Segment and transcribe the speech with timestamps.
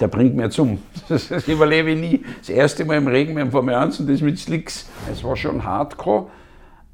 [0.00, 0.78] Der bringt mir zum.
[1.08, 2.24] Das überlebe ich nie.
[2.38, 4.88] Das erste Mal im Regen mit dem Formel 1 und das mit Slicks.
[5.10, 6.26] Es war schon hardcore,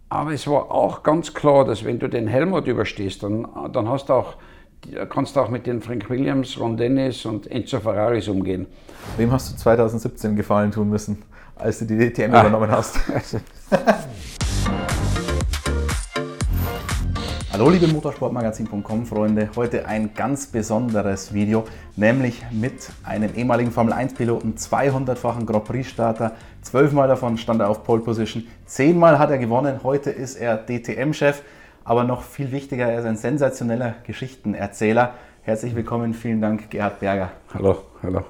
[0.09, 4.09] aber es war auch ganz klar, dass wenn du den Helmut überstehst, dann, dann hast
[4.09, 4.35] du auch,
[5.09, 8.67] kannst du auch mit den Frank Williams, Ron Dennis und Enzo Ferraris umgehen.
[9.17, 11.23] Wem hast du 2017 Gefallen tun müssen,
[11.55, 12.41] als du die DTM ah.
[12.41, 12.99] übernommen hast?
[17.59, 21.65] Hallo liebe Motorsportmagazin.com Freunde, heute ein ganz besonderes Video,
[21.97, 27.71] nämlich mit einem ehemaligen Formel 1 Piloten, 200-fachen Grand Prix Starter, zwölfmal davon stand er
[27.71, 31.41] auf Pole Position, zehnmal hat er gewonnen, heute ist er DTM-Chef,
[31.83, 35.15] aber noch viel wichtiger, er ist ein sensationeller Geschichtenerzähler.
[35.41, 37.31] Herzlich willkommen, vielen Dank Gerhard Berger.
[37.55, 38.21] Hallo, hallo.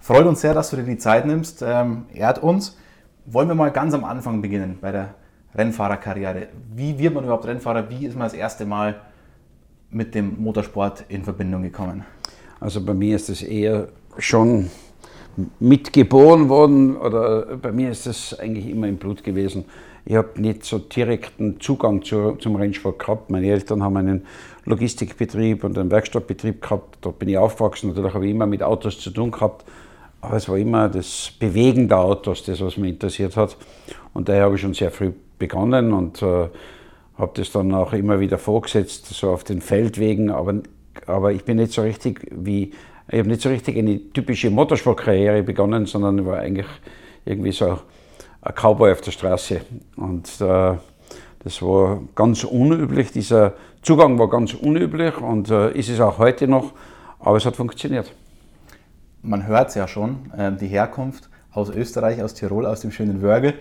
[0.00, 2.76] Freut uns sehr, dass du dir die Zeit nimmst, ähm, ehrt uns.
[3.24, 5.14] Wollen wir mal ganz am Anfang beginnen, bei der
[5.58, 6.48] Rennfahrerkarriere.
[6.74, 7.90] Wie wird man überhaupt Rennfahrer?
[7.90, 9.00] Wie ist man das erste Mal
[9.90, 12.04] mit dem Motorsport in Verbindung gekommen?
[12.60, 14.70] Also bei mir ist es eher schon
[15.60, 19.64] mitgeboren worden oder bei mir ist das eigentlich immer im Blut gewesen.
[20.04, 23.30] Ich habe nicht so direkten Zugang zu, zum Rennsport gehabt.
[23.30, 24.26] Meine Eltern haben einen
[24.64, 26.98] Logistikbetrieb und einen Werkstattbetrieb gehabt.
[27.02, 27.90] Dort bin ich aufgewachsen.
[27.90, 29.64] Natürlich habe ich immer mit Autos zu tun gehabt.
[30.20, 33.56] Aber es war immer das Bewegen der Autos, das, was mich interessiert hat.
[34.14, 36.48] Und daher habe ich schon sehr früh begonnen und äh,
[37.16, 40.30] habe das dann auch immer wieder vorgesetzt, so auf den Feldwegen.
[40.30, 40.54] Aber,
[41.06, 42.72] aber ich bin nicht so richtig wie,
[43.10, 46.66] ich habe nicht so richtig eine typische Motorsportkarriere begonnen, sondern war eigentlich
[47.24, 47.78] irgendwie so
[48.42, 49.62] ein Cowboy auf der Straße.
[49.96, 50.74] Und äh,
[51.40, 56.48] das war ganz unüblich, dieser Zugang war ganz unüblich und äh, ist es auch heute
[56.48, 56.72] noch,
[57.20, 58.12] aber es hat funktioniert.
[59.22, 63.22] Man hört es ja schon, äh, die Herkunft aus Österreich, aus Tirol, aus dem schönen
[63.22, 63.54] Wörgl.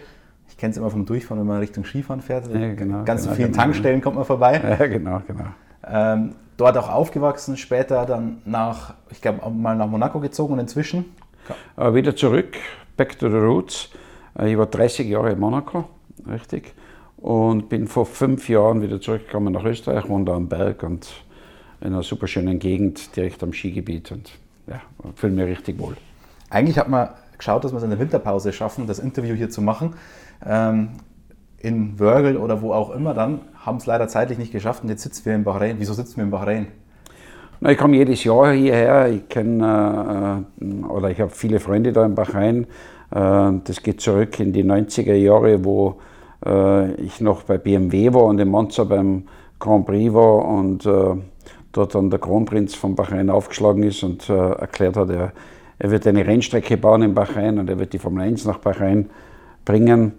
[0.58, 2.52] Ich kenne es immer vom Durchfahren, wenn man Richtung Skifahren fährt.
[2.52, 3.61] Ja, genau, Ganz genau, vielen genau.
[3.61, 4.59] Tankstellen kommt man vorbei.
[4.80, 5.45] Ja, genau, genau.
[5.88, 11.05] Ähm, dort auch aufgewachsen, später dann nach, ich glaube, mal nach Monaco gezogen und inzwischen?
[11.78, 12.58] Äh, wieder zurück,
[12.97, 13.89] back to the roots.
[14.35, 15.89] Äh, ich war 30 Jahre in Monaco,
[16.28, 16.73] richtig.
[17.17, 21.07] Und bin vor fünf Jahren wieder zurückgekommen nach Österreich, wohne da am Berg und
[21.81, 24.31] in einer super schönen Gegend direkt am Skigebiet und
[24.66, 24.81] ja,
[25.13, 25.95] fühle mich richtig wohl.
[26.50, 29.62] Eigentlich hat man geschaut, dass wir es in der Winterpause schaffen, das Interview hier zu
[29.62, 29.94] machen
[30.46, 30.90] ähm,
[31.59, 35.03] in Wörgl oder wo auch immer dann, haben es leider zeitlich nicht geschafft und jetzt
[35.03, 35.75] sitzen wir in Bahrain.
[35.80, 36.68] Wieso sitzen wir in Bahrain?
[37.59, 39.09] Na, ich komme jedes Jahr hierher.
[39.09, 42.68] Ich kenne äh, oder ich habe viele Freunde da in Bahrain.
[43.12, 46.00] Äh, das geht zurück in die 90er Jahre, wo
[46.46, 49.24] äh, ich noch bei BMW war und in Monza beim
[49.59, 51.16] Grand Prix war und äh,
[51.72, 55.34] dort dann der Kronprinz von Bahrain aufgeschlagen ist und äh, erklärt hat, er,
[55.80, 59.09] er wird eine Rennstrecke bauen in Bahrain und er wird die Formel 1 nach Bahrain
[59.67, 60.13] bringen.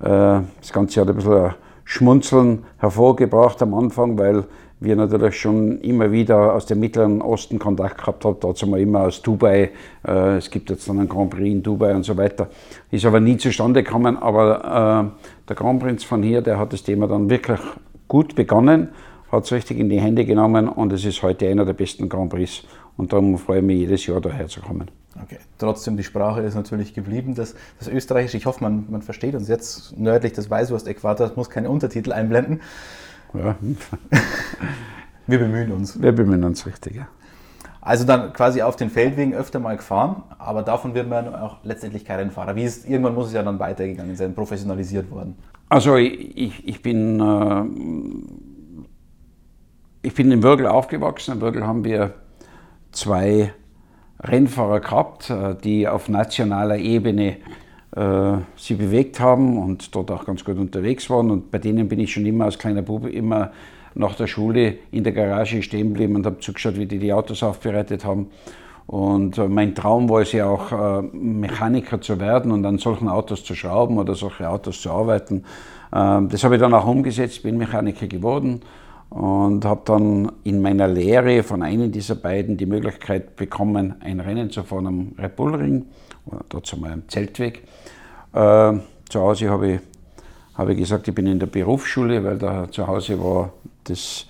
[0.00, 1.54] Äh, das Ganze hat ein bisschen
[1.84, 4.44] Schmunzeln hervorgebracht am Anfang, weil
[4.80, 8.36] wir natürlich schon immer wieder aus dem Mittleren Osten Kontakt gehabt haben.
[8.40, 9.70] Dazu mal immer aus Dubai.
[10.06, 12.48] Äh, es gibt jetzt dann einen Grand Prix in Dubai und so weiter.
[12.90, 14.16] Ist aber nie zustande gekommen.
[14.16, 17.60] Aber äh, der Grand Prinz von hier, der hat das Thema dann wirklich
[18.08, 18.88] gut begonnen,
[19.30, 22.30] hat es richtig in die Hände genommen und es ist heute einer der besten Grand
[22.30, 22.64] Prix.
[22.96, 24.90] Und darum freue ich mich jedes Jahr daher zu kommen.
[25.22, 25.38] Okay.
[25.58, 27.34] Trotzdem, die Sprache ist natürlich geblieben.
[27.34, 31.70] Das, das Österreichische, ich hoffe, man, man versteht uns jetzt nördlich des Weißwurst-Äquators, muss keine
[31.70, 32.60] Untertitel einblenden.
[33.32, 33.56] Ja.
[35.26, 36.00] Wir bemühen uns.
[36.00, 37.08] Wir bemühen uns richtig, ja.
[37.80, 42.04] Also dann quasi auf den Feldwegen öfter mal gefahren, aber davon wird man auch letztendlich
[42.04, 42.56] kein Rennfahrer.
[42.56, 45.36] Wie ist, irgendwann muss es ja dann weitergegangen sein, professionalisiert worden.
[45.68, 47.64] Also ich, ich bin, äh,
[50.00, 51.34] ich bin in Würgel aufgewachsen.
[51.34, 52.14] In Würgel haben wir
[52.94, 53.52] zwei
[54.22, 57.36] Rennfahrer gehabt, äh, die auf nationaler Ebene
[57.94, 61.30] äh, sie bewegt haben und dort auch ganz gut unterwegs waren.
[61.30, 63.52] Und bei denen bin ich schon immer als kleiner Bube immer
[63.94, 67.42] nach der Schule in der Garage stehen geblieben und habe zugeschaut, wie die die Autos
[67.42, 68.30] aufbereitet haben.
[68.86, 73.44] Und äh, mein Traum war es ja auch, Mechaniker zu werden und an solchen Autos
[73.44, 75.44] zu schrauben oder solche Autos zu arbeiten.
[75.94, 78.62] Ähm, das habe ich dann auch umgesetzt, bin Mechaniker geworden
[79.10, 84.50] und habe dann in meiner Lehre von einem dieser beiden die Möglichkeit bekommen, ein Rennen
[84.50, 85.86] zu fahren am Red Bull Ring,
[86.26, 87.62] oder dazu mal am Zeltweg.
[88.32, 88.72] Äh,
[89.08, 89.80] zu Hause habe ich,
[90.54, 93.52] hab ich gesagt, ich bin in der Berufsschule, weil da zu Hause war
[93.84, 94.26] das,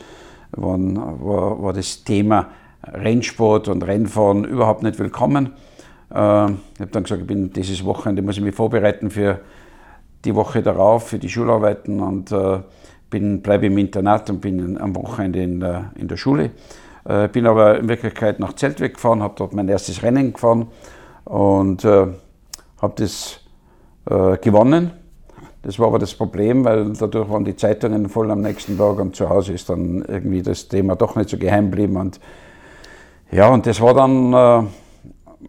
[0.52, 2.49] war, war, war das Thema
[2.82, 5.52] Rennsport und Rennfahren überhaupt nicht willkommen.
[6.10, 9.40] Äh, ich habe dann gesagt, ich bin dieses Wochenende muss ich mich vorbereiten für
[10.25, 12.60] die Woche darauf, für die Schularbeiten und äh,
[13.14, 16.50] bin, bleibe im Internat und bin am Wochenende in der, in der Schule.
[17.05, 20.66] Äh, bin aber in Wirklichkeit nach Zeltweg gefahren, habe dort mein erstes Rennen gefahren
[21.25, 22.08] und äh,
[22.82, 23.38] habe das
[24.11, 24.90] äh, gewonnen.
[25.62, 29.14] Das war aber das Problem, weil dadurch waren die Zeitungen voll am nächsten Tag und
[29.14, 31.96] zu Hause ist dann irgendwie das Thema doch nicht so geheim geblieben.
[31.96, 32.19] Und
[33.31, 34.66] Ja, und das war dann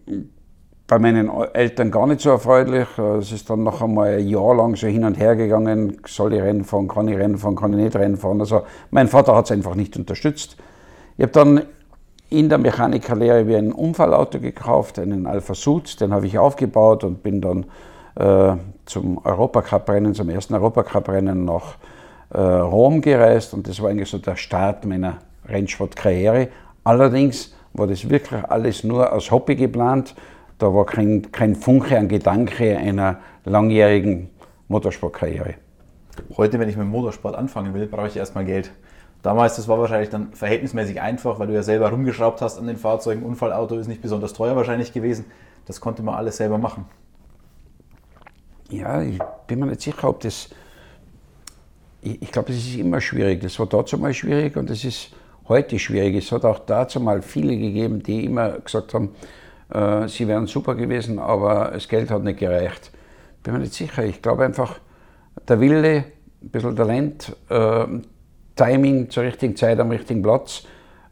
[0.06, 0.20] äh,
[0.86, 2.86] bei meinen Eltern gar nicht so erfreulich.
[3.18, 6.40] Es ist dann noch einmal ein Jahr lang so hin und her gegangen, soll ich
[6.40, 8.40] Rennen fahren, kann ich Rennen fahren, kann ich nicht Rennen fahren.
[8.40, 10.56] Also mein Vater hat es einfach nicht unterstützt.
[11.16, 11.62] Ich habe dann
[12.28, 17.22] in der Mechanikerlehre wie ein Unfallauto gekauft, einen Alpha Sud, den habe ich aufgebaut und
[17.22, 17.66] bin dann
[18.16, 21.76] äh, zum Europacup-Rennen, zum ersten Europacup-Rennen nach
[22.30, 25.18] äh, Rom gereist und das war eigentlich so der Start meiner
[25.48, 26.48] Rennsportkarriere.
[26.82, 30.14] Allerdings war das wirklich alles nur als Hobby geplant.
[30.58, 34.30] Da war kein, kein Funke an Gedanke einer langjährigen
[34.68, 35.54] Motorsportkarriere.
[36.36, 38.72] Heute, wenn ich mit dem Motorsport anfangen will, brauche ich erstmal Geld.
[39.22, 42.76] Damals, das war wahrscheinlich dann verhältnismäßig einfach, weil du ja selber rumgeschraubt hast an den
[42.76, 43.22] Fahrzeugen.
[43.22, 45.26] Unfallauto ist nicht besonders teuer wahrscheinlich gewesen.
[45.66, 46.86] Das konnte man alles selber machen.
[48.70, 50.48] Ja, ich bin mir nicht sicher, ob das.
[52.02, 53.42] Ich, ich glaube, das ist immer schwierig.
[53.42, 55.10] Das war dazu mal schwierig und das ist
[55.48, 56.16] heute schwierig.
[56.16, 59.10] Es hat auch dazu mal viele gegeben, die immer gesagt haben,
[59.70, 62.90] äh, sie wären super gewesen, aber das Geld hat nicht gereicht.
[63.42, 64.04] Bin mir nicht sicher.
[64.04, 64.78] Ich glaube einfach,
[65.48, 66.04] der Wille,
[66.42, 67.86] ein bisschen Talent, äh,
[68.56, 70.64] Timing zur richtigen Zeit am richtigen Platz,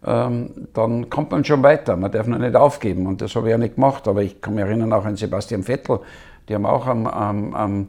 [0.04, 1.96] ähm, dann kommt man schon weiter.
[1.96, 3.06] Man darf noch nicht aufgeben.
[3.06, 4.06] Und das habe ich ja nicht gemacht.
[4.08, 6.00] Aber ich kann mich erinnern auch an Sebastian Vettel.
[6.48, 7.88] Die haben auch am, am, am,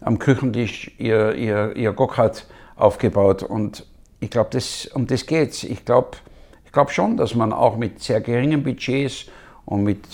[0.00, 3.42] am Küchentisch ihr, ihr, ihr Gokart aufgebaut.
[3.42, 3.86] Und
[4.20, 4.58] ich glaube,
[4.94, 5.64] um das geht es.
[5.64, 6.16] Ich glaube
[6.64, 9.26] ich glaub schon, dass man auch mit sehr geringen Budgets
[9.72, 10.06] und mit,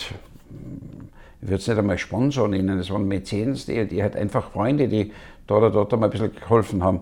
[1.41, 4.87] ich würde es nicht einmal Sponsor nennen, das waren Mäzens, die, die halt einfach Freunde,
[4.87, 5.13] die
[5.49, 7.01] dort oder dort einmal ein bisschen geholfen haben.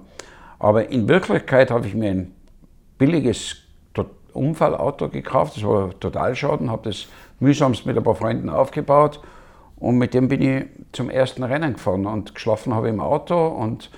[0.58, 2.34] Aber in Wirklichkeit habe ich mir ein
[2.96, 3.56] billiges
[4.32, 7.08] Unfallauto gekauft, das war Totalschaden, habe das
[7.40, 9.20] mühsamst mit ein paar Freunden aufgebaut
[9.76, 13.90] und mit dem bin ich zum ersten Rennen gefahren und geschlafen habe im Auto und,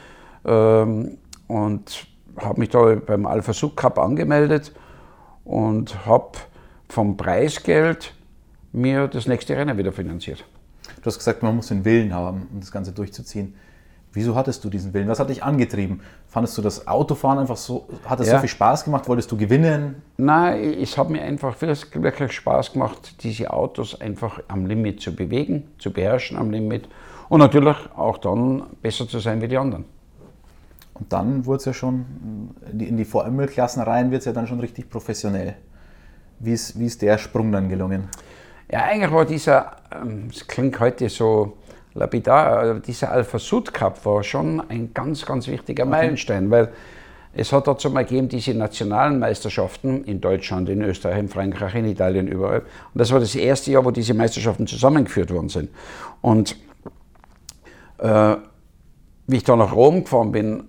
[0.45, 2.07] ähm, und
[2.37, 4.73] habe mich da beim Alpha Sub Cup angemeldet
[5.45, 6.39] und habe
[6.89, 8.15] vom Preisgeld
[8.79, 10.45] mir das nächste Rennen wieder finanziert.
[10.97, 13.55] Du hast gesagt, man muss den Willen haben, um das Ganze durchzuziehen.
[14.13, 15.07] Wieso hattest du diesen Willen?
[15.07, 16.01] Was hat dich angetrieben?
[16.29, 18.35] Fandest du das Autofahren einfach so, hat es ja.
[18.35, 19.07] so viel Spaß gemacht?
[19.07, 20.03] Wolltest du gewinnen?
[20.17, 25.69] Nein, es hat mir einfach wirklich Spaß gemacht, diese Autos einfach am Limit zu bewegen,
[25.79, 26.89] zu beherrschen am Limit
[27.29, 29.85] und natürlich auch dann besser zu sein wie die anderen.
[30.95, 32.07] Und dann wurde es ja schon,
[32.77, 35.55] in die VML-Klassen rein wird es ja dann schon richtig professionell.
[36.41, 38.09] Wie ist, wie ist der Sprung dann gelungen?
[38.70, 41.56] Ja, eigentlich war dieser, ähm, es klingt heute so
[41.94, 45.91] lapidar, dieser Alpha Sud Cup war schon ein ganz, ganz wichtiger okay.
[45.91, 46.73] Meilenstein, weil
[47.32, 51.87] es hat dazu mal gegeben, diese nationalen Meisterschaften in Deutschland, in Österreich, in Frankreich, in
[51.87, 52.61] Italien, überall.
[52.61, 55.71] Und das war das erste Jahr, wo diese Meisterschaften zusammengeführt worden sind.
[56.21, 56.56] Und
[57.99, 58.37] äh,
[59.26, 60.64] wie ich da nach Rom gefahren bin,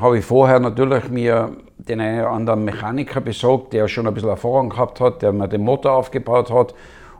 [0.00, 4.30] habe ich vorher natürlich mir den einen oder anderen Mechaniker besorgt, der schon ein bisschen
[4.30, 6.74] Erfahrung gehabt hat, der mir den Motor aufgebaut hat.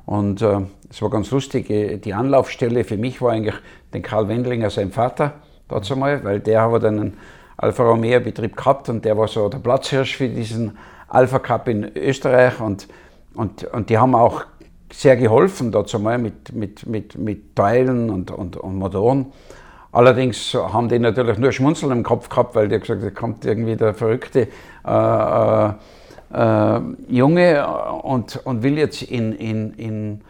[0.05, 0.61] Und äh,
[0.91, 3.57] es war ganz lustig, äh, die Anlaufstelle für mich war eigentlich
[3.93, 5.35] den Karl Wendlinger, sein Vater,
[5.69, 7.17] dazu mal, weil der hat einen
[7.57, 10.77] Alfa Romeo Betrieb gehabt und der war so der Platzhirsch für diesen
[11.09, 12.89] Alpha Cup in Österreich und,
[13.35, 14.45] und, und die haben auch
[14.93, 19.27] sehr geholfen dazu mal mit, mit, mit, mit Teilen und, und, und Motoren.
[19.96, 23.76] Allerdings haben die natürlich nur Schmunzeln im Kopf gehabt, weil die gesagt da kommt irgendwie
[23.76, 24.46] der verrückte
[24.87, 25.72] äh, äh,
[26.34, 27.66] äh, Junge
[28.02, 30.20] und, und will jetzt in, in, in,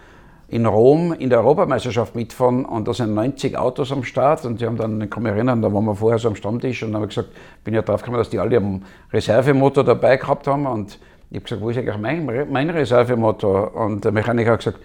[0.46, 2.64] in Rom in der Europameisterschaft mitfahren.
[2.64, 4.44] Und da sind 90 Autos am Start.
[4.44, 6.84] Und die haben dann, ich kann mich erinnern, da waren wir vorher so am Stammtisch
[6.84, 10.16] und dann habe ich gesagt, bin ja drauf gekommen, dass die alle einen Reservemotor dabei
[10.16, 10.66] gehabt haben.
[10.66, 13.74] Und ich habe gesagt, wo ist eigentlich mein, mein Reservemotor?
[13.74, 14.78] Und der Mechaniker hat gesagt,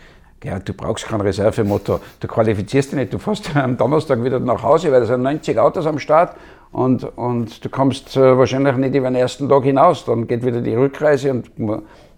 [0.44, 4.64] ja, du brauchst keinen Reservemotor, du qualifizierst dich nicht, du fährst am Donnerstag wieder nach
[4.64, 6.36] Hause, weil da sind 90 Autos am Start
[6.72, 10.62] und, und du kommst äh, wahrscheinlich nicht über den ersten Tag hinaus, dann geht wieder
[10.62, 11.52] die Rückreise und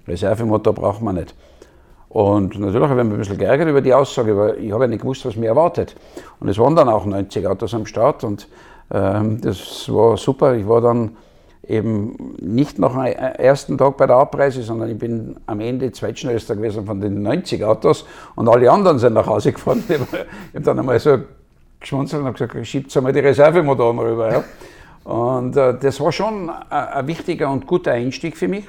[0.08, 1.36] Reservemotor braucht man nicht.
[2.10, 4.88] Und natürlich habe ich mich ein bisschen geärgert über die Aussage, weil ich habe ja
[4.88, 5.96] nicht gewusst, was mir erwartet.
[6.40, 8.48] Und es waren dann auch 90 Autos am Start und
[8.92, 10.54] ähm, das war super.
[10.54, 11.18] Ich war dann
[11.68, 16.56] eben nicht nach dem ersten Tag bei der Abreise, sondern ich bin am Ende zweitschnellster
[16.56, 18.06] gewesen von den 90 Autos
[18.36, 19.84] und alle anderen sind nach Hause gefahren.
[19.88, 21.20] Ich habe dann einmal so
[21.80, 24.32] geschmunzelt und gesagt, schiebt einmal die Reservemotoren rüber.
[24.32, 24.44] Ja.
[25.04, 28.66] Und äh, das war schon ein wichtiger und guter Einstieg für mich.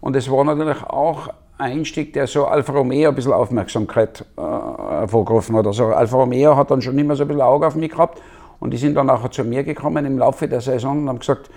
[0.00, 4.40] Und es war natürlich auch ein Einstieg, der so Alfa Romeo ein bisschen Aufmerksamkeit äh,
[4.40, 5.66] hervorgerufen hat.
[5.66, 8.20] Also Alfa Romeo hat dann schon immer so ein bisschen Auge auf mich gehabt
[8.60, 11.50] und die sind dann auch zu mir gekommen im Laufe der Saison und haben gesagt,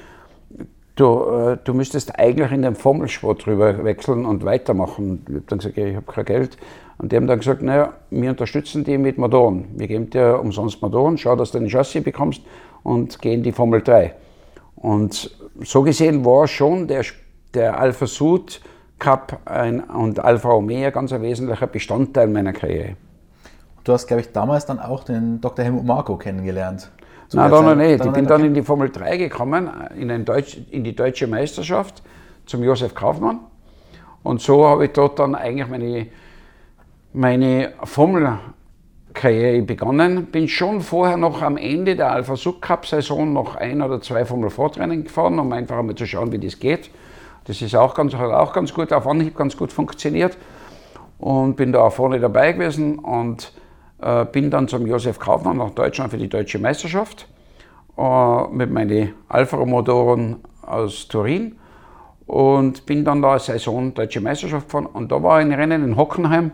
[0.97, 5.23] du, äh, du müsstest eigentlich in den Formelsport drüber wechseln und weitermachen.
[5.27, 6.57] Ich habe dann gesagt, ich habe kein Geld.
[6.97, 9.65] Und die haben dann gesagt, naja, wir unterstützen die mit Motoren.
[9.75, 12.41] Wir geben dir umsonst Motoren, schau, dass du ein Chassis bekommst
[12.83, 14.13] und geh in die Formel 3.
[14.75, 17.03] Und so gesehen war schon der,
[17.53, 18.61] der Alpha Sud
[18.99, 22.95] Cup ein, und Alfa Romeo ganz ein wesentlicher Bestandteil meiner Karriere.
[23.83, 25.63] Du hast, glaube ich, damals dann auch den Dr.
[25.63, 26.91] Helmut Marko kennengelernt.
[27.33, 28.05] Nein, da noch nicht.
[28.05, 32.01] Ich bin dann in die Formel 3 gekommen, in, Deutsch, in die deutsche Meisterschaft
[32.45, 33.39] zum Josef Kaufmann.
[34.23, 36.07] Und so habe ich dort dann eigentlich meine,
[37.13, 40.27] meine Formelkarriere begonnen.
[40.27, 44.23] Bin schon vorher noch am Ende der Alpha Sub Cup Saison noch ein oder zwei
[44.23, 46.89] Formel 4 Training gefahren, um einfach einmal zu schauen, wie das geht.
[47.43, 50.37] Das ist auch ganz, hat auch ganz gut, auf Anhieb ganz gut funktioniert.
[51.19, 53.51] Und bin da auch vorne dabei gewesen und
[54.01, 57.27] äh, bin dann zum Josef Kaufmann nach Deutschland für die deutsche Meisterschaft
[57.97, 61.55] äh, mit meinen Alfa-Motoren aus Turin
[62.25, 66.51] und bin dann da Saison Deutsche Meisterschaft gefahren und da war ein Rennen in Hockenheim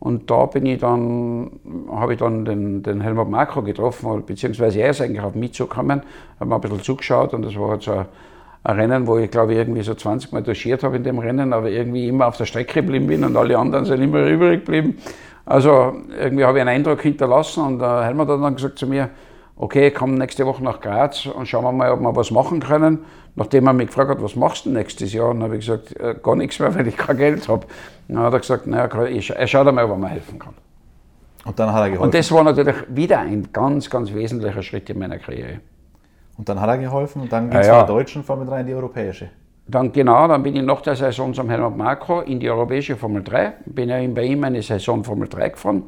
[0.00, 1.52] und da bin ich dann,
[1.90, 6.02] habe ich dann den, den Helmut Makro getroffen, beziehungsweise er ist eigentlich auf mich zugekommen,
[6.40, 8.06] habe mir ein bisschen zugeschaut und das war halt so ein,
[8.64, 11.52] ein Rennen, wo ich glaube ich irgendwie so 20 Mal doschiert habe in dem Rennen,
[11.52, 14.98] aber irgendwie immer auf der Strecke geblieben bin und alle anderen sind immer übrig geblieben.
[15.46, 19.10] Also irgendwie habe ich einen Eindruck hinterlassen und der Helmut hat dann gesagt zu mir,
[19.56, 23.04] okay, komm nächste Woche nach Graz und schauen wir mal, ob wir was machen können.
[23.36, 26.14] Nachdem er mich gefragt hat, was machst du nächstes Jahr, dann habe ich gesagt, äh,
[26.22, 27.66] gar nichts mehr, weil ich kein Geld habe.
[28.08, 30.54] Dann hat er gesagt, naja, er schaut einmal, ob er mir helfen kann.
[31.44, 32.04] Und dann hat er geholfen.
[32.04, 35.60] Und das war natürlich wieder ein ganz, ganz wesentlicher Schritt in meiner Karriere.
[36.38, 37.78] Und dann hat er geholfen und dann ging es ja, ja.
[37.80, 39.30] von der deutschen Formel 3 in die europäische.
[39.66, 43.22] Dann genau, dann bin ich nach der Saison zum Helmut Marko in die europäische Formel
[43.22, 43.54] 3.
[43.64, 45.84] Bin ja bei ihm eine Saison Formel 3 gefahren.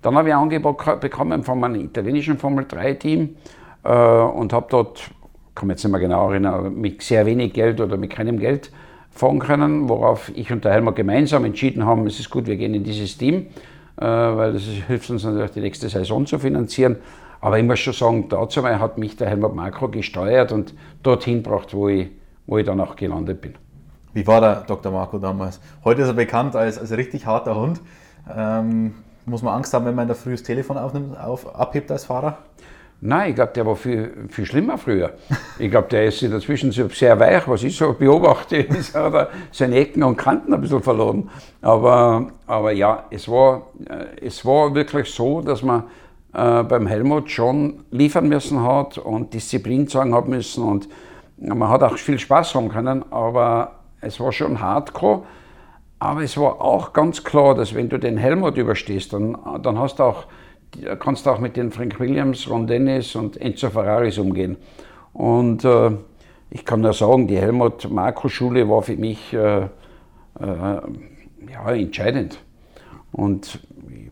[0.00, 3.36] Dann habe ich ein Angebot bekommen von meinem italienischen Formel 3-Team
[3.84, 5.10] äh, und habe dort,
[5.54, 8.72] kann mich jetzt nicht mehr genau erinnern, mit sehr wenig Geld oder mit keinem Geld
[9.10, 12.72] fahren können, worauf ich und der Helmer gemeinsam entschieden haben, es ist gut, wir gehen
[12.72, 13.48] in dieses Team,
[13.96, 16.96] äh, weil das hilft uns natürlich die nächste Saison zu finanzieren.
[17.42, 21.74] Aber ich muss schon sagen, dazu hat mich der Helmut Makro gesteuert und dorthin gebracht,
[21.74, 22.08] wo ich,
[22.50, 23.54] wo ich dann auch gelandet bin.
[24.12, 24.90] Wie war der Dr.
[24.90, 25.60] Marco damals?
[25.84, 27.80] Heute ist er bekannt als, als richtig harter Hund.
[28.36, 28.92] Ähm,
[29.24, 32.38] muss man Angst haben, wenn man der Früh das Telefon aufnimmt, auf, abhebt als Fahrer?
[33.00, 35.12] Nein, ich glaube, der war viel, viel schlimmer früher.
[35.60, 39.28] Ich glaube, der ist in der Zwischenzeit sehr weich, was ich so beobachte, ist, hat
[39.52, 41.30] seine Ecken und Kanten ein bisschen verloren.
[41.62, 45.84] Aber, aber ja, es war, äh, es war wirklich so, dass man
[46.34, 50.88] äh, beim Helmut schon liefern müssen hat und Disziplin zeigen hat müssen und
[51.40, 55.22] man hat auch viel Spaß haben können, aber es war schon hardcore.
[55.98, 59.98] Aber es war auch ganz klar, dass wenn du den Helmut überstehst, dann, dann hast
[59.98, 60.26] du auch,
[60.98, 64.56] kannst du auch mit den Frank Williams, Ron Dennis und Enzo Ferraris umgehen.
[65.12, 65.90] Und äh,
[66.50, 69.68] ich kann nur sagen, die Helmut-Marko-Schule war für mich äh, äh,
[70.40, 72.38] ja, entscheidend.
[73.12, 74.10] Und ich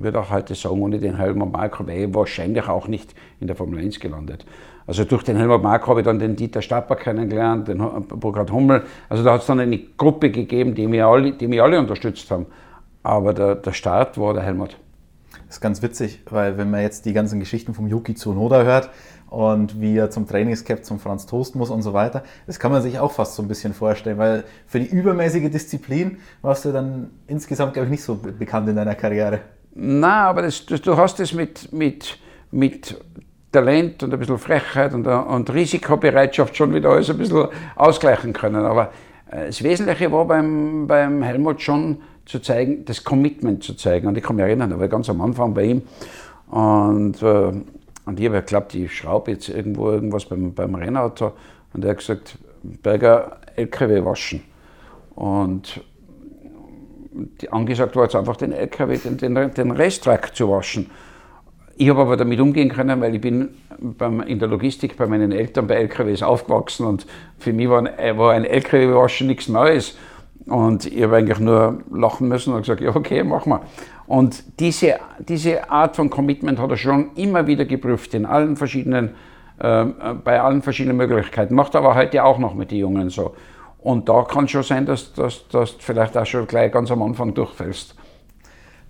[0.00, 3.56] würde auch heute sagen, ohne den Helmut Marko wäre ich wahrscheinlich auch nicht in der
[3.56, 4.46] Formel 1 gelandet.
[4.86, 8.82] Also durch den Helmut Mark habe ich dann den Dieter Stapper kennengelernt, den Burkhard Hummel.
[9.08, 12.30] Also da hat es dann eine Gruppe gegeben, die mich alle, die mich alle unterstützt
[12.30, 12.46] haben.
[13.02, 14.76] Aber der, der Start war der Helmut.
[15.46, 18.90] Das ist ganz witzig, weil wenn man jetzt die ganzen Geschichten vom Yuki Tsunoda hört
[19.30, 22.82] und wie er zum Trainingscap zum Franz Toast muss und so weiter, das kann man
[22.82, 27.10] sich auch fast so ein bisschen vorstellen, weil für die übermäßige Disziplin warst du dann
[27.26, 29.40] insgesamt, glaube ich, nicht so bekannt in deiner Karriere.
[29.74, 32.18] Na, aber das, das, du hast es mit, mit,
[32.50, 32.96] mit
[33.54, 38.64] Talent und ein bisschen Frechheit und, und Risikobereitschaft schon wieder alles ein bisschen ausgleichen können.
[38.64, 38.90] Aber
[39.30, 44.08] äh, das Wesentliche war beim, beim Helmut schon zu zeigen, das Commitment zu zeigen.
[44.08, 45.82] Und ich kann mich erinnern, da war ganz am Anfang bei ihm
[46.50, 47.52] und, äh,
[48.06, 51.32] und ich habe geglaubt, ich schraube jetzt irgendwo irgendwas beim, beim Rennauto.
[51.72, 54.42] Und er hat gesagt, Berger, LKW waschen.
[55.14, 55.80] Und
[57.50, 60.90] angesagt war jetzt einfach den LKW, den, den, den Resttrack zu waschen.
[61.76, 63.48] Ich habe aber damit umgehen können, weil ich bin
[63.80, 67.06] beim, in der Logistik bei meinen Eltern bei LKWs aufgewachsen und
[67.38, 69.96] für mich war ein, war ein LKW-Waschen nichts Neues.
[70.46, 73.62] Und ich habe eigentlich nur lachen müssen und gesagt, ja okay, machen wir.
[74.06, 79.14] Und diese, diese Art von Commitment hat er schon immer wieder geprüft, in allen verschiedenen,
[79.58, 79.84] äh,
[80.22, 81.54] bei allen verschiedenen Möglichkeiten.
[81.54, 83.34] Macht er aber heute auch noch mit den Jungen so.
[83.78, 85.28] Und da kann schon sein, dass du
[85.78, 87.94] vielleicht auch schon gleich ganz am Anfang durchfällst.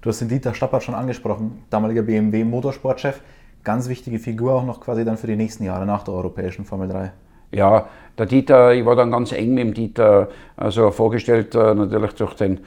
[0.04, 3.23] Du hast den Dieter Stappert schon angesprochen, damaliger BMW Motorsportchef.
[3.62, 6.88] Ganz wichtige Figur auch noch quasi dann für die nächsten Jahre nach der europäischen Formel
[6.88, 7.11] 3.
[7.52, 12.12] Ja, der Dieter, ich war dann ganz eng mit dem Dieter, also vorgestellt äh, natürlich
[12.16, 12.61] durch den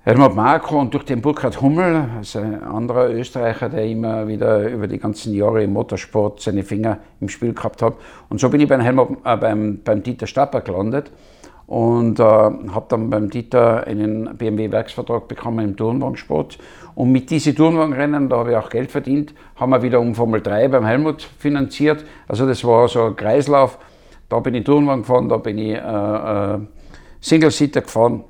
[0.00, 4.88] Helmut Marko und durch den Burkhard Hummel, also ein anderer Österreicher, der immer wieder über
[4.88, 7.94] die ganzen Jahre im Motorsport seine Finger im Spiel gehabt hat.
[8.28, 11.12] Und so bin ich beim, Helmut, äh, beim, beim Dieter Stapper gelandet
[11.72, 16.58] und äh, habe dann beim Dieter einen BMW-Werksvertrag bekommen im Turnwagensport.
[16.94, 20.42] Und mit diesen Turnwagenrennen, da habe ich auch Geld verdient, haben wir wieder um Formel
[20.42, 22.04] 3 beim Helmut finanziert.
[22.28, 23.78] Also das war so ein Kreislauf.
[24.28, 26.58] Da bin ich Turnwagen gefahren, da bin ich äh, äh,
[27.22, 28.24] Single-Seater gefahren.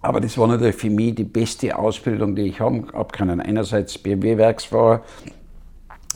[0.00, 3.42] Aber das war natürlich für mich die beste Ausbildung, die ich haben habe können.
[3.42, 5.02] Einerseits BMW-Werksfahrer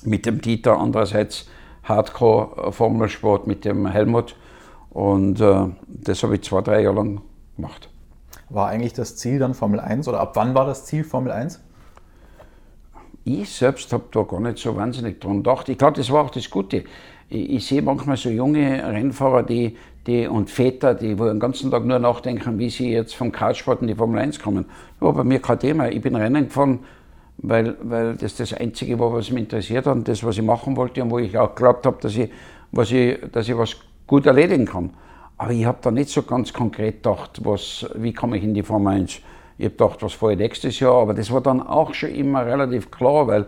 [0.02, 1.46] mit dem Dieter, andererseits
[1.84, 4.34] Hardcore-Formelsport mit dem Helmut.
[4.90, 7.20] Und äh, das habe ich zwei, drei Jahre lang
[7.56, 7.88] gemacht.
[8.50, 11.60] War eigentlich das Ziel dann Formel 1 oder ab wann war das Ziel Formel 1?
[13.24, 15.68] Ich selbst habe da gar nicht so wahnsinnig dran gedacht.
[15.68, 16.84] Ich glaube, das war auch das Gute.
[17.28, 19.76] Ich, ich, sehe manchmal so junge Rennfahrer die,
[20.06, 23.82] die, und Väter, die wo den ganzen Tag nur nachdenken, wie sie jetzt vom Kartsport
[23.82, 24.64] in die Formel 1 kommen.
[24.98, 25.90] Aber bei mir kein Thema.
[25.90, 26.78] Ich bin Rennen gefahren,
[27.36, 30.74] weil, weil das das Einzige war, was mich interessiert hat und das, was ich machen
[30.78, 32.30] wollte und wo ich auch geglaubt habe, dass ich,
[32.72, 33.76] was ich, dass ich was
[34.08, 34.90] gut erledigen kann.
[35.36, 38.64] Aber ich habe da nicht so ganz konkret gedacht, was, wie komme ich in die
[38.64, 39.20] Formel 1.
[39.58, 42.44] Ich habe gedacht, was fahre ich nächstes Jahr, aber das war dann auch schon immer
[42.44, 43.42] relativ klar, weil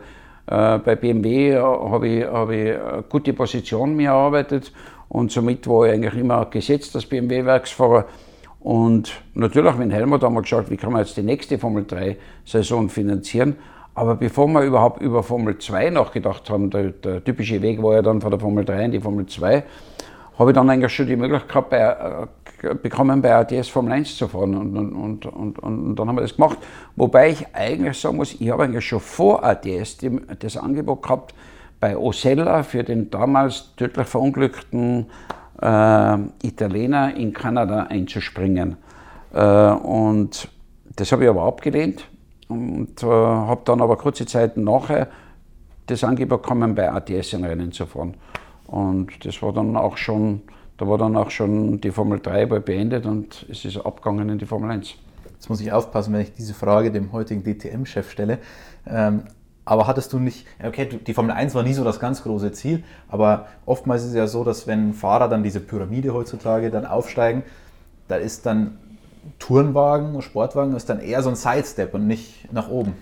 [0.46, 4.72] äh, bei BMW habe ich, hab ich eine gute Position mir erarbeitet
[5.08, 8.06] und somit war ich eigentlich immer gesetzt als BMW-Werksfahrer.
[8.60, 13.56] Und natürlich, wenn Helmut einmal geschaut, wie kann man jetzt die nächste Formel 3-Saison finanzieren.
[13.94, 18.02] Aber bevor wir überhaupt über Formel 2 nachgedacht haben, der, der typische Weg war ja
[18.02, 19.64] dann von der Formel 3 in die Formel 2,
[20.40, 24.26] habe ich dann eigentlich schon die Möglichkeit bei, äh, bekommen, bei ATS Formel 1 zu
[24.26, 24.56] fahren.
[24.56, 26.56] Und, und, und, und, dann haben wir das gemacht.
[26.96, 31.34] Wobei ich eigentlich sagen muss, ich habe eigentlich schon vor ATS die, das Angebot gehabt,
[31.78, 35.06] bei Osella für den damals tödlich verunglückten
[35.60, 38.78] äh, Italiener in Kanada einzuspringen.
[39.34, 40.48] Äh, und
[40.96, 42.06] das habe ich aber abgelehnt
[42.48, 45.08] und äh, habe dann aber kurze Zeit nachher
[45.84, 48.14] das Angebot bekommen, bei ATS in Rennen zu fahren.
[48.70, 50.42] Und das war dann auch schon,
[50.78, 54.46] da war dann auch schon die Formel 3 beendet und es ist abgegangen in die
[54.46, 54.94] Formel 1.
[55.34, 58.38] Jetzt muss ich aufpassen, wenn ich diese Frage dem heutigen DTM-Chef stelle.
[58.86, 59.24] Ähm,
[59.64, 62.84] aber hattest du nicht, okay, die Formel 1 war nie so das ganz große Ziel,
[63.08, 67.42] aber oftmals ist es ja so, dass wenn Fahrer dann diese Pyramide heutzutage dann aufsteigen,
[68.06, 68.78] da ist dann
[69.40, 72.94] Tourenwagen, Sportwagen, ist dann eher so ein Sidestep und nicht nach oben.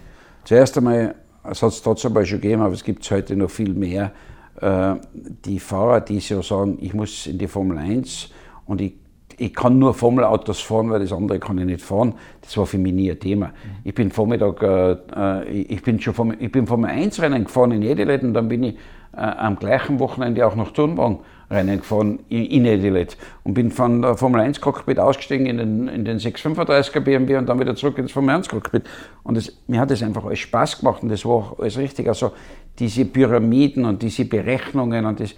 [0.44, 4.12] Zuerst einmal, es hat es trotzdem schon gegeben, aber es gibt heute noch viel mehr
[4.61, 8.31] die Fahrer, die so sagen, ich muss in die Formel 1
[8.66, 8.94] und ich,
[9.37, 12.14] ich kann nur Formelautos fahren, weil das andere kann ich nicht fahren.
[12.40, 13.53] Das war für mich nie ein Thema.
[13.85, 14.97] Ich bin Vormittag, äh,
[15.42, 18.49] äh ich bin schon Formel, ich bin Formel 1 Rennen gefahren in Edelet und dann
[18.49, 18.75] bin ich
[19.12, 24.16] äh, am gleichen Wochenende auch noch Turnwagen Rennen gefahren in, Edelet und bin von der
[24.16, 28.12] Formel 1 Cockpit ausgestiegen in den, in den 635er BMW und dann wieder zurück ins
[28.12, 28.82] Formel 1 Cockpit.
[29.22, 32.06] Und das, mir hat das einfach alles Spaß gemacht und das war auch alles richtig.
[32.08, 32.32] Also
[32.78, 35.34] diese Pyramiden und diese Berechnungen und das,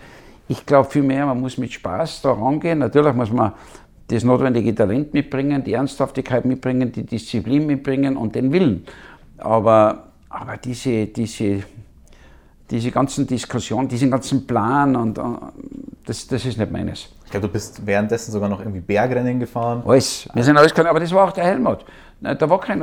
[0.49, 2.81] ich glaube vielmehr, man muss mit Spaß da rangehen.
[2.81, 3.53] Natürlich muss man
[4.09, 8.85] das notwendige Talent mitbringen, die Ernsthaftigkeit mitbringen, die Disziplin mitbringen und den Willen.
[9.39, 11.63] Aber, aber diese, diese,
[12.71, 15.19] diese ganzen Diskussionen, diesen ganzen Plan und,
[16.07, 17.09] das, das ist nicht meines.
[17.25, 19.83] Ich glaube, du bist währenddessen sogar noch irgendwie Bergrennen gefahren.
[19.87, 20.29] Alles.
[20.35, 21.85] Wir sind alles aber das war auch der Helmut.
[22.21, 22.81] Da war kein,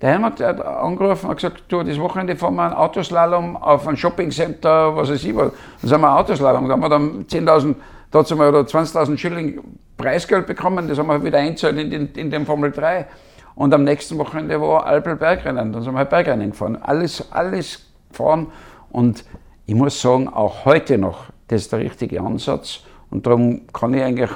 [0.00, 3.96] der Helmut hat angerufen und gesagt, du, das Wochenende fahren wir einen Autoslalom auf ein
[3.96, 5.52] Shoppingcenter, was weiß ich was.
[5.80, 7.74] Dann sind wir Autoslalom, da haben wir dann 10.000,
[8.10, 9.60] dazu mal oder 20.000 Schilling
[9.96, 13.06] Preisgeld bekommen, das haben wir wieder einzahlt in, den, in den Formel 3.
[13.54, 16.78] Und am nächsten Wochenende war Alpel Bergrennen, dann sind wir halt Bergrennen gefahren.
[16.80, 18.48] Alles, alles gefahren
[18.92, 19.24] und
[19.66, 22.80] ich muss sagen, auch heute noch, das ist der richtige Ansatz.
[23.10, 24.30] Und darum kann ich eigentlich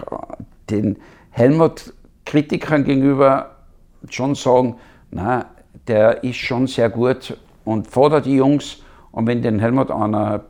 [0.71, 0.99] den
[1.31, 3.57] Helmut-Kritikern gegenüber
[4.09, 4.77] schon sagen,
[5.11, 5.47] na,
[5.87, 8.83] der ist schon sehr gut und fordert die Jungs.
[9.12, 10.45] Und wenn den Helmut einer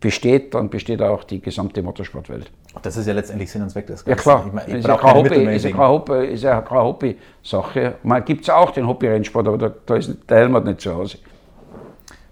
[0.00, 2.50] besteht, dann besteht auch die gesamte Motorsportwelt.
[2.82, 4.10] Das ist ja letztendlich Sinn und Zweck des Ganzen.
[4.10, 6.82] Ja klar, ich meine, ich ist, ja Hobby, ist, ja keine Hobby, ist ja keine
[6.82, 7.94] Hobby-Sache.
[8.02, 11.18] Man gibt es auch den Hobby-Rennsport, aber da, da, ist der Helmut nicht zu Hause.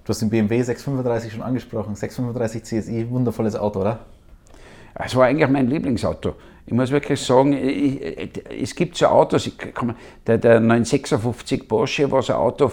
[0.09, 3.99] Du hast den BMW 635 schon angesprochen, 635 CSI, wundervolles Auto, oder?
[4.95, 6.33] Es war eigentlich mein Lieblingsauto.
[6.65, 9.59] Ich muss wirklich sagen, es gibt so Autos, ich,
[10.27, 12.73] der, der 956 Porsche war so ein Auto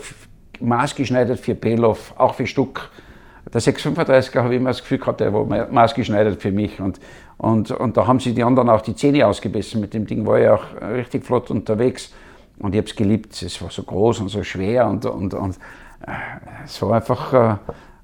[0.62, 2.90] maßgeschneidert für Belov, auch für Stuck.
[3.54, 6.80] Der 635er habe ich immer das Gefühl gehabt, der war maßgeschneidert für mich.
[6.80, 7.02] Und,
[7.38, 9.82] und, und da haben sich die anderen auch die Zähne ausgebissen.
[9.82, 12.14] Mit dem Ding war ich auch richtig flott unterwegs.
[12.60, 13.34] Und ich habe es geliebt.
[13.42, 14.88] Es war so groß und so schwer.
[14.88, 15.58] Und, und, und
[16.66, 17.56] es war einfach äh,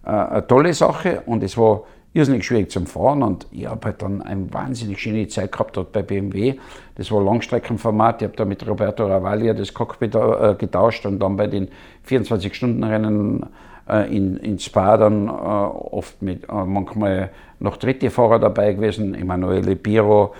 [0.05, 1.21] äh, eine tolle Sache.
[1.25, 1.83] Und es war
[2.13, 5.93] irrsinnig schwierig zum Fahren und ich habe halt dann eine wahnsinnig schöne Zeit gehabt dort
[5.93, 6.55] bei BMW.
[6.95, 8.21] Das war Langstreckenformat.
[8.21, 11.69] Ich habe da mit Roberto Ravaglia das Cockpit äh, getauscht und dann bei den
[12.07, 13.45] 24-Stunden-Rennen
[13.87, 19.13] äh, in, in Spa dann äh, oft mit manchmal noch dritte Fahrer dabei gewesen.
[19.13, 20.33] Emanuele Biro,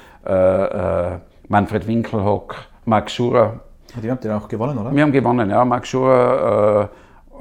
[1.48, 3.60] Manfred Winkelhock, Max Sura.
[4.02, 4.94] Die habt ihr auch gewonnen, oder?
[4.96, 5.64] Wir haben gewonnen, ja.
[5.64, 6.90] Max Sura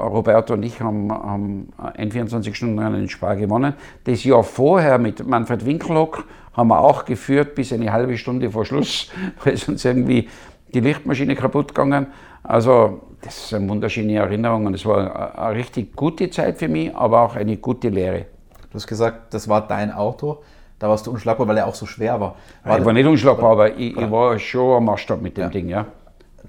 [0.07, 3.75] Roberto und ich haben, haben ein 24-Stunden-Rennen in Spa gewonnen.
[4.05, 8.65] Das Jahr vorher mit Manfred Winkelhock haben wir auch geführt bis eine halbe Stunde vor
[8.65, 9.11] Schluss,
[9.45, 10.29] weil sonst irgendwie
[10.73, 12.07] die Lichtmaschine kaputt gegangen.
[12.43, 16.95] Also das ist eine wunderschöne Erinnerung und es war eine richtig gute Zeit für mich,
[16.95, 18.27] aber auch eine gute Lehre.
[18.71, 20.43] Du hast gesagt, das war dein Auto.
[20.79, 22.37] Da warst du unschlagbar, weil er auch so schwer war.
[22.65, 25.49] war ich war nicht unschlagbar, aber ich, ich war schon am Maßstab mit dem ja.
[25.51, 25.87] Ding, ja.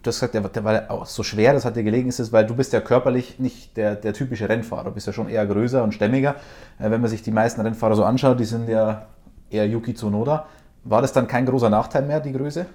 [0.03, 2.33] Du hast gesagt, der, der war auch so schwer, das hat dir gelegen, ist es,
[2.33, 4.85] weil du bist ja körperlich nicht der, der typische Rennfahrer.
[4.85, 6.35] Du bist ja schon eher größer und stämmiger.
[6.79, 9.05] Äh, wenn man sich die meisten Rennfahrer so anschaut, die sind ja
[9.51, 10.47] eher Yuki Tsunoda.
[10.83, 12.65] War das dann kein großer Nachteil mehr, die Größe?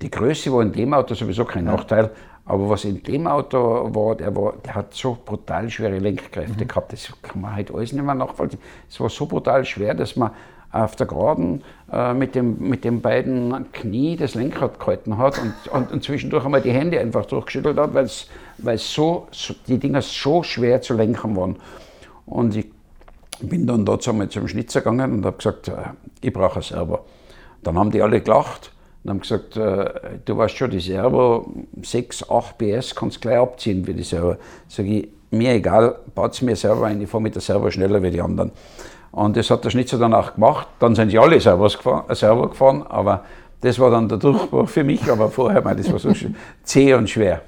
[0.00, 1.72] Die Größe war in dem Auto sowieso kein ja.
[1.72, 2.10] Nachteil,
[2.46, 6.68] aber was in dem Auto war, der, war, der hat so brutal schwere Lenkkräfte mhm.
[6.68, 8.60] gehabt, das kann man halt alles nicht mehr nachvollziehen.
[8.88, 10.30] Es war so brutal schwer, dass man
[10.74, 15.54] auf der Geraden äh, mit, dem, mit den beiden Knie das Lenkrad gehalten hat und,
[15.72, 20.02] und, und zwischendurch einmal die Hände einfach durchgeschüttelt hat, weil es so, so, die Dinger
[20.02, 21.56] so schwer zu lenken waren.
[22.26, 22.66] Und ich
[23.40, 25.74] bin dann dazu einmal zum Schnitzer gegangen und habe gesagt, äh,
[26.20, 27.00] ich brauche ein Servo.
[27.62, 28.72] Dann haben die alle gelacht
[29.04, 33.38] und haben gesagt, äh, du weißt schon, die Servo 6, 8 PS kannst du gleich
[33.38, 34.36] abziehen wie die Servo.
[34.66, 38.10] Sag ich, mir egal, baut mir Servo ein, ich fahre mit der Servo schneller wie
[38.10, 38.50] die anderen.
[39.14, 40.66] Und das hat der Schnitzer dann auch gemacht.
[40.80, 43.24] Dann sind sie alle Servos gefahren, äh, Servo gefahren, aber
[43.60, 46.12] das war dann der Durchbruch für mich, aber vorher, mein, das war so
[46.64, 47.42] zäh und schwer.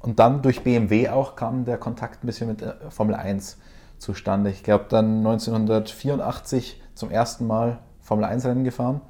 [0.00, 3.58] Und dann durch BMW auch kam der Kontakt ein bisschen mit äh, Formel 1
[3.98, 4.50] zustande.
[4.50, 9.00] Ich glaube dann 1984 zum ersten Mal Formel 1 Rennen gefahren.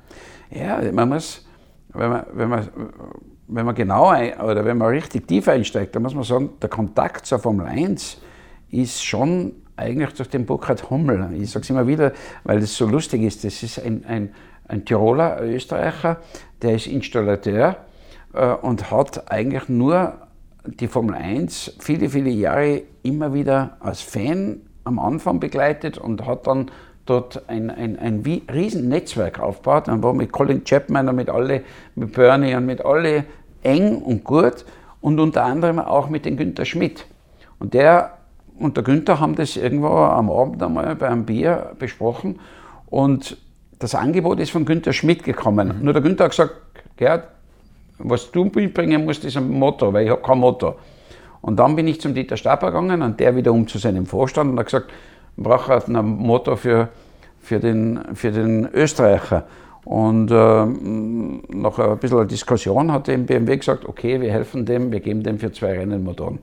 [0.50, 1.46] Ja, man muss,
[1.88, 2.68] wenn man, wenn man,
[3.48, 6.68] wenn man genau ein, oder wenn man richtig tief einsteigt, dann muss man sagen, der
[6.68, 8.18] Kontakt zur Formel 1
[8.70, 11.30] ist schon eigentlich durch den Burkhard Hummel.
[11.38, 12.12] Ich sage es immer wieder,
[12.44, 13.44] weil es so lustig ist.
[13.44, 14.34] Das ist ein, ein,
[14.68, 16.18] ein Tiroler, ein Österreicher,
[16.62, 17.76] der ist Installateur
[18.32, 20.14] äh, und hat eigentlich nur
[20.66, 26.46] die Formel 1 viele, viele Jahre immer wieder als Fan am Anfang begleitet und hat
[26.46, 26.70] dann
[27.04, 28.92] dort ein, ein, ein riesen
[29.38, 29.88] aufgebaut.
[29.88, 31.62] Dann war mit Colin Chapman und mit alle,
[31.94, 33.24] mit Bernie und mit alle
[33.62, 34.64] eng und gut
[35.00, 37.06] und unter anderem auch mit dem Günther Schmidt.
[37.58, 38.18] Und der
[38.58, 42.38] und der Günther haben das irgendwo am Abend einmal bei einem Bier besprochen
[42.86, 43.36] und
[43.78, 45.78] das Angebot ist von Günther Schmidt gekommen.
[45.78, 45.84] Mhm.
[45.84, 46.54] Nur der Günther hat gesagt,
[46.96, 47.28] Gerd,
[47.98, 50.76] was du mitbringen musst, ist ein Motor, weil ich habe kein Motor.
[51.42, 54.58] Und dann bin ich zum Dieter Stapper gegangen und der wiederum zu seinem Vorstand und
[54.58, 54.90] hat gesagt,
[55.36, 56.88] man braucht einen Motor für,
[57.40, 59.44] für, den, für den Österreicher.
[59.84, 60.34] Und äh,
[61.54, 65.38] nach ein bisschen Diskussion hat der BMW gesagt, okay, wir helfen dem, wir geben dem
[65.38, 66.40] für zwei Rennen Motoren.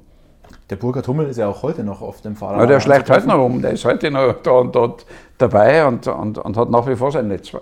[0.73, 2.61] Der Burkhard Hummel ist ja auch heute noch auf dem Fahrrad.
[2.61, 5.05] Ja, der schleicht heute noch rum, der ist heute noch da und dort
[5.37, 7.61] dabei und, und, und hat nach wie vor sein Netzwerk.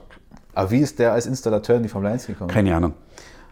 [0.54, 2.50] Aber wie ist der als Installateur in die Formel 1 gekommen?
[2.50, 2.94] Keine Ahnung.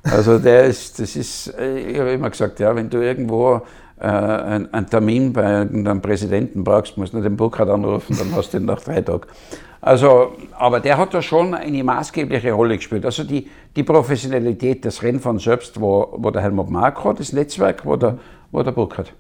[0.01, 3.61] Also der ist, das ist, ich habe immer gesagt, ja, wenn du irgendwo
[3.99, 8.53] äh, einen, einen Termin bei irgendeinem Präsidenten brauchst, musst du den Burkhard anrufen, dann hast
[8.53, 9.27] du ihn nach drei Tagen.
[9.81, 13.03] Also, aber der hat da schon eine maßgebliche Rolle gespielt.
[13.03, 17.85] Also die, die Professionalität des Rennfahrens selbst, wo, wo der Helmut Mark hat, das Netzwerk,
[17.85, 18.17] wo der,
[18.53, 19.13] wo der Burkhard.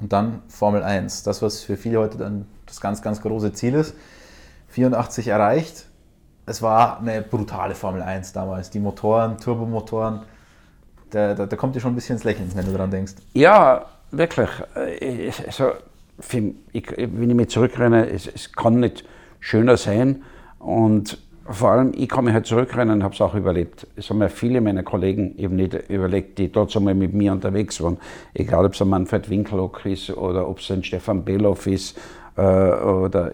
[0.00, 3.74] Und dann Formel 1, das, was für viele heute dann das ganz, ganz große Ziel
[3.74, 3.94] ist.
[4.68, 5.86] 84 erreicht.
[6.44, 8.70] Es war eine brutale Formel 1 damals.
[8.70, 10.20] Die Motoren, Turbomotoren,
[11.10, 13.14] da, da, da kommt dir schon ein bisschen ins Lächeln, wenn du daran denkst.
[13.32, 14.50] Ja, wirklich.
[15.46, 15.72] Also,
[16.72, 19.04] ich, wenn ich mich zurückrenne, es, es kann nicht
[19.40, 20.22] schöner sein.
[20.58, 23.86] Und vor allem, ich kann mich halt zurückrennen und habe es auch überlebt.
[23.96, 27.80] Es haben ja viele meiner Kollegen eben nicht überlegt, die dort einmal mit mir unterwegs
[27.80, 27.98] waren.
[28.34, 31.98] Egal, ob es ein Manfred Winkelhock ist oder ob es ein Stefan Beloff ist
[32.36, 33.32] äh, oder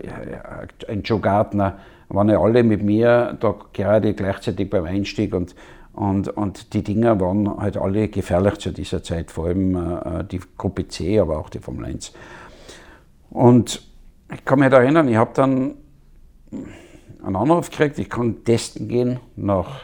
[0.88, 5.54] ein Joe Gartner, waren ja alle mit mir da gerade gleichzeitig beim Einstieg und,
[5.92, 10.40] und, und die Dinger waren halt alle gefährlich zu dieser Zeit, vor allem äh, die
[10.58, 12.12] Gruppe C, aber auch die Formel 1.
[13.30, 13.82] Und
[14.32, 15.74] ich kann mich halt erinnern, ich habe dann
[17.22, 19.82] einen Anruf gekriegt, ich kann testen gehen nach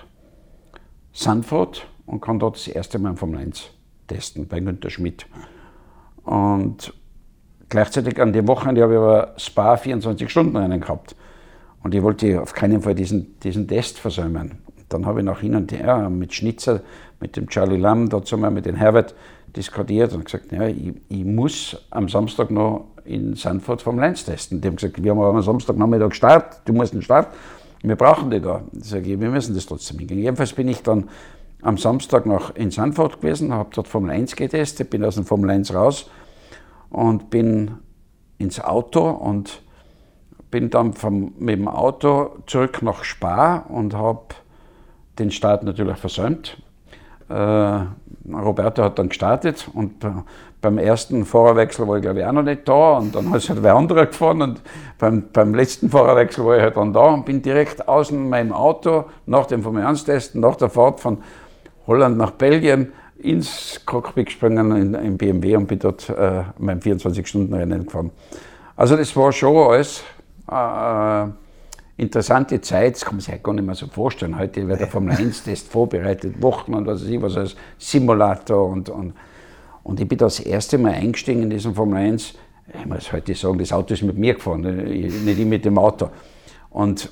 [1.13, 3.71] Sanford und kann dort das erste Mal im Formel 1
[4.07, 5.27] testen bei Günter Schmidt.
[6.25, 6.93] Und
[7.69, 11.15] gleichzeitig an dem Wochenende habe ich aber Spa 24 Stunden rennen gehabt.
[11.83, 14.59] Und ich wollte auf keinen Fall diesen, diesen Test versäumen.
[14.89, 16.81] Dann habe ich nach hin und her mit Schnitzer,
[17.21, 19.15] mit dem Charlie Lamb, dazu mal mit dem Herbert
[19.55, 24.61] diskutiert und gesagt, ja, ich, ich muss am Samstag noch in Sanford vom Lenz testen.
[24.61, 27.29] Die haben gesagt, wir haben am Samstagnachmittag Start, du musst einen Start,
[27.83, 28.63] wir brauchen dich da.
[28.73, 30.19] Ich sage, wir müssen das trotzdem hingehen.
[30.19, 31.09] Jedenfalls bin ich dann
[31.63, 35.51] am Samstag noch in Sanford gewesen, habe dort Formel 1 getestet, bin aus dem Formel
[35.51, 36.11] 1 raus
[36.91, 37.73] und bin
[38.39, 39.63] ins Auto und
[40.51, 44.35] bin dann vom, mit dem Auto zurück nach Spa und habe
[45.19, 46.63] den Start natürlich versäumt.
[47.29, 47.81] Äh,
[48.35, 49.95] Roberto hat dann gestartet und
[50.61, 53.63] beim ersten Fahrerwechsel war ich glaube ich auch noch nicht da und dann ist halt
[53.63, 54.61] wer anderer gefahren und
[54.99, 59.05] beim, beim letzten Fahrerwechsel war ich halt dann da und bin direkt außen meinem Auto
[59.27, 61.19] nach dem Formel 1 Testen, nach der Fahrt von
[61.87, 67.85] Holland nach Belgien ins Cockpit gesprungen in, in BMW und bin dort äh, mein 24-Stunden-Rennen
[67.85, 68.11] gefahren.
[68.77, 70.05] Also das war schon alles
[70.49, 71.27] äh,
[71.99, 74.39] interessante Zeit, das kann man sich halt gar nicht mehr so vorstellen.
[74.39, 78.89] Heute wird der Formel 1-Test vorbereitet, Wochen und was weiß ich was als Simulator und,
[78.89, 79.15] und,
[79.83, 82.35] und ich bin das erste Mal eingestiegen in diesen Formel 1.
[82.79, 86.11] Ich muss heute sagen, das Auto ist mit mir gefahren, nicht ich mit dem Auto.
[86.71, 87.11] Und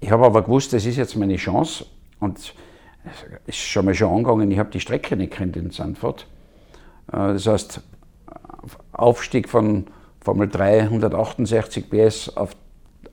[0.00, 1.84] ich habe aber gewusst, das ist jetzt meine Chance
[2.18, 2.54] und es
[3.46, 6.26] ist schon mal schon angegangen, ich habe die Strecke nicht kennt in Sandford.
[7.12, 7.80] Äh, das heißt,
[8.92, 9.86] Aufstieg von
[10.20, 12.56] Formel 3 168 PS auf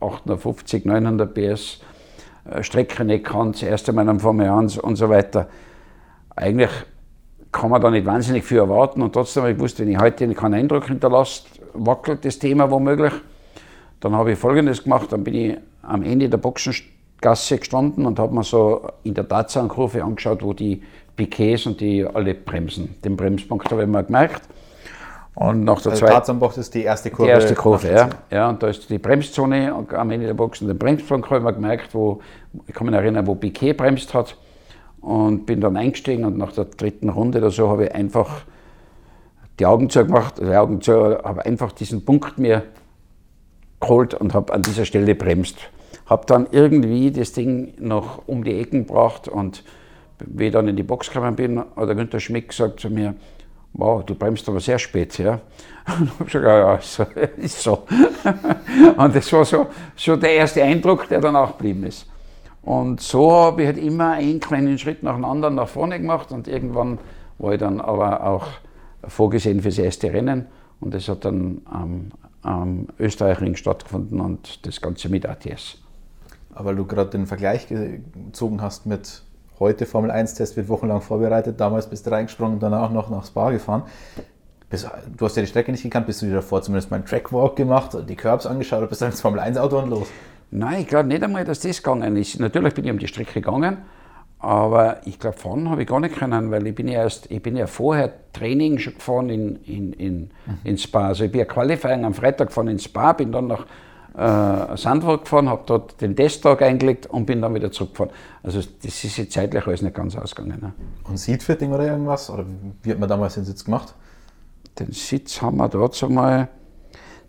[0.04, 1.80] 850, 900 PS,
[2.50, 5.48] äh, Strecke nicht kannt, das erste Mal am Formel 1 und so weiter.
[6.36, 6.70] Eigentlich
[7.52, 10.54] kann man da nicht wahnsinnig viel erwarten und trotzdem ich gewusst, wenn ich heute keinen
[10.54, 13.12] Eindruck hinterlasse, wackelt das Thema womöglich.
[14.00, 18.34] Dann habe ich Folgendes gemacht, dann bin ich am Ende der Boxengasse gestanden und habe
[18.34, 20.82] mir so in der Tatsachenkurve angeschaut, wo die
[21.16, 22.96] Piquets und die alle bremsen.
[23.04, 24.42] Den Bremspunkt habe ich mir gemerkt
[25.34, 26.12] und nach der also zweiten.
[26.14, 27.24] Tarzanbach ist die erste Kurve.
[27.24, 28.08] Die erste Kurve, ja.
[28.30, 28.48] ja.
[28.48, 31.94] Und da ist die Bremszone am Ende der Box und den Bremspunkt habe ich gemerkt,
[31.94, 32.20] wo,
[32.66, 34.36] ich kann mich erinnern, wo Piquet bremst hat.
[35.00, 38.44] Und bin dann eingestiegen und nach der dritten Runde oder so habe ich einfach
[39.58, 42.62] die Augen zugemacht, die Augen zu, habe einfach diesen Punkt mir
[43.80, 45.58] geholt und habe an dieser Stelle bremst.
[46.06, 49.62] Habe dann irgendwie das Ding noch um die Ecken gebracht und
[50.20, 53.14] wie ich dann in die Box gekommen bin, hat der Günther Schmidt gesagt zu mir,
[53.74, 55.40] wow, du bremst aber sehr spät, ja.
[55.98, 57.06] Und ich habe gesagt, ja, ja, so,
[57.36, 57.82] ist so.
[58.96, 62.06] und das war so, so der erste Eindruck, der dann auch geblieben ist.
[62.62, 66.32] Und so habe ich halt immer einen kleinen Schritt nach dem anderen nach vorne gemacht
[66.32, 66.98] und irgendwann
[67.38, 68.46] war ich dann aber auch
[69.06, 70.46] vorgesehen fürs erste Rennen
[70.80, 75.78] und das hat dann am, am Österreichring stattgefunden und das Ganze mit ATS.
[76.54, 79.22] Aber weil du gerade den Vergleich gezogen hast mit
[79.60, 81.60] Heute Formel 1-Test wird wochenlang vorbereitet.
[81.60, 83.84] Damals bist du reingesprungen und danach noch nach Spa gefahren.
[85.16, 87.54] Du hast ja die Strecke nicht gekannt, bist du dir davor zumindest mal einen Trackwalk
[87.54, 90.08] gemacht, die Curbs angeschaut oder bist du ins Formel 1-Auto und los?
[90.50, 92.40] Nein, ich glaube nicht einmal, dass das gegangen ist.
[92.40, 93.78] Natürlich bin ich um die Strecke gegangen,
[94.40, 97.42] aber ich glaube, fahren habe ich gar nicht können, weil ich bin ja erst, ich
[97.42, 100.58] bin ja vorher Training schon gefahren in, in, in, mhm.
[100.64, 101.08] in Spa.
[101.08, 103.66] Also ich bin ja Qualifying am Freitag gefahren in Spa, bin dann nach
[104.16, 108.12] äh, Sandburg gefahren, habe dort den Testtag eingelegt und bin dann wieder zurückgefahren.
[108.42, 110.60] Also das ist jetzt zeitlich alles nicht ganz ausgegangen.
[110.60, 110.72] Ne?
[111.04, 112.30] Und Seatfitting oder irgendwas?
[112.30, 112.44] Oder
[112.82, 113.94] wie hat man damals den Sitz gemacht?
[114.78, 116.48] Den Sitz haben wir dort so mal,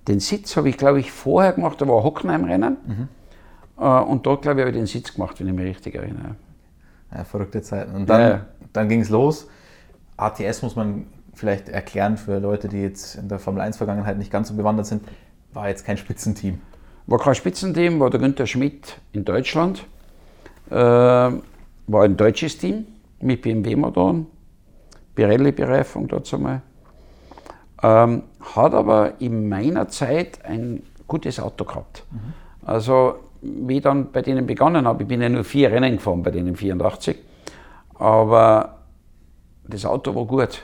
[0.08, 2.78] den Sitz habe ich glaube ich vorher gemacht, da war Hockenheim-Rennen.
[2.86, 3.08] Mhm.
[3.80, 6.36] Äh, und dort glaube ich habe ich den Sitz gemacht, wenn ich mich richtig erinnere.
[7.12, 7.96] Ja, verrückte Zeiten.
[7.96, 8.46] Und dann, ja.
[8.74, 9.48] dann ging es los.
[10.18, 14.32] ATS muss man vielleicht erklären für Leute, die jetzt in der Formel 1 Vergangenheit nicht
[14.32, 15.04] ganz so bewandert sind,
[15.54, 16.62] war jetzt kein Spitzenteam.
[17.08, 19.86] War kein Spitzenteam, war der Günther Schmidt in Deutschland.
[20.70, 22.88] Äh, war ein deutsches Team
[23.20, 24.26] mit BMW-Motoren,
[25.14, 26.62] Pirelli-Bereifung dazu mal.
[27.84, 28.24] Ähm,
[28.56, 32.04] hat aber in meiner Zeit ein gutes Auto gehabt.
[32.10, 32.34] Mhm.
[32.68, 36.24] Also, wie ich dann bei denen begonnen habe, ich bin ja nur vier Rennen gefahren
[36.24, 37.18] bei denen 84,
[38.00, 38.80] aber
[39.68, 40.64] das Auto war gut.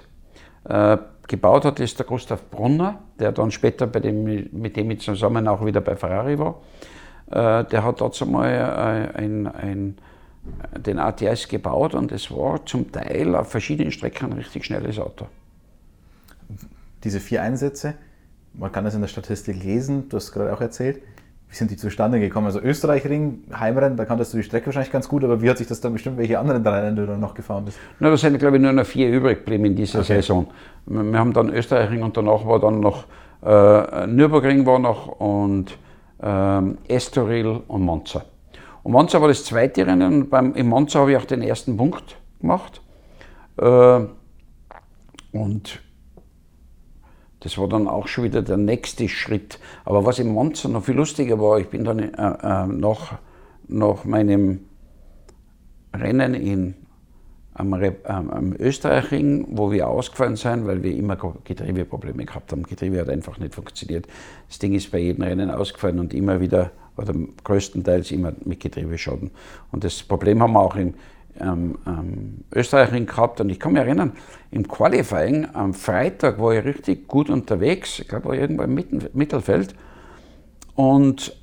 [0.63, 0.97] Äh,
[1.31, 5.65] gebaut hat, ist der Gustav Brunner, der dann später dem, mit dem ich zusammen auch
[5.65, 6.61] wieder bei Ferrari war.
[7.31, 9.97] Äh, der hat dazu mal äh, ein, ein,
[10.77, 15.27] den ATS gebaut und es war zum Teil auf verschiedenen Strecken ein richtig schnelles Auto.
[17.05, 17.93] Diese vier Einsätze,
[18.53, 21.01] man kann das in der Statistik lesen, du hast gerade auch erzählt,
[21.51, 22.45] wie sind die zustande gekommen?
[22.45, 25.67] Also Österreich-Ring, Heimrennen, da kanntest du die Strecke wahrscheinlich ganz gut, aber wie hat sich
[25.67, 27.77] das dann bestimmt, welche anderen drei Rennen du dann noch gefahren bist?
[27.99, 30.15] Na, da sind, glaube ich, nur noch vier übrig geblieben in dieser okay.
[30.15, 30.47] Saison.
[30.85, 33.03] Wir haben dann Österreich-Ring und danach war dann noch
[33.43, 35.77] äh, Nürburgring war noch und
[36.21, 38.23] ähm, Estoril und Monza.
[38.83, 41.75] Und Monza war das zweite Rennen und beim, in Monza habe ich auch den ersten
[41.75, 42.81] Punkt gemacht.
[43.57, 43.99] Äh,
[45.33, 45.81] und
[47.41, 49.59] das war dann auch schon wieder der nächste Schritt.
[49.83, 53.17] Aber was im Monza noch viel lustiger war, ich bin dann äh, äh, nach,
[53.67, 54.61] nach meinem
[55.93, 56.75] Rennen in,
[57.53, 62.63] am, am Österreichring, wo wir ausgefallen sind, weil wir immer Getriebeprobleme gehabt haben.
[62.63, 64.07] Getriebe hat einfach nicht funktioniert.
[64.47, 69.31] Das Ding ist bei jedem Rennen ausgefallen und immer wieder, oder größtenteils immer mit Getriebeschaden.
[69.71, 70.93] Und das Problem haben wir auch im,
[71.39, 74.13] ähm, ähm, Österreicherin gehabt und ich kann mich erinnern,
[74.51, 78.75] im Qualifying am Freitag war ich richtig gut unterwegs, ich glaube, war irgendwo im
[79.13, 79.75] Mittelfeld
[80.75, 81.35] und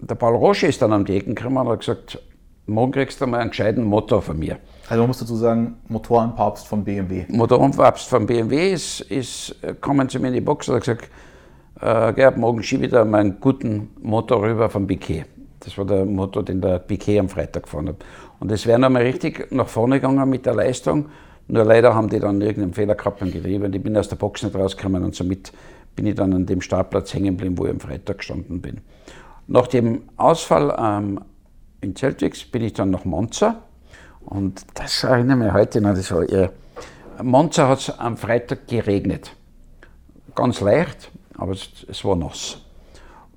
[0.00, 2.18] der Paul Roche ist dann am die Ecken gekommen und hat gesagt,
[2.66, 4.58] morgen kriegst du mal einen gescheiten Motor von mir.
[4.88, 7.24] Also man muss dazu sagen, Motorenpapst von BMW.
[7.28, 11.10] Motorenpapst von BMW ist, ist kommen zu mir in die Box und hat gesagt,
[11.80, 15.24] äh, Gerhard, morgen schiebe ich da meinen guten Motor rüber vom Piquet.
[15.60, 17.96] Das war der Motor, den der Piquet am Freitag gefahren hat.
[18.40, 21.06] Und das wäre nochmal richtig nach vorne gegangen mit der Leistung.
[21.48, 24.16] Nur leider haben die dann irgendeinen Fehler gehabt beim Getriebe und ich bin aus der
[24.16, 25.52] Box nicht rausgekommen und somit
[25.94, 28.80] bin ich dann an dem Startplatz hängen geblieben, wo ich am Freitag gestanden bin.
[29.46, 31.20] Nach dem Ausfall ähm,
[31.80, 33.62] in Celtics bin ich dann nach Monza
[34.24, 36.50] und das erinnere mich heute noch, das war irre.
[37.22, 39.34] Monza hat es am Freitag geregnet.
[40.34, 42.58] Ganz leicht, aber es, es war nass.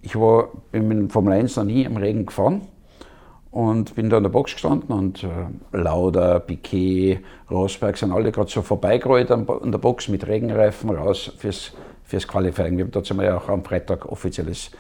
[0.02, 2.68] Ich war, bin mit dem Formel 1 noch nie im Regen gefahren
[3.52, 5.28] und bin da in der Box gestanden und äh,
[5.72, 11.74] Lauda, Piquet, Rosberg sind alle gerade so vorbeigerollt an, der Box mit Regenreifen raus fürs,
[12.04, 12.78] fürs Qualifying.
[12.78, 14.72] Wir haben dazu mal ja auch am Freitag offizielles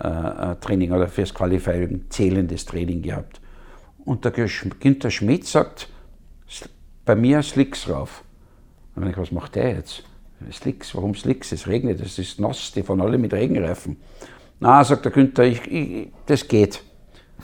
[0.00, 3.40] äh, äh, Training oder fürs Qualifying zählendes Training gehabt.
[4.04, 5.88] Und der Günther Schmidt sagt,
[7.04, 8.22] bei mir Slicks rauf.
[8.94, 10.04] Und dann ich, was macht der jetzt?
[10.52, 11.52] Slicks, warum Slicks?
[11.52, 13.96] Es regnet, es ist nass, die fahren alle mit Regenreifen.
[14.60, 16.82] Na, sagt der Günther, ich, ich, das geht.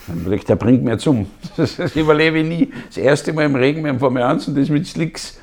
[0.06, 1.26] Dann ich, der bringt mir zum.
[1.56, 2.72] Das, überlebe ich nie.
[2.88, 5.38] Das erste Mal im Regen mit dem Formel 1 und das mit Slicks.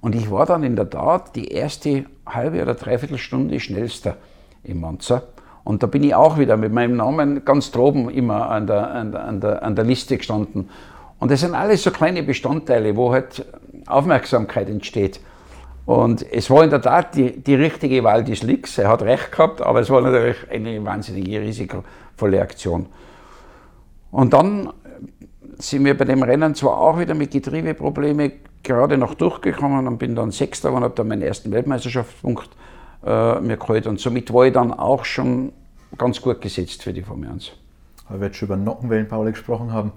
[0.00, 4.16] Und ich war dann in der Tat die erste halbe oder dreiviertel Stunde schnellster
[4.62, 5.22] im Monza.
[5.64, 9.12] Und da bin ich auch wieder mit meinem Namen ganz droben immer an der, an
[9.12, 10.70] der, an der, an der Liste gestanden.
[11.18, 13.44] Und das sind alles so kleine Bestandteile, wo halt
[13.86, 15.20] Aufmerksamkeit entsteht.
[15.84, 18.78] Und es war in der Tat die, die richtige Wahl des Licks.
[18.78, 22.86] Er hat recht gehabt, aber es war natürlich eine wahnsinnige risikovolle Aktion.
[24.10, 24.72] Und dann
[25.58, 30.14] sind wir bei dem Rennen zwar auch wieder mit Getriebeproblemen gerade noch durchgekommen und bin
[30.14, 32.50] dann Sechster und habe dann meinen ersten Weltmeisterschaftspunkt
[33.04, 33.86] äh, mir geholt.
[33.86, 35.52] Und somit war ich dann auch schon
[35.96, 37.52] ganz gut gesetzt für die Formel 1.
[38.08, 39.92] Weil wir jetzt schon über Nockenwellen, Paul, gesprochen haben.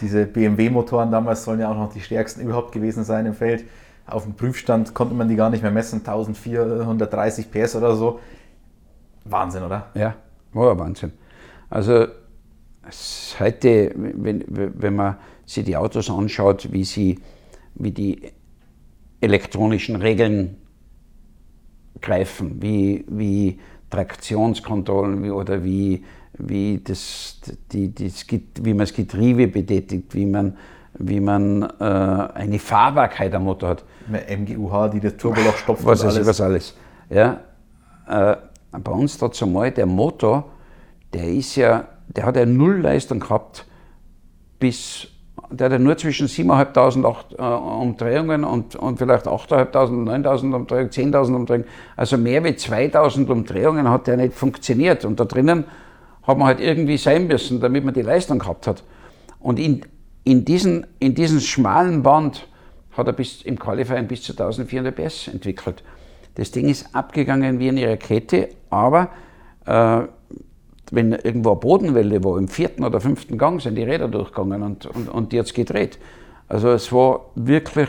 [0.00, 3.64] Diese BMW-Motoren damals sollen ja auch noch die stärksten überhaupt gewesen sein im Feld
[4.10, 8.20] auf dem Prüfstand konnte man die gar nicht mehr messen, 1430 PS oder so.
[9.24, 9.86] Wahnsinn, oder?
[9.94, 10.14] Ja,
[10.52, 11.12] war Wahnsinn.
[11.68, 12.06] Also
[13.38, 17.18] heute, wenn, wenn man sich die Autos anschaut, wie, sie,
[17.74, 18.22] wie die
[19.20, 20.56] elektronischen Regeln
[22.00, 23.58] greifen, wie, wie
[23.90, 26.04] Traktionskontrollen wie, oder wie,
[26.38, 27.40] wie, das,
[27.72, 30.56] die, das, wie man das Getriebe betätigt, wie man
[30.98, 33.84] wie man äh, eine Fahrbarkeit am Motor hat.
[34.08, 36.26] MGUH, die das Turboloch stopft was alles.
[36.26, 36.74] Was alles.
[37.08, 37.40] Ja,
[38.08, 38.36] äh,
[38.72, 40.50] bei uns dazu mal, der Motor,
[41.12, 43.66] der ist ja, der hat ja null Leistung gehabt
[44.58, 45.08] bis,
[45.50, 51.34] der hat ja nur zwischen 7.500 äh, Umdrehungen und, und vielleicht 8.500, 9.000 Umdrehungen, 10.000
[51.34, 51.66] Umdrehungen.
[51.96, 55.04] Also mehr wie 2.000 Umdrehungen hat der nicht funktioniert.
[55.04, 55.64] Und da drinnen
[56.22, 58.84] hat man halt irgendwie sein müssen, damit man die Leistung gehabt hat.
[59.38, 59.82] Und in,
[60.24, 62.46] in diesen, in diesen schmalen Band
[62.92, 65.82] hat er bis, im Qualifying bis zu 1400 PS entwickelt.
[66.34, 69.10] Das Ding ist abgegangen wie eine Rakete, aber
[69.66, 70.02] äh,
[70.90, 74.86] wenn irgendwo eine Bodenwelle war, im vierten oder fünften Gang sind die Räder durchgegangen und,
[74.86, 75.98] und, und es gedreht.
[76.48, 77.88] Also es war wirklich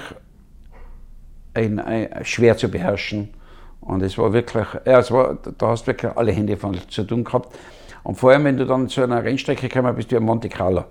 [1.54, 3.34] ein, ein, schwer zu beherrschen.
[3.82, 7.04] Und es war wirklich, ja, es war, da hast du wirklich alle Hände von zu
[7.04, 7.56] tun gehabt.
[8.04, 10.86] Und vor allem, wenn du dann zu einer Rennstrecke gekommen bist, wie Monte Carlo,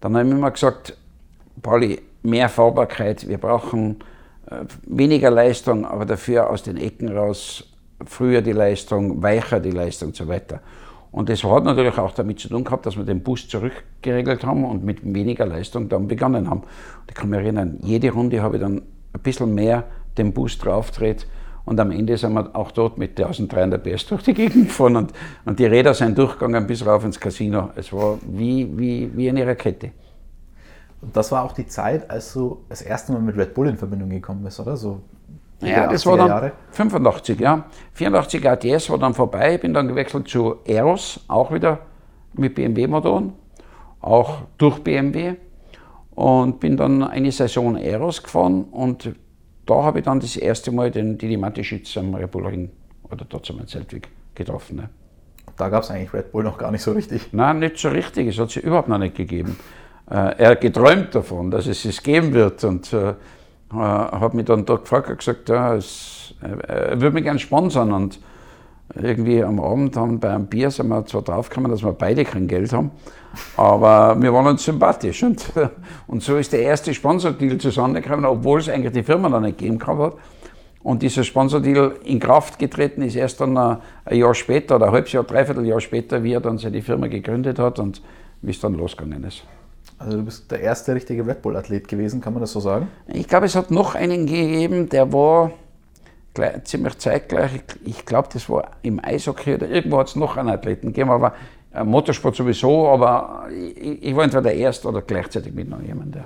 [0.00, 0.96] dann haben wir immer gesagt,
[1.62, 4.00] Pauli, mehr Fahrbarkeit, wir brauchen
[4.50, 7.64] äh, weniger Leistung, aber dafür aus den Ecken raus
[8.04, 10.60] früher die Leistung, weicher die Leistung und so weiter.
[11.10, 14.64] Und das hat natürlich auch damit zu tun gehabt, dass wir den Bus zurückgeregelt haben
[14.64, 16.60] und mit weniger Leistung dann begonnen haben.
[16.60, 19.84] Und ich kann mich erinnern, jede Runde habe ich dann ein bisschen mehr
[20.18, 21.26] den Bus draufgedreht
[21.66, 25.12] und am Ende sind wir auch dort mit 1300 PS durch die Gegend gefahren und,
[25.44, 27.70] und die Räder sind durchgegangen bis rauf ins Casino.
[27.74, 29.90] Es war wie, wie, wie eine Rakete.
[31.02, 33.76] Und das war auch die Zeit, als du das erste Mal mit Red Bull in
[33.76, 34.76] Verbindung gekommen bist, oder?
[34.76, 35.02] So
[35.60, 36.52] ja, das war dann Jahre.
[36.70, 37.64] 85, ja.
[37.92, 41.80] 84 ATS war dann vorbei, ich bin dann gewechselt zu Eros, auch wieder
[42.34, 43.32] mit BMW-Motoren,
[44.00, 45.34] auch durch BMW
[46.14, 49.14] und bin dann eine Saison Eros gefahren und
[49.64, 52.70] da habe ich dann das erste Mal den Didi Mateschitz am Red Bull Ring
[53.10, 54.76] oder dort am Zeltweg getroffen.
[54.76, 54.88] Ne.
[55.56, 57.32] Da gab es eigentlich Red Bull noch gar nicht so richtig.
[57.32, 59.58] Nein, nicht so richtig, es hat sie überhaupt noch nicht gegeben.
[60.10, 62.92] Äh, er hat geträumt davon, dass es es geben wird und
[63.78, 67.92] äh, hat mich dann da gefragt und gesagt, ja, es, er würde mich gerne sponsern
[67.92, 68.18] und
[68.94, 72.46] irgendwie am Abend haben bei einem Bier sind wir zwar draufgekommen, dass wir beide kein
[72.46, 72.90] Geld haben,
[73.56, 75.52] aber wir waren uns sympathisch und,
[76.06, 79.84] und so ist der erste Sponsordeal zusammengekommen, obwohl es eigentlich die Firma noch nicht gegeben
[79.86, 80.14] hat.
[80.82, 83.80] Und dieser Sponsordeal in Kraft getreten ist erst dann ein
[84.12, 87.58] Jahr später oder ein halbes Jahr, dreiviertel Jahr später, wie er dann seine Firma gegründet
[87.58, 88.00] hat und
[88.40, 89.42] wie es dann losgegangen ist.
[89.98, 92.88] Also du bist der erste richtige Red Bull-Athlet gewesen, kann man das so sagen?
[93.06, 95.52] Ich glaube, es hat noch einen gegeben, der war
[96.34, 97.62] gleich, ziemlich zeitgleich.
[97.84, 101.32] Ich, glaube, das war im Eishockey oder irgendwo hat es noch einen Athleten gegeben, aber
[101.74, 106.24] äh, Motorsport sowieso, aber ich, ich, war entweder der Erste oder gleichzeitig mit noch jemandem.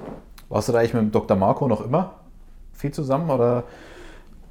[0.48, 1.36] Warst du da eigentlich mit dem Dr.
[1.36, 2.14] Marco noch immer
[2.72, 3.64] viel zusammen oder?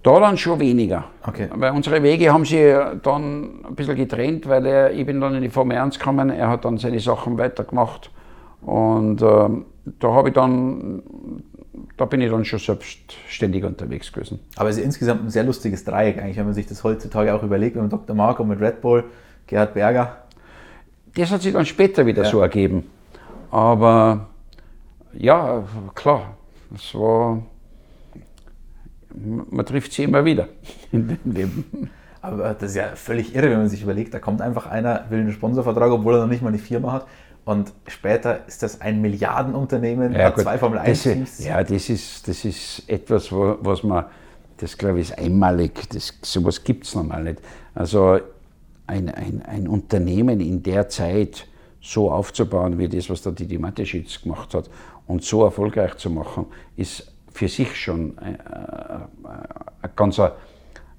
[0.02, 1.04] Da dann schon weniger.
[1.28, 1.50] Okay.
[1.54, 5.42] Weil unsere Wege haben sich dann ein bisschen getrennt, weil er, ich bin dann in
[5.42, 8.10] die Formel 1 gekommen, er hat dann seine Sachen weitergemacht.
[8.62, 9.66] Und ähm,
[10.00, 11.02] da habe ich dann,
[11.98, 14.40] da bin ich dann schon selbstständig unterwegs gewesen.
[14.56, 17.44] Aber es ist insgesamt ein sehr lustiges Dreieck eigentlich, wenn man sich das heutzutage auch
[17.44, 18.16] überlegt, mit Dr.
[18.16, 19.06] Marco, mit Red Bull,
[19.48, 20.18] Gerhard Berger.
[21.16, 22.30] Das hat sich dann später wieder ja.
[22.30, 22.86] so ergeben.
[23.52, 24.28] Aber
[25.14, 25.64] ja,
[25.96, 26.38] klar,
[26.76, 27.42] es war
[29.50, 30.48] man trifft sie immer wieder
[30.92, 31.90] in dem Leben.
[32.22, 35.20] Aber das ist ja völlig irre, wenn man sich überlegt, da kommt einfach einer, will
[35.20, 37.08] einen Sponsorvertrag, obwohl er noch nicht mal eine Firma hat.
[37.50, 41.44] Und später ist das ein Milliardenunternehmen, ja, hat zwei Formel 1 Teams.
[41.44, 44.06] Ja, das ist, das ist etwas, wo, was man,
[44.58, 47.42] das glaube ich ist einmalig, das, sowas gibt es normal nicht.
[47.74, 48.20] Also
[48.86, 51.48] ein, ein, ein Unternehmen in der Zeit
[51.82, 54.70] so aufzubauen, wie das, was der Didi Mateschitz gemacht hat,
[55.08, 56.46] und so erfolgreich zu machen,
[56.78, 58.38] ist für sich schon ein,
[59.82, 60.36] ein ganzer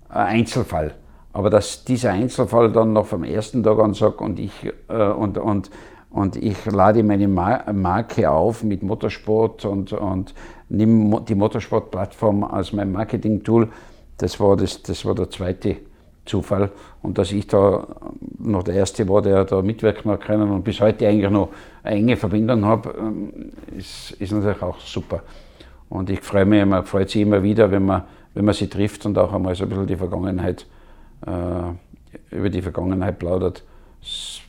[0.08, 0.96] Einzelfall.
[1.32, 4.52] Aber dass dieser Einzelfall dann noch vom ersten Tag an sagt und ich,
[4.88, 5.70] äh, und, und,
[6.10, 10.34] und ich lade meine Marke auf mit Motorsport und, und
[10.68, 13.68] nehme die Motorsport-Plattform als mein Marketing-Tool,
[14.18, 15.76] das war, das, das war der zweite
[16.24, 16.70] Zufall.
[17.02, 17.86] Und dass ich da
[18.38, 21.50] noch der Erste war, der da mitwirken hat können und bis heute eigentlich noch
[21.82, 25.22] eine enge Verbindung habe, ähm, ist, ist natürlich auch super.
[25.88, 28.02] Und ich freue mich immer, freut sich immer wieder, wenn man,
[28.34, 30.66] wenn man sie trifft und auch einmal so ein bisschen die Vergangenheit,
[31.26, 33.64] äh, über die Vergangenheit plaudert.
[34.00, 34.39] Das,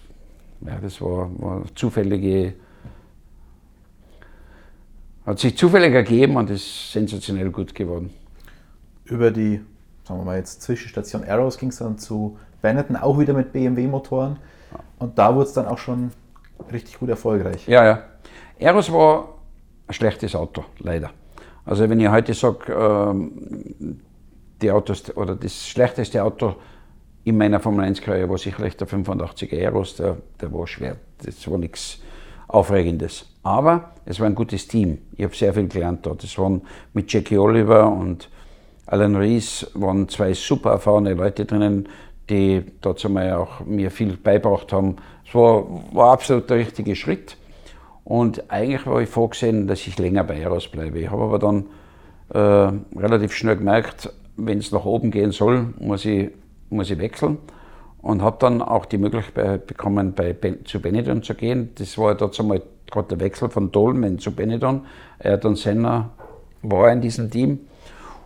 [0.66, 2.54] ja, das war, war zufällige,
[5.26, 8.12] hat sich zufällig ergeben und ist sensationell gut geworden.
[9.06, 9.62] Über die,
[10.04, 14.38] sagen wir mal jetzt Zwischenstation Arrows ging es dann zu Benetton, auch wieder mit BMW-Motoren.
[15.00, 16.12] Und da wurde es dann auch schon
[16.72, 17.68] richtig gut erfolgreich.
[17.68, 18.04] Ja, ja.
[18.62, 19.36] Arrows war
[19.88, 21.10] ein schlechtes Auto, leider.
[21.66, 24.00] Also wenn ich heute sage, ähm,
[24.62, 26.56] die Autos oder das schlechteste Auto
[27.24, 31.50] in meiner Formel 1 Karriere war sicherlich der 85er Aeros, der, der war schwer, das
[31.50, 32.00] war nichts
[32.48, 33.28] Aufregendes.
[33.44, 35.00] Aber es war ein gutes Team.
[35.16, 36.24] Ich habe sehr viel gelernt dort.
[36.24, 36.62] Es waren
[36.94, 38.30] mit Jackie Oliver und
[38.86, 41.88] Alan Rees waren zwei super erfahrene Leute drinnen,
[42.30, 44.98] die dazu mal auch mir viel beibracht haben.
[45.26, 47.38] Es war, war absolut der richtige Schritt.
[48.04, 51.00] Und eigentlich war ich vorgesehen, dass ich länger bei Eros bleibe.
[51.00, 51.66] Ich habe aber dann
[52.34, 56.32] äh, relativ schnell gemerkt, wenn es nach oben gehen soll, muss ich,
[56.72, 57.38] muss ich wechseln.
[58.02, 61.70] Und habe dann auch die Möglichkeit bekommen, bei, zu Benetton zu gehen.
[61.76, 64.86] Das war dazu mal gerade der Wechsel von Dolmen zu Benetton.
[65.20, 66.10] Ayrton Senna
[66.64, 67.60] war in diesem Team.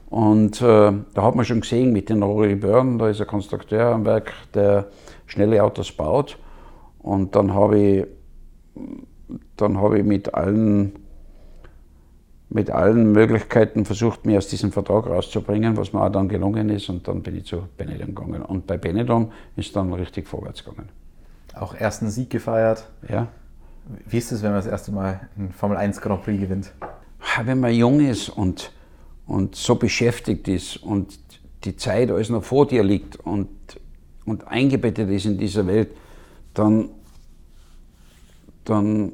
[0.10, 3.88] Und äh, da hat man schon gesehen mit den Rory Byrne, da ist ein Konstrukteur
[3.88, 4.88] am Werk, der
[5.26, 6.38] schnelle Autos baut.
[7.00, 8.08] Und dann habe ich
[9.58, 10.94] dann habe ich mit allen,
[12.56, 16.88] mit allen Möglichkeiten versucht, mich aus diesem Vertrag rauszubringen, was mir auch dann gelungen ist.
[16.88, 18.42] Und dann bin ich zu Benetton gegangen.
[18.44, 20.88] Und bei Benetton ist dann richtig vorwärts gegangen.
[21.54, 22.88] Auch ersten Sieg gefeiert.
[23.10, 23.28] Ja.
[24.08, 26.72] Wie ist es, wenn man das erste Mal einen Formel 1 Grand Prix gewinnt?
[27.44, 28.72] Wenn man jung ist und,
[29.28, 31.20] und so beschäftigt ist und
[31.66, 33.50] die Zeit alles noch vor dir liegt und,
[34.26, 35.90] und eingebettet ist in dieser Welt,
[36.54, 36.88] dann
[38.64, 39.14] dann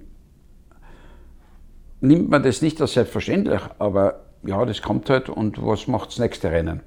[2.02, 6.20] nimmt man das nicht als selbstverständlich, aber ja, das kommt halt und was macht das
[6.20, 6.82] nächste Rennen?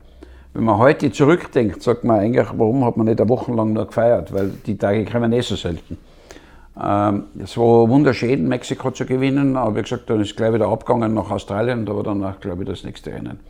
[0.53, 3.87] Wenn man heute zurückdenkt, sagt man eigentlich, warum hat man nicht eine Woche lang nur
[3.87, 5.99] gefeiert, weil die Tage kommen eh so selten.
[6.81, 11.15] Ähm, es war wunderschön, Mexiko zu gewinnen, aber wie gesagt, dann ist gleich wieder abgegangen
[11.15, 13.41] nach Australien, da war dann auch, glaube ich, das nächste Rennen.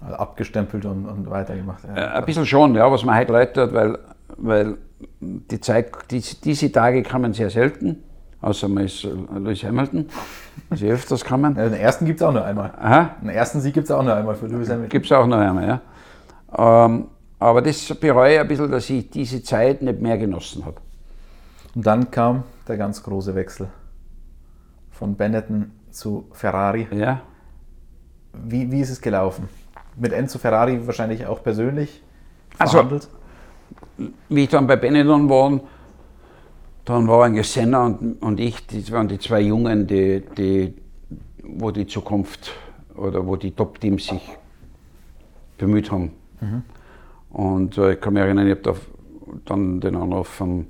[0.00, 1.84] Also abgestempelt und, und weitergemacht.
[1.84, 1.96] Ja.
[1.96, 3.98] Äh, ein bisschen schon, ja, was man heute leid hat, weil,
[4.36, 4.76] weil
[5.20, 8.04] die Zeit, die, diese Tage kommen sehr selten,
[8.40, 10.08] außer man ist Lewis Hamilton,
[10.74, 11.56] sie öfters kommen.
[11.56, 12.72] Ja, den ersten gibt es auch noch einmal.
[12.78, 13.16] Aha.
[13.20, 14.90] Den ersten Sieg gibt es auch noch einmal für Lewis Hamilton.
[14.90, 16.84] Gibt es auch noch einmal, ja.
[16.86, 17.08] Ähm,
[17.38, 20.76] aber das bereue ich ein bisschen, dass ich diese Zeit nicht mehr genossen habe.
[21.74, 23.68] Und dann kam der ganz große Wechsel
[24.90, 26.88] von Benetton zu Ferrari.
[26.90, 27.20] Ja.
[28.32, 29.48] Wie, wie ist es gelaufen?
[29.96, 32.02] Mit Enzo Ferrari wahrscheinlich auch persönlich
[32.58, 33.08] also, verhandelt?
[33.98, 35.60] Also, wie ich dann bei Benetton war,
[36.88, 40.74] dann war eigentlich Senna und, und ich, das waren die zwei Jungen, die, die,
[41.42, 42.52] wo die Zukunft
[42.94, 44.22] oder wo die Top-Teams sich
[45.58, 46.12] bemüht haben.
[46.40, 46.62] Mhm.
[47.30, 48.74] Und äh, ich kann mich erinnern, ich habe da
[49.44, 50.66] dann den Anruf vom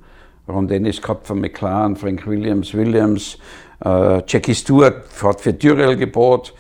[0.49, 3.39] Ron Dennis gehabt von McLaren, Frank Williams, Williams,
[3.85, 6.53] äh, Jackie Stewart hat für Tyrrell gebaut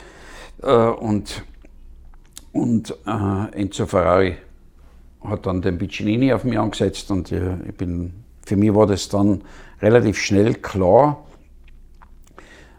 [0.62, 1.42] äh, und,
[2.52, 4.36] und äh, Enzo Ferrari
[5.24, 8.12] hat dann den Piccinini auf mich angesetzt und ich bin,
[8.48, 9.42] für mich war das dann
[9.82, 11.24] relativ schnell klar,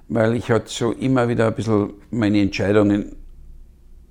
[0.07, 3.15] weil ich halt so immer wieder ein bisschen meine Entscheidungen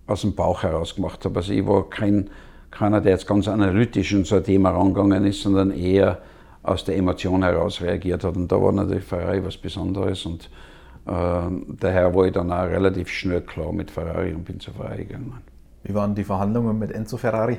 [0.07, 1.41] aus dem Bauch heraus gemacht habe.
[1.41, 2.31] Also ich war kein,
[2.71, 6.23] keiner, der jetzt ganz analytisch in so ein Thema rangegangen ist, sondern eher
[6.63, 8.37] aus der Emotion heraus reagiert hat.
[8.37, 10.49] Und da war natürlich Ferrari was Besonderes und
[11.07, 11.11] äh,
[11.81, 15.43] daher war ich dann auch relativ schnell klar mit Ferrari und bin zu Ferrari gegangen.
[15.83, 17.59] Wie waren die Verhandlungen mit Enzo Ferrari?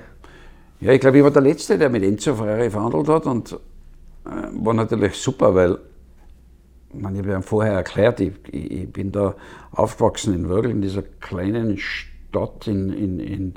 [0.79, 3.59] Ja, ich glaube, ich war der Letzte, der mit Enzo Ferrari verhandelt hat und
[4.23, 5.77] war natürlich super, weil
[6.93, 9.35] ich, habe ja vorher erklärt, ich, ich, bin da
[9.71, 13.53] aufgewachsen in Wörgl, in dieser kleinen Stadt in, in, in,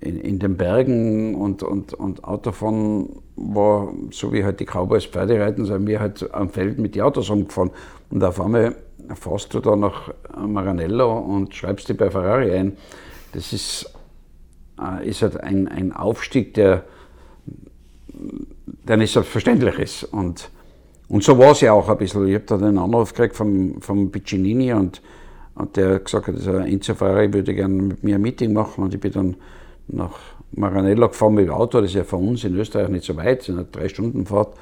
[0.00, 5.40] in, in den Bergen und, und, und Autofahren war so wie halt die Cowboys Pferde
[5.40, 7.70] reiten, sind wir halt am Feld mit den Autos umgefahren.
[8.10, 8.76] Und auf einmal
[9.14, 12.76] fährst du da nach Maranello und schreibst dich bei Ferrari ein.
[13.32, 13.92] Das ist,
[14.80, 16.84] äh, ist halt ein, ein Aufstieg, der,
[18.86, 20.04] der nicht selbstverständlich ist.
[20.04, 20.50] Und,
[21.08, 22.26] und so war es ja auch ein bisschen.
[22.28, 25.02] Ich habe da den Anruf gekriegt vom, vom Piccinini und,
[25.54, 28.94] und der gesagt hat, also Enzo Ferrari würde gerne mit mir ein Meeting machen und
[28.94, 29.36] ich bin dann
[29.88, 30.18] nach
[30.52, 33.42] Maranello gefahren mit dem Auto, das ist ja von uns in Österreich nicht so weit,
[33.42, 34.54] sind eine drei Stunden Fahrt.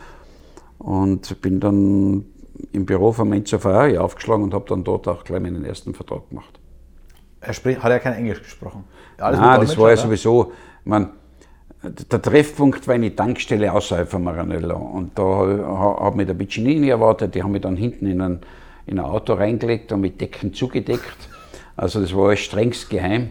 [0.79, 2.27] Und bin dann
[2.73, 6.29] im Büro von Enzo Ferrari aufgeschlagen und habe dann dort auch gleich meinen ersten Vertrag
[6.29, 6.59] gemacht.
[7.41, 8.85] Er spricht, hat er kein Englisch gesprochen?
[9.19, 10.53] Alles Nein, das war ja sowieso,
[10.85, 11.11] man,
[11.91, 14.77] der Treffpunkt war eine Tankstelle außerhalb von Maranello.
[14.77, 18.41] Und da habe mich der Piccinini erwartet, die haben mich dann hinten in ein,
[18.87, 21.29] in ein Auto reingelegt und mit Decken zugedeckt.
[21.77, 23.31] Also das war strengst geheim.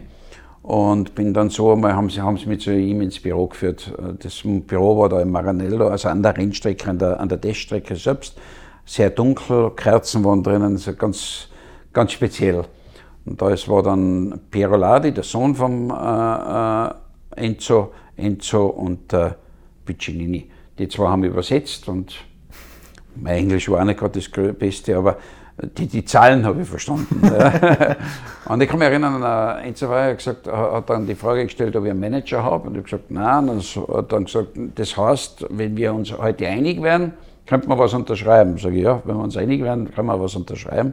[0.62, 3.92] Und bin dann so einmal, haben sie, haben sie mich zu ihm ins Büro geführt.
[4.20, 7.94] Das Büro war da in Maranello, also an der Rennstrecke, an der, an der Teststrecke
[7.94, 8.36] selbst.
[8.84, 11.48] Sehr dunkel, Kerzen waren drinnen, also ganz,
[11.92, 12.64] ganz speziell.
[13.24, 19.32] Und da war dann Piero Ladi, der Sohn von äh, äh, Enzo, Enzo und äh,
[19.84, 20.50] Piccinini.
[20.78, 22.14] Die zwei haben übersetzt und
[23.14, 25.16] mein Englisch war auch nicht gerade das Beste, aber
[25.58, 27.22] die, die Zahlen habe ich verstanden.
[28.48, 31.74] und ich kann mich erinnern, äh, Enzo Weyer hat, gesagt, hat dann die Frage gestellt,
[31.76, 32.68] ob ich einen Manager habe.
[32.68, 33.48] Und ich habe gesagt, nein.
[33.48, 33.62] Und
[33.94, 37.14] hat dann gesagt, das heißt, wenn wir uns heute einig werden,
[37.46, 38.58] könnte man was unterschreiben.
[38.58, 40.92] Sage ich, ja, wenn wir uns einig werden, können wir was unterschreiben.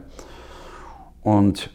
[1.22, 1.68] Und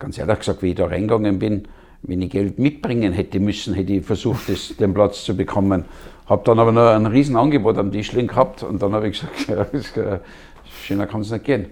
[0.00, 1.68] ganz ehrlich gesagt, wie ich da reingegangen bin,
[2.02, 5.84] wenn ich Geld mitbringen hätte müssen, hätte ich versucht, das, den Platz zu bekommen.
[6.26, 10.20] Habe dann aber noch ein Riesenangebot am Tisch gehabt und dann habe ich gesagt, ja,
[10.64, 11.66] schöner kann es nicht gehen.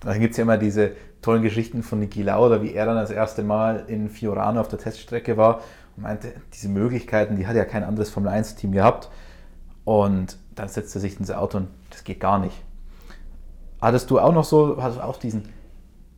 [0.00, 3.10] Dann gibt es ja immer diese tollen Geschichten von Niki Lauda, wie er dann das
[3.10, 5.60] erste Mal in Fiorano auf der Teststrecke war
[5.96, 9.10] und meinte, diese Möglichkeiten, die hat ja kein anderes Formel 1-Team gehabt.
[9.84, 12.54] Und dann setzt er sich in sein Auto und das geht gar nicht.
[13.80, 15.48] Hattest du auch noch so, hast du auch diesen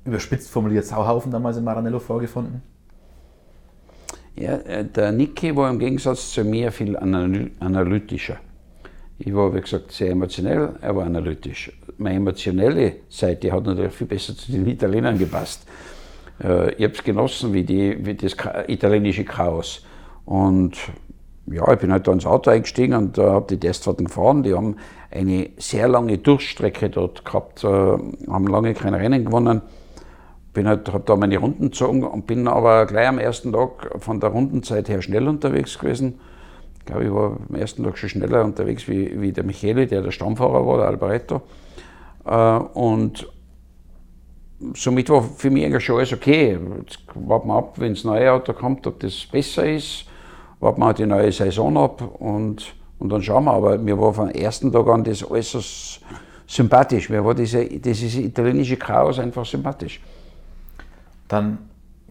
[0.05, 2.63] überspitzt formuliert Sauhaufen damals in Maranello vorgefunden?
[4.41, 8.39] Ja, äh, der Niki war im Gegensatz zu mir viel analytischer.
[9.19, 11.71] Ich war, wie gesagt, sehr emotionell, er war analytisch.
[11.99, 15.67] Meine emotionelle Seite hat natürlich viel besser zu den Italienern gepasst.
[16.43, 18.35] Äh, ich habe es genossen, wie, die, wie das
[18.67, 19.85] italienische Chaos.
[20.25, 20.79] Und
[21.47, 24.43] ja, ich bin halt da ins Auto eingestiegen und äh, habe die Testfahrten gefahren.
[24.43, 24.77] Die haben
[25.11, 29.61] eine sehr lange Durchstrecke dort gehabt, äh, haben lange kein Rennen gewonnen.
[30.53, 34.19] Bin halt, habe da meine Runden gezogen und bin aber gleich am ersten Tag von
[34.19, 36.19] der Rundenzeit her schnell unterwegs gewesen
[36.81, 40.03] ich glaube, ich war am ersten Tag schon schneller unterwegs wie, wie der Michele, der
[40.03, 41.43] der Stammfahrer war, der Albaretto.
[42.25, 43.29] Äh, und
[44.75, 46.59] somit war für mich eigentlich schon alles okay.
[46.81, 50.07] Jetzt warten wir ab, wenn das neue Auto kommt, ob das besser ist.
[50.59, 53.53] Warten wir halt die neue Saison ab und, und dann schauen wir.
[53.53, 56.01] Aber mir war vom ersten Tag an das äußerst
[56.47, 57.11] sympathisch.
[57.11, 60.01] Mir war diese, dieses italienische Chaos einfach sympathisch.
[61.31, 61.59] Dann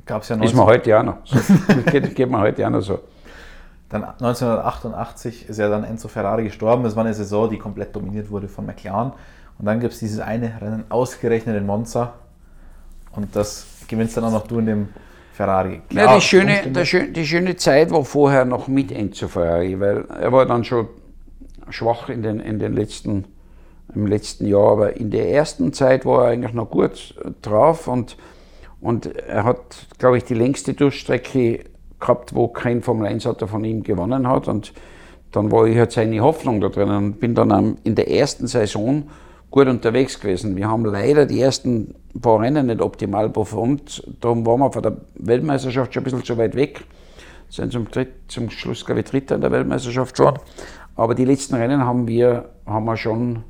[0.05, 0.45] gab es ja noch.
[0.45, 1.17] Ist mir heute auch noch.
[1.26, 1.38] So,
[1.91, 2.99] geht, geht mir heute auch noch so.
[3.89, 6.84] Dann 1988 ist ja dann Enzo Ferrari gestorben.
[6.84, 9.11] Das war eine Saison, die komplett dominiert wurde von McLaren.
[9.57, 12.13] Und dann gibt es dieses eine Rennen ausgerechnet in Monza.
[13.11, 14.89] Und das gewinnst dann auch noch du in dem
[15.34, 15.82] Ferrari.
[15.89, 20.05] Klar, ja, die, schöne, die, die schöne Zeit war vorher noch mit Enzo Ferrari, weil
[20.05, 20.88] er war dann schon
[21.70, 23.26] schwach in den, in den letzten,
[23.93, 24.72] im letzten Jahr.
[24.72, 28.15] Aber in der ersten Zeit war er eigentlich noch gut drauf und,
[28.82, 31.65] und er hat, glaube ich, die längste Durchstrecke
[31.99, 34.47] gehabt, wo kein Formel 1-Auto von ihm gewonnen hat.
[34.47, 34.73] Und
[35.32, 39.09] dann war ich halt seine Hoffnung da drin und bin dann in der ersten Saison
[39.51, 40.55] gut unterwegs gewesen.
[40.55, 44.03] Wir haben leider die ersten paar Rennen nicht optimal performt.
[44.21, 46.84] Darum waren wir von der Weltmeisterschaft schon ein bisschen zu weit weg.
[47.49, 50.38] Sind zum, Dritt, zum Schluss, glaube ich, Dritter in der Weltmeisterschaft schon.
[50.95, 53.43] Aber die letzten Rennen haben wir, haben wir schon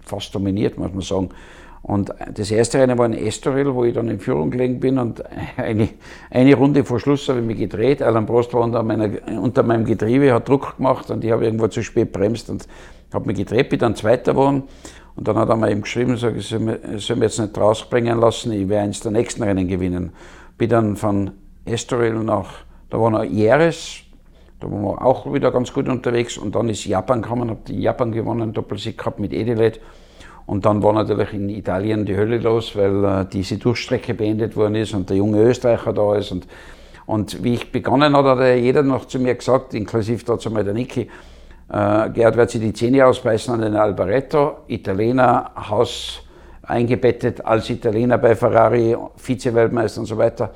[0.00, 1.30] fast dominiert, muss man sagen.
[1.82, 5.22] Und das erste Rennen war in Estoril, wo ich dann in Führung gelegen bin und
[5.56, 5.88] eine,
[6.30, 8.02] eine Runde vor Schluss habe ich mich gedreht.
[8.02, 9.10] Alan Prost war unter, meiner,
[9.40, 12.66] unter meinem Getriebe, hat Druck gemacht und ich habe irgendwo zu spät bremst und
[13.12, 14.64] habe mich gedreht, bin dann Zweiter geworden.
[15.16, 18.52] Und dann hat er mir eben geschrieben, sag, ich soll mich jetzt nicht rausbringen lassen,
[18.52, 20.12] ich werde eins der nächsten Rennen gewinnen.
[20.58, 21.32] Bin dann von
[21.64, 22.50] Estoril nach,
[22.90, 24.02] da war noch Jerez,
[24.60, 28.12] da waren wir auch wieder ganz gut unterwegs und dann ist Japan gekommen, habe Japan
[28.12, 29.80] gewonnen, Doppelsieg gehabt mit Edilet.
[30.46, 34.74] Und dann war natürlich in Italien die Hölle los, weil äh, diese Durchstrecke beendet worden
[34.74, 36.32] ist und der junge Österreicher da ist.
[36.32, 36.46] Und,
[37.06, 40.74] und wie ich begonnen habe, hat jeder noch zu mir gesagt, inklusive dazu mal der
[40.74, 41.08] Niki,
[41.72, 46.22] äh, Gerhard wird sich die Zähne ausbeißen an den Albaretto, Italiener, Haus
[46.62, 50.52] eingebettet als Italiener bei Ferrari, Vize-Weltmeister und so weiter.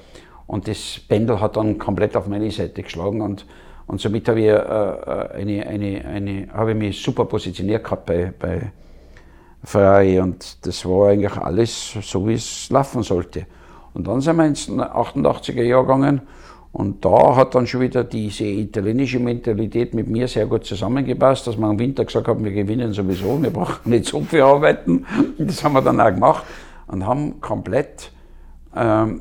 [0.47, 3.47] Und das Pendel hat dann komplett auf meine Seite geschlagen und,
[3.87, 8.07] und somit habe ich, äh, äh eine, eine, eine, habe ich mich super positioniert gehabt
[8.07, 8.72] bei, bei
[9.64, 13.46] Ferrari und das war eigentlich alles so, wie es laufen sollte.
[13.94, 16.20] Und dann sind wir ins 88er Jahr gegangen
[16.72, 21.56] und da hat dann schon wieder diese italienische Mentalität mit mir sehr gut zusammengepasst, dass
[21.56, 25.06] wir im Winter gesagt haben, wir gewinnen sowieso, wir brauchen nicht so viel arbeiten.
[25.38, 26.44] Das haben wir dann auch gemacht
[26.88, 28.10] und haben komplett
[28.74, 29.20] ähm,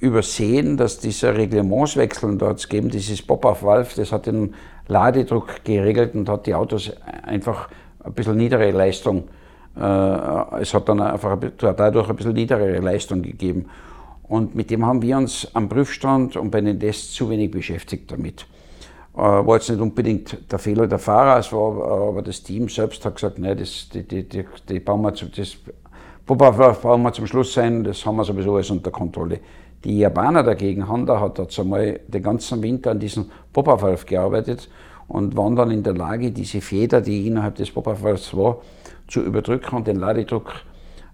[0.00, 4.54] übersehen, dass dieser Reglementswechsel, es gegeben, dieses Pop-Off-Valve, das hat den
[4.86, 6.92] Ladedruck geregelt und hat die Autos
[7.22, 7.70] einfach
[8.04, 9.28] ein bisschen niedere Leistung
[9.76, 11.38] es hat dann einfach
[11.76, 13.66] dadurch ein bisschen niedrigere Leistung gegeben.
[14.28, 18.10] Und mit dem haben wir uns am Prüfstand und bei den Tests zu wenig beschäftigt
[18.10, 18.46] damit.
[19.16, 23.04] Äh, war jetzt nicht unbedingt der Fehler der Fahrer, es war aber das Team selbst
[23.06, 25.56] hat gesagt, nein, das, die, die, die, die bauen wir zu, das
[26.26, 29.40] bauen wir zum Schluss sein, das haben wir sowieso alles unter Kontrolle.
[29.84, 34.68] Die Japaner dagegen, Honda hat jetzt einmal den ganzen Winter an diesem Pop-Off gearbeitet
[35.08, 38.58] und waren dann in der Lage, diese Feder, die innerhalb des Pop-Off war,
[39.08, 40.52] zu überdrücken und den Ladedruck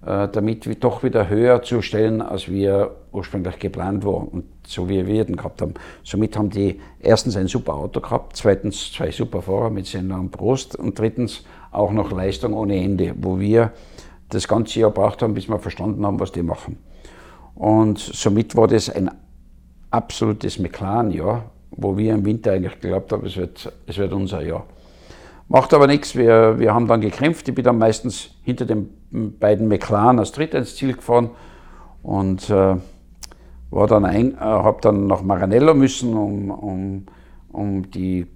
[0.04, 5.06] äh, damit doch wieder höher zu stellen, als wir ursprünglich geplant war und so wie
[5.06, 5.74] wir den gehabt haben.
[6.02, 10.74] Somit haben die erstens ein super Auto gehabt, zweitens zwei super Fahrer mit seinem Prost
[10.74, 13.72] und drittens auch noch Leistung ohne Ende, wo wir
[14.28, 16.78] das ganze Jahr braucht haben, bis wir verstanden haben, was die machen.
[17.54, 19.08] Und somit war das ein
[19.90, 24.66] absolutes McLaren-Jahr, wo wir im Winter eigentlich geglaubt haben, es wird, es wird unser Jahr.
[25.52, 27.46] Macht aber nichts, wir, wir haben dann gekämpft.
[27.46, 28.88] Ich bin dann meistens hinter den
[29.38, 31.28] beiden McLaren als Dritter ins Ziel gefahren
[32.02, 37.06] und äh, äh, habe dann nach Maranello müssen, um, um,
[37.52, 38.26] um die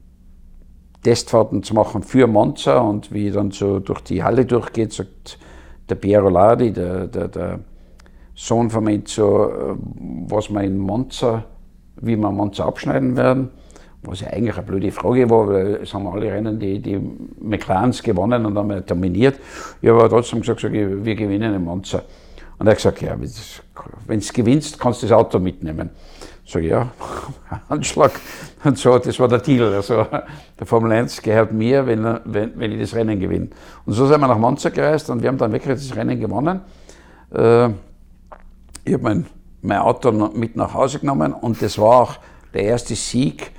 [1.04, 5.38] Testfahrten zu machen für Monza und wie dann so durch die Halle durchgeht, sagt
[5.88, 7.60] der Piero Ladi, der, der, der
[8.34, 9.74] Sohn von Enzo, äh,
[10.28, 11.44] was wir in Monza,
[11.98, 13.52] wie wir Monza abschneiden werden
[14.07, 17.00] was ja eigentlich eine blöde Frage war, weil es haben alle Rennen die, die
[17.40, 19.38] McLarens gewonnen und haben terminiert.
[19.80, 22.02] Ich habe aber trotzdem gesagt, wir gewinnen in Monza.
[22.59, 23.16] Und er hat gesagt, ja,
[24.07, 25.90] wenn du gewinnst, kannst du das Auto mitnehmen.
[26.44, 26.88] Ich, ja,
[27.68, 28.12] Anschlag.
[28.64, 29.74] Und so, das war der Deal.
[29.74, 30.07] Also,
[30.59, 33.48] der Formel 1 gehört mir, wenn, wenn, wenn ich das Rennen gewinne.
[33.84, 36.61] Und so sind wir nach Monza gereist und wir haben dann wirklich das Rennen gewonnen.
[37.34, 37.68] Äh,
[38.84, 39.26] ich habe mein,
[39.62, 42.14] mein Auto mit nach Hause genommen und das war auch
[42.54, 43.50] der erste Sieg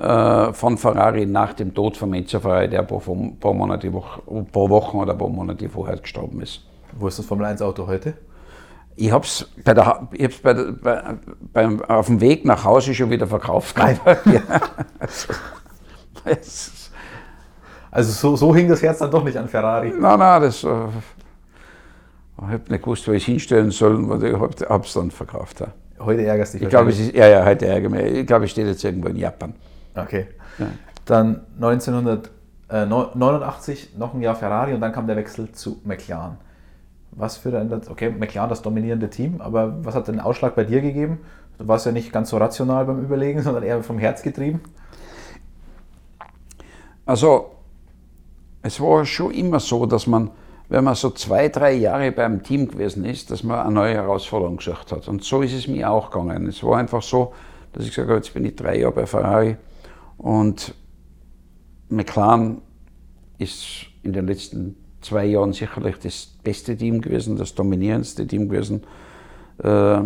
[0.00, 5.14] von Ferrari nach dem Tod von Enzo Ferrari, der pro, pro, Monate, pro Wochen oder
[5.14, 6.62] pro Monate vorher gestorben ist.
[6.98, 8.14] Wo ist das Formel 1 Auto heute?
[8.96, 11.02] Ich habe es bei der, ich hab's bei der, bei,
[11.52, 13.76] beim, auf dem Weg nach Hause schon wieder verkauft.
[17.92, 19.92] Also so, so, hing das Herz dann doch nicht an Ferrari?
[19.98, 24.68] Nein, nein, das, äh, ich habe nicht gewusst, wo ich es hinstellen soll, aber ich
[24.68, 25.60] habe es dann verkauft.
[25.60, 25.72] Ja.
[25.98, 28.02] Heute ärgerst du dich ich glaube, Ja, ja, heute ärgere mich.
[28.02, 29.54] Ich glaube, ich stehe jetzt irgendwo in Japan.
[29.94, 30.26] Okay.
[30.58, 30.66] Ja.
[31.04, 36.38] Dann 1989 noch ein Jahr Ferrari und dann kam der Wechsel zu McLaren.
[37.12, 40.80] Was für ein, okay, McLaren das dominierende Team, aber was hat den Ausschlag bei dir
[40.80, 41.18] gegeben?
[41.58, 44.60] Du warst ja nicht ganz so rational beim Überlegen, sondern eher vom Herz getrieben.
[47.04, 47.50] Also,
[48.62, 50.30] es war schon immer so, dass man,
[50.68, 54.58] wenn man so zwei, drei Jahre beim Team gewesen ist, dass man eine neue Herausforderung
[54.58, 55.08] gesucht hat.
[55.08, 56.46] Und so ist es mir auch gegangen.
[56.46, 57.32] Es war einfach so,
[57.72, 59.56] dass ich gesagt habe, jetzt bin ich drei Jahre bei Ferrari
[60.20, 60.74] und
[61.88, 62.60] McLaren
[63.38, 68.82] ist in den letzten zwei Jahren sicherlich das beste Team gewesen, das dominierendste Team gewesen.
[69.62, 70.02] Äh,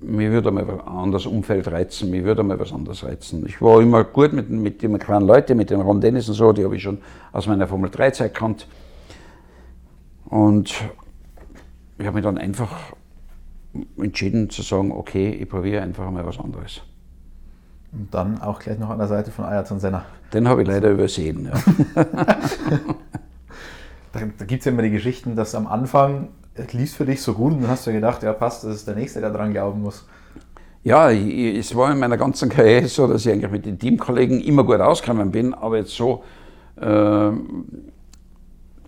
[0.00, 3.46] mir würde mal ein anderes Umfeld reizen, mir würde mal was anderes reizen.
[3.46, 6.52] Ich war immer gut mit, mit den McLaren Leuten, mit dem Ron Dennis und so,
[6.52, 6.98] die habe ich schon
[7.30, 8.66] aus meiner Formel 3 Zeit gekannt.
[10.24, 10.74] Und
[11.98, 12.94] ich habe mich dann einfach
[13.96, 16.82] entschieden zu sagen, okay, ich probiere einfach mal was anderes.
[17.92, 20.04] Und dann auch gleich noch an der Seite von Ayrton Senna.
[20.32, 21.46] Den habe ich leider übersehen.
[21.46, 21.52] Ja.
[24.12, 27.22] da da gibt es ja immer die Geschichten, dass am Anfang es lief für dich
[27.22, 29.52] so gut und dann hast du gedacht, ja passt, das ist der Nächste, der dran
[29.52, 30.06] glauben muss.
[30.82, 34.40] Ja, ich, es war in meiner ganzen Karriere so, dass ich eigentlich mit den Teamkollegen
[34.40, 36.24] immer gut ausgekommen bin, aber jetzt so,
[36.80, 37.30] äh,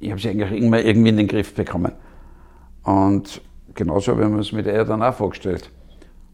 [0.01, 1.93] ich habe sie eigentlich immer irgendwie in den Griff bekommen.
[2.83, 3.43] Und
[3.75, 5.71] genauso haben wir es mit er dann auch vorgestellt.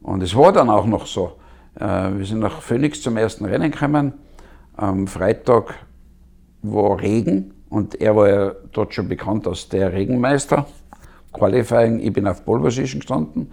[0.03, 1.33] Und es war dann auch noch so.
[1.79, 4.15] Äh, wir sind nach Phoenix zum ersten Rennen gekommen.
[4.75, 5.75] Am Freitag
[6.63, 10.67] war Regen und er war ja dort schon bekannt als der Regenmeister.
[11.33, 13.53] Qualifying, ich bin auf Pole Position gestanden.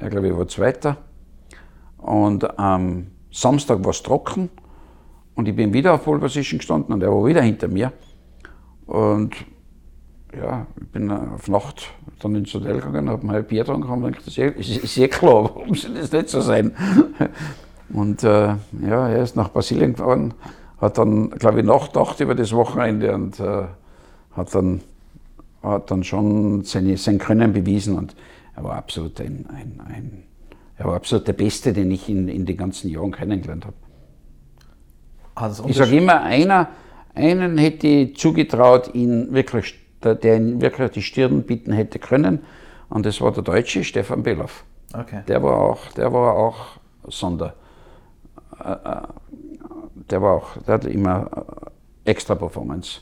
[0.00, 0.96] Ich glaube, ich war Zweiter.
[1.98, 4.48] Und am Samstag war es trocken
[5.34, 7.92] und ich bin wieder auf Pole Position gestanden und er war wieder hinter mir.
[8.86, 9.34] Und
[10.34, 11.88] ja, ich bin auf Nacht
[12.20, 15.74] dann ins Hotel gegangen, habe ein Bier getrunken und gedacht, ist, ist eh klar, warum
[15.74, 16.72] soll das nicht so sein?
[17.92, 20.34] Und äh, ja, er ist nach Brasilien gefahren,
[20.80, 23.64] hat dann, glaube ich, nachgedacht über das Wochenende und äh,
[24.32, 24.80] hat, dann,
[25.62, 28.14] hat dann schon seine, sein Können bewiesen und
[28.54, 30.22] er war absolut ein, ein, ein
[30.78, 33.76] er war absolut der Beste, den ich in, in den ganzen Jahren kennengelernt habe.
[35.34, 36.68] Also ich sage immer, einer,
[37.14, 42.40] einen hätte ich zugetraut, ihn wirklich der, ihn wirklich die Stirn bieten hätte können.
[42.88, 44.64] Und das war der Deutsche Stefan Beloff.
[44.92, 45.22] Okay.
[45.26, 46.78] Der war auch, der war auch
[47.08, 47.54] Sonder.
[48.66, 49.02] Äh, äh,
[50.10, 51.70] der war auch, der hat immer
[52.04, 53.00] äh, extra Performance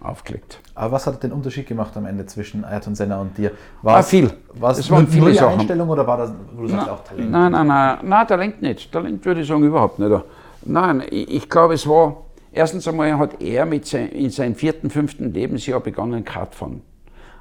[0.00, 0.60] aufgelegt.
[0.74, 3.52] Aber was hat den Unterschied gemacht am Ende zwischen Ayrton Senna und dir?
[3.82, 4.32] War ah, viel.
[4.54, 5.60] War es waren viele Sachen.
[5.60, 7.30] Einstellung oder war das, wo du sagst, auch Talent?
[7.30, 8.90] Nein, nein, nein, nein, Talent nicht.
[8.90, 10.24] Talent würde ich sagen überhaupt nicht.
[10.64, 12.16] Nein, ich, ich glaube, es war,
[12.52, 16.82] Erstens einmal hat er mit sein, in seinem vierten, fünften Lebensjahr begonnen, Kart fahren.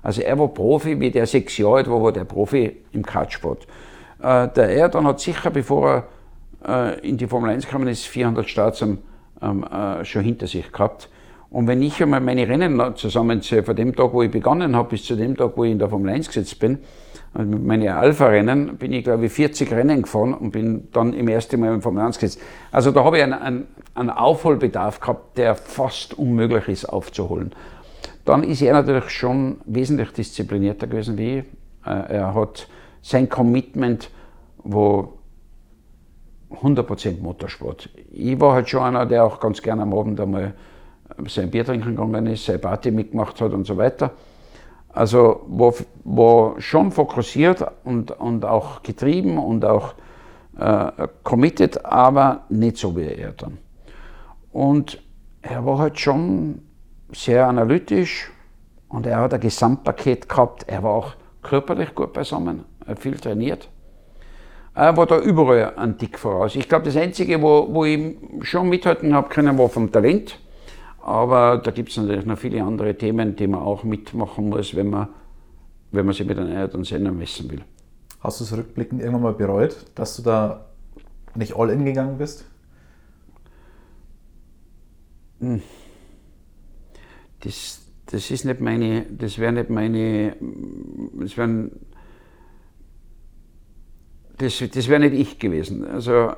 [0.02, 3.68] Also er war Profi, wie der sechs Jahre alt war, war der Profi im Kartsport.
[4.22, 6.04] Äh, der er dann hat sicher, bevor er
[7.02, 9.00] in die Formel 1 gekommen ist, 400 Starts ähm,
[9.64, 11.10] äh, schon hinter sich gehabt.
[11.50, 15.04] Und wenn ich einmal meine Rennen zusammenzähle, von dem Tag, wo ich begonnen habe, bis
[15.04, 16.80] zu dem Tag, wo ich in der Formel 1 gesetzt bin,
[17.34, 21.60] mit meinen Alpha-Rennen bin ich, glaube ich, 40 Rennen gefahren und bin dann im ersten
[21.60, 22.42] Mal im Formel 1 gesetzt.
[22.72, 27.54] Also da habe ich einen, einen, einen Aufholbedarf gehabt, der fast unmöglich ist aufzuholen.
[28.26, 31.46] Dann ist er natürlich schon wesentlich disziplinierter gewesen wie ich.
[31.86, 32.68] Äh, er hat
[33.02, 34.10] sein Commitment,
[34.64, 35.18] wo
[36.62, 37.90] 100% Motorsport.
[38.12, 40.54] Ich war halt schon einer, der auch ganz gerne am Abend einmal
[41.28, 44.12] sein Bier trinken gegangen ist, seine Party mitgemacht hat und so weiter.
[44.90, 45.74] Also war,
[46.04, 49.94] war schon fokussiert und, und auch getrieben und auch
[50.58, 53.58] äh, committed, aber nicht so wie er dann.
[54.52, 55.02] Und
[55.42, 56.62] er war halt schon
[57.14, 58.32] sehr analytisch
[58.90, 60.66] und er hat ein Gesamtpaket gehabt.
[60.68, 62.66] Er war auch körperlich gut beisammen,
[62.98, 63.70] viel trainiert.
[64.74, 66.56] Er war da überall ein Tick voraus.
[66.56, 70.40] Ich glaube, das Einzige, wo, wo ich schon mithalten habe können, war vom Talent.
[71.02, 74.90] Aber da gibt es natürlich noch viele andere Themen, die man auch mitmachen muss, wenn
[74.90, 75.10] man,
[75.92, 77.64] wenn man sich mit einem Ayrton Senna messen will.
[78.22, 80.68] Hast du es rückblickend irgendwann mal bereut, dass du da
[81.36, 82.46] nicht all in gegangen bist?
[85.40, 85.62] Hm.
[87.40, 90.36] Das, das ist nicht meine, das wäre nicht meine,
[91.14, 91.72] das wäre
[94.42, 95.86] das, das wär nicht ich gewesen.
[95.86, 96.34] Also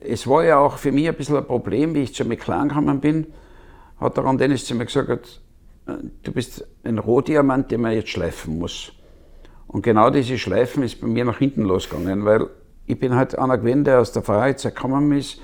[0.00, 3.00] es war ja auch für mich ein bisschen ein Problem, wie ich zu McLaren gekommen
[3.00, 3.26] bin
[4.00, 5.40] hat der Ron Dennis zu mir gesagt,
[5.86, 8.92] äh, du bist ein Rohdiamant, den man jetzt schleifen muss.
[9.66, 12.48] Und genau diese Schleifen ist bei mir nach hinten losgegangen, weil
[12.86, 15.40] ich bin halt einer gewesen, der aus der Freiheit gekommen ist,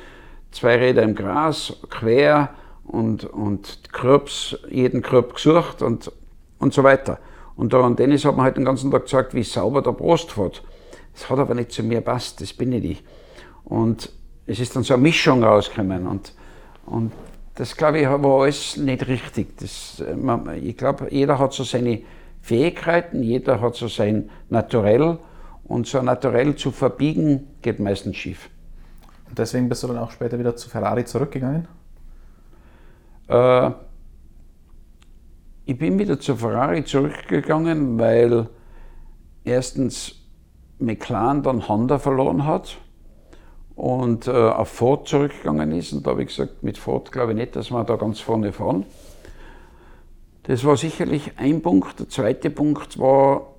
[0.51, 2.51] zwei Räder im Gras, quer
[2.85, 6.11] und, und Kürbs, jeden Körb gesucht und,
[6.59, 7.19] und so weiter.
[7.55, 10.33] Und der Ron Dennis hat mir halt den ganzen Tag gesagt, wie sauber der Brust
[10.33, 10.63] fährt.
[11.17, 13.05] Das hat aber nicht zu mir passt, das bin nicht ich.
[13.65, 14.13] Und
[14.45, 16.35] es ist dann so eine Mischung rausgekommen und,
[16.85, 17.13] und
[17.55, 19.57] das glaube ich war alles nicht richtig.
[19.57, 22.03] Das, man, ich glaube, jeder hat so seine
[22.43, 25.19] Fähigkeiten, jeder hat so sein Naturell
[25.65, 28.51] und so naturell zu verbiegen geht meistens schief.
[29.27, 31.67] Und deswegen bist du dann auch später wieder zu Ferrari zurückgegangen?
[33.27, 33.71] Äh,
[35.65, 38.49] ich bin wieder zu Ferrari zurückgegangen, weil
[39.45, 40.26] erstens
[40.79, 42.79] McLaren dann Honda verloren hat
[43.75, 45.93] und äh, auf Ford zurückgegangen ist.
[45.93, 48.53] Und da habe ich gesagt, mit Ford glaube ich nicht, dass wir da ganz vorne
[48.53, 48.85] fahren.
[50.45, 51.99] Das war sicherlich ein Punkt.
[51.99, 53.55] Der zweite Punkt war,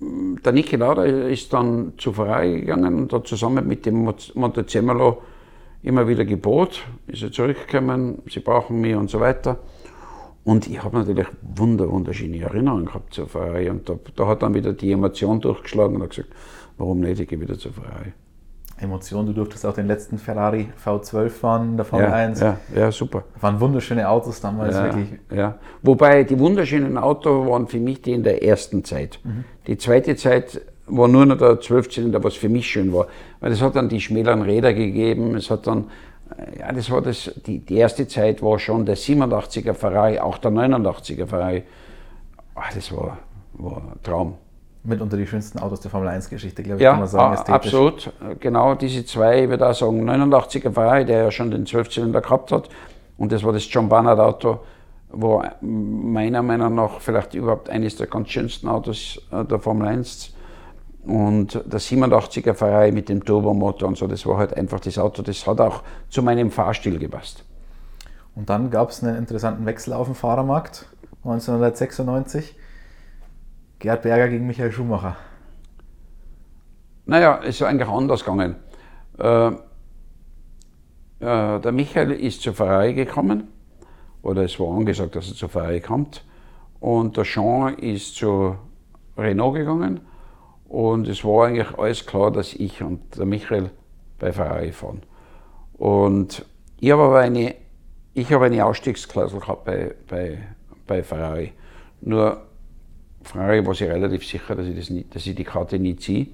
[0.00, 5.22] hm, der Niki Lauda ist dann zu Ferrari gegangen und hat zusammen mit dem Montezemolo
[5.82, 9.58] immer wieder gebot, ist er zurückgekommen, sie brauchen mich und so weiter.
[10.44, 13.70] Und ich habe natürlich wunder, wunderschöne Erinnerungen gehabt zu Ferrari.
[13.70, 16.30] Und da, da, hat dann wieder die Emotion durchgeschlagen und hat gesagt,
[16.78, 18.12] warum nicht, ich gehe wieder zu Ferrari.
[18.82, 19.26] Emotion.
[19.26, 22.40] Du durftest auch den letzten Ferrari V12 fahren der Formel ja, 1.
[22.40, 23.24] Ja, ja, super.
[23.40, 25.08] Waren wunderschöne Autos damals, ja, wirklich.
[25.32, 25.58] Ja.
[25.82, 29.20] Wobei die wunderschönen Autos waren für mich die in der ersten Zeit.
[29.22, 29.44] Mhm.
[29.66, 33.06] Die zweite Zeit war nur noch der Zwölfzylinder, was für mich schön war.
[33.40, 35.84] Weil es hat dann die schmäleren Räder gegeben, es hat dann,
[36.58, 40.50] ja, das war das, die, die erste Zeit war schon der 87er Ferrari, auch der
[40.50, 41.64] 89er Ferrari.
[42.54, 43.18] Ach, das war,
[43.54, 44.34] war ein Traum
[44.84, 47.34] mitunter die schönsten Autos der Formel 1-Geschichte, glaube ich, ja, kann man sagen.
[47.34, 47.54] Ästhetisch.
[47.54, 48.12] absolut.
[48.40, 52.52] Genau diese zwei, ich würde auch sagen, 89er Ferrari, der ja schon den Zwölfzylinder gehabt
[52.52, 52.68] hat.
[53.16, 54.60] Und das war das John Barnard Auto,
[55.10, 60.34] wo meiner Meinung nach vielleicht überhaupt eines der ganz schönsten Autos äh, der Formel 1
[61.04, 65.22] und der 87er Ferrari mit dem Turbomotor und so, das war halt einfach das Auto,
[65.22, 67.44] das hat auch zu meinem Fahrstil gepasst.
[68.34, 70.86] Und dann gab es einen interessanten Wechsel auf dem Fahrermarkt
[71.24, 72.56] 1996.
[73.78, 75.16] Gerd Berger gegen Michael Schumacher.
[77.04, 78.56] Naja, es ist eigentlich anders gegangen.
[79.18, 79.54] Äh, äh,
[81.60, 83.48] der Michael ist zur Ferrari gekommen,
[84.22, 86.24] oder es war angesagt, dass er zur Ferrari kommt.
[86.80, 88.56] Und der Jean ist zu
[89.16, 90.00] Renault gegangen.
[90.72, 93.68] Und es war eigentlich alles klar, dass ich und der Michael
[94.18, 95.02] bei Ferrari fahren.
[95.74, 96.46] Und
[96.80, 97.54] ich habe aber eine,
[98.14, 100.38] ich habe eine Ausstiegsklausel gehabt bei, bei,
[100.86, 101.52] bei Ferrari.
[102.00, 102.40] Nur
[103.20, 106.28] Frage war ich relativ sicher, dass ich, das nicht, dass ich die Karte nie ziehe.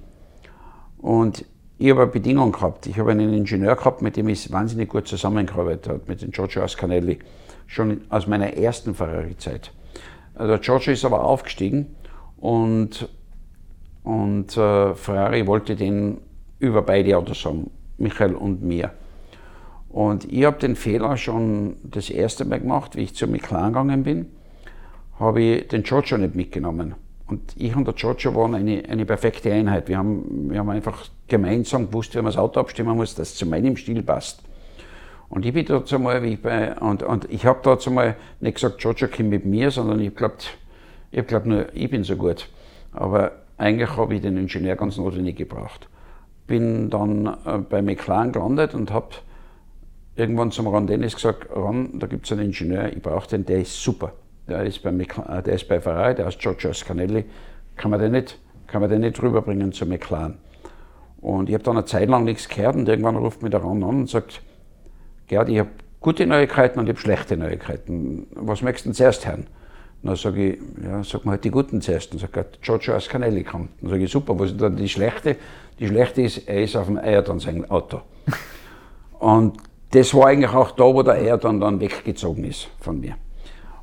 [0.99, 1.43] Und
[1.77, 2.87] ich habe eine Bedingung gehabt.
[2.87, 6.63] Ich habe einen Ingenieur gehabt, mit dem ich wahnsinnig gut zusammengearbeitet habe, mit dem Giorgio
[6.63, 7.19] Ascanelli,
[7.67, 9.73] schon aus meiner ersten Ferrari-Zeit.
[10.33, 11.93] Also der Giorgio ist aber aufgestiegen
[12.37, 13.09] und,
[14.03, 16.21] und äh, Ferrari wollte den
[16.59, 18.91] über beide Autos haben, Michael und mir.
[19.89, 24.03] Und ich habe den Fehler schon das erste Mal gemacht, wie ich zu McLaren gegangen
[24.03, 24.27] bin
[25.19, 26.95] habe ich den Giorgio nicht mitgenommen.
[27.27, 29.87] Und ich und der Giorgio waren eine, eine perfekte Einheit.
[29.87, 33.35] Wir haben, wir haben einfach gemeinsam gewusst, wie man das Auto abstimmen muss, dass es
[33.35, 34.41] zu meinem Stil passt.
[35.27, 38.55] Und ich bin dazu mal, wie ich bei, und, und ich habe dazu mal nicht
[38.55, 40.37] gesagt, Giorgio komm mit mir, sondern ich glaube,
[41.11, 42.49] ich glaub nur, ich bin so gut.
[42.93, 45.87] Aber eigentlich habe ich den Ingenieur ganz notwendig gebraucht.
[46.47, 49.09] Bin dann äh, bei McLaren gelandet und habe
[50.15, 53.61] irgendwann zum Ron Dennis gesagt, Ron, da gibt es einen Ingenieur, ich brauche den, der
[53.61, 54.13] ist super
[54.49, 57.25] der ist bei, äh, der ist bei Ferrari, der heißt Giorgio Scanelli,
[57.75, 58.37] kann man den nicht,
[58.67, 60.37] kann man den nicht rüberbringen zu McLaren.
[61.21, 63.83] Und ich habe dann eine Zeit lang nichts gehört und irgendwann ruft mich der Ron
[63.83, 64.41] an und sagt,
[65.27, 68.27] Gerd, ich habe gute Neuigkeiten und ich habe schlechte Neuigkeiten.
[68.31, 69.47] Was möchtest du denn zuerst hören?
[70.01, 72.13] Dann sage ich, ja, sag mal halt die guten zuerst.
[72.13, 73.69] Dann sagt er, Giorgio Ascanelli kommt.
[73.81, 75.35] Dann sage ich, super, was ist dann die schlechte?
[75.79, 78.01] Die schlechte ist, er ist auf dem Ayrton sein Auto.
[79.19, 79.57] und
[79.91, 83.15] das war eigentlich auch da, wo der Ayrton dann weggezogen ist von mir.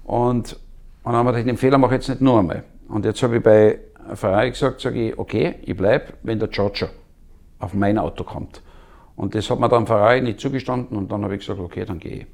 [0.05, 0.57] Und, und
[1.05, 2.65] dann haben wir gedacht, den Fehler mache ich jetzt nicht nur einmal.
[2.89, 3.79] Und jetzt habe ich bei
[4.15, 6.89] Ferrari gesagt, sage ich, okay, ich bleibe, wenn der Giorgio
[7.59, 8.63] auf mein Auto kommt.
[9.17, 11.99] Und das hat mir dann Ferrari nicht zugestanden und dann habe ich gesagt, okay, dann
[11.99, 12.27] gehe ich.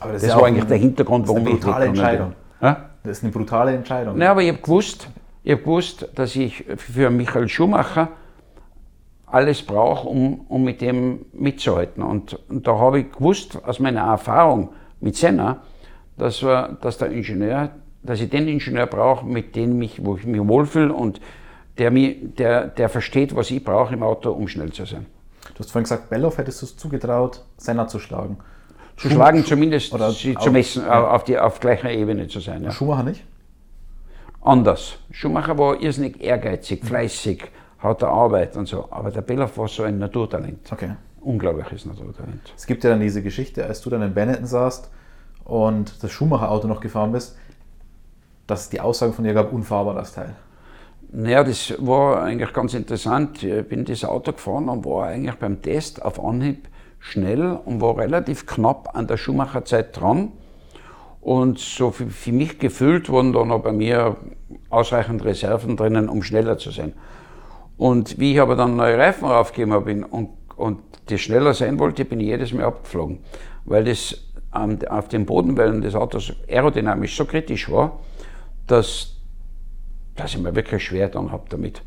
[0.00, 2.32] Aber das, das war eigentlich der Hintergrund, warum ich Das ist eine brutale Entscheidung.
[2.60, 2.90] Ja?
[3.04, 4.16] Das ist eine brutale Entscheidung.
[4.16, 5.08] Nein, aber ich habe gewusst,
[5.42, 8.08] ich habe gewusst, dass ich für Michael Schumacher
[9.26, 12.02] alles brauche, um, um mit dem mitzuhalten.
[12.02, 15.58] Und, und da habe ich gewusst, aus meiner Erfahrung mit Senna,
[16.16, 17.70] dass, wir, dass der Ingenieur,
[18.02, 21.20] dass ich den Ingenieur brauche, mit dem mich, wo ich mich wohlfühle und
[21.76, 25.04] der, mir, der, der versteht, was ich brauche im Auto, um schnell zu sein.
[25.52, 28.38] Du hast vorhin gesagt, Belloff hättest du es zugetraut, Senna zu schlagen.
[28.96, 31.08] Zu schlagen zumindest, oder sie zu messen, ja.
[31.08, 32.62] auf, die, auf gleicher Ebene zu sein.
[32.62, 32.70] Ja.
[32.70, 33.24] Schumacher nicht?
[34.40, 34.98] Anders.
[35.10, 37.44] Schumacher war irrsinnig ehrgeizig, fleißig,
[37.78, 38.86] hat er Arbeit und so.
[38.90, 40.70] Aber der Belloff war so ein Naturtalent.
[40.70, 40.90] Okay.
[41.20, 42.52] Unglaubliches Naturtalent.
[42.56, 44.90] Es gibt ja dann diese Geschichte, als du dann in Benetton saßt,
[45.44, 47.36] und das Schumacher-Auto noch gefahren bist,
[48.46, 50.34] dass die Aussage von dir gab, unfahrbar das Teil.
[51.12, 53.42] Naja, das war eigentlich ganz interessant.
[53.42, 56.68] Ich bin das Auto gefahren und war eigentlich beim Test auf Anhieb
[57.04, 60.32] schnell und war relativ knapp an der Schumacher-Zeit dran.
[61.20, 64.16] Und so für, mich gefühlt wurden da noch bei mir
[64.70, 66.94] ausreichend Reserven drinnen, um schneller zu sein.
[67.76, 72.06] Und wie ich aber dann neue Reifen aufgegeben habe und, und das schneller sein wollte,
[72.06, 73.18] bin ich jedes Mal abgeflogen.
[73.66, 74.16] Weil das
[74.50, 78.00] auf den Bodenwellen des Autos aerodynamisch so kritisch war,
[78.66, 79.16] dass,
[80.16, 81.82] dass ich mir wirklich schwer dann habe damit.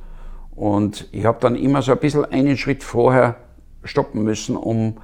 [0.55, 3.37] Und ich habe dann immer so ein bisschen einen Schritt vorher
[3.83, 4.97] stoppen müssen, um,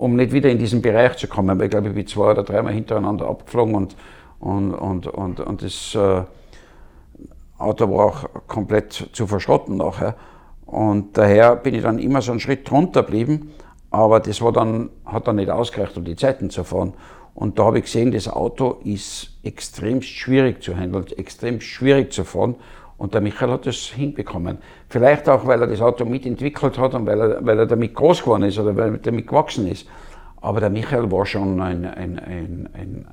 [0.00, 1.58] um nicht wieder in diesen Bereich zu kommen.
[1.58, 3.96] Weil ich glaube, ich bin zwei oder dreimal hintereinander abgeflogen und,
[4.40, 6.22] und, und, und, und das äh,
[7.58, 10.16] Auto war auch komplett zu verschrotten nachher.
[10.66, 13.50] Und daher bin ich dann immer so einen Schritt drunter geblieben
[13.90, 16.94] aber das war dann, hat dann nicht ausgereicht, um die Zeiten zu fahren.
[17.34, 22.24] Und da habe ich gesehen, das Auto ist extrem schwierig zu handeln, extrem schwierig zu
[22.24, 22.56] fahren.
[23.00, 24.58] Und der Michael hat das hinbekommen.
[24.90, 28.20] Vielleicht auch, weil er das Auto mitentwickelt hat und weil er, weil er damit groß
[28.20, 29.88] geworden ist oder weil er damit gewachsen ist.
[30.42, 33.06] Aber der Michael war schon ein, ein, ein, ein,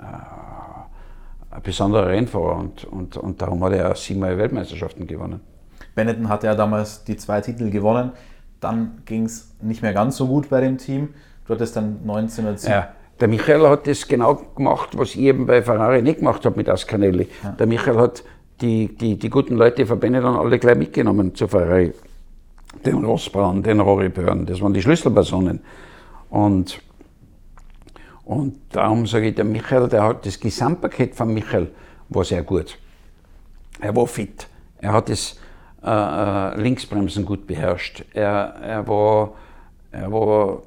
[1.55, 5.39] äh, besonderer Rennfahrer und, und, und darum hat er siebenmal Weltmeisterschaften gewonnen.
[5.95, 8.11] Benetton hatte ja damals die zwei Titel gewonnen.
[8.59, 11.13] Dann ging es nicht mehr ganz so gut bei dem Team.
[11.45, 12.69] Du hattest dann 1907.
[12.69, 12.89] Ja,
[13.21, 16.67] der Michael hat das genau gemacht, was ich eben bei Ferrari nicht gemacht habe mit
[16.67, 17.29] Ascanelli.
[17.41, 17.51] Ja.
[17.51, 18.25] Der Michael hat
[18.61, 21.93] die, die, die guten Leute von Benetton alle gleich mitgenommen zur Ferrari.
[22.85, 25.61] Den Rossbraun, den Rory Byrne, das waren die Schlüsselpersonen.
[26.29, 26.81] Und,
[28.25, 31.71] und darum sage ich, der Michael, der hat das Gesamtpaket von Michael
[32.09, 32.77] war sehr gut.
[33.79, 34.47] Er war fit.
[34.79, 35.37] Er hat das
[35.83, 38.03] äh, äh, Linksbremsen gut beherrscht.
[38.13, 39.33] Er, er, war,
[39.91, 40.63] er war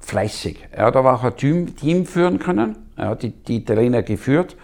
[0.00, 0.58] fleißig.
[0.72, 2.76] Er hat aber auch ein Team, Team führen können.
[2.96, 4.56] Er hat die, die Italiener geführt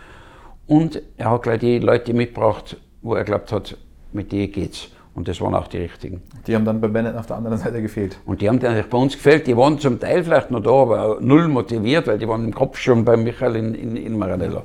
[0.73, 3.77] und er hat gleich die Leute mitgebracht, wo er glaubt hat,
[4.14, 4.89] mit denen geht's.
[5.14, 6.23] Und das waren auch die richtigen.
[6.47, 8.16] Die haben dann bei Bennett auf der anderen Seite gefehlt.
[8.25, 9.47] Und die haben dann bei uns gefehlt.
[9.47, 12.79] Die waren zum Teil vielleicht noch da, aber null motiviert, weil die waren im Kopf
[12.79, 14.62] schon bei Michael in, in, in Maranello.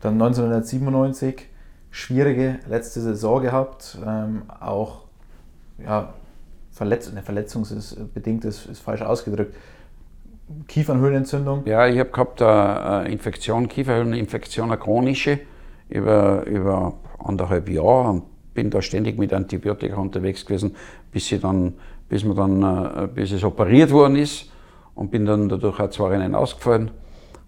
[0.00, 1.46] Dann 1997
[1.92, 3.98] schwierige letzte Saison gehabt.
[4.04, 5.02] Ähm, auch
[5.80, 6.12] ja,
[6.72, 9.54] Verletz eine verletzungsbedingt ist, ist falsch ausgedrückt.
[10.66, 11.62] Kiefernhöhlenentzündung?
[11.66, 15.40] Ja, ich habe gehabt eine Infektion, Kieferhöhleninfektion, eine chronische,
[15.88, 18.24] über, über anderthalb Jahre und
[18.54, 20.74] bin da ständig mit Antibiotika unterwegs gewesen,
[21.12, 21.74] bis, ich dann,
[22.08, 24.50] bis, man dann, äh, bis es operiert worden ist
[24.94, 26.90] und bin dann dadurch auch zwei Rennen ausgefallen.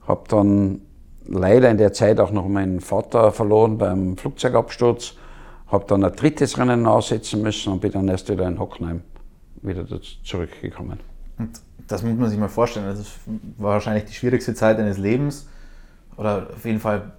[0.06, 0.82] Habe dann
[1.26, 5.14] leider in der Zeit auch noch meinen Vater verloren beim Flugzeugabsturz.
[5.66, 9.02] Habe dann ein drittes Rennen aussetzen müssen und bin dann erst wieder in Hockenheim
[9.62, 9.84] wieder
[10.24, 11.00] zurückgekommen.
[11.38, 11.60] Und
[11.90, 12.86] das muss man sich mal vorstellen.
[12.86, 13.12] Das
[13.58, 15.48] war wahrscheinlich die schwierigste Zeit deines Lebens.
[16.16, 17.12] Oder auf jeden Fall.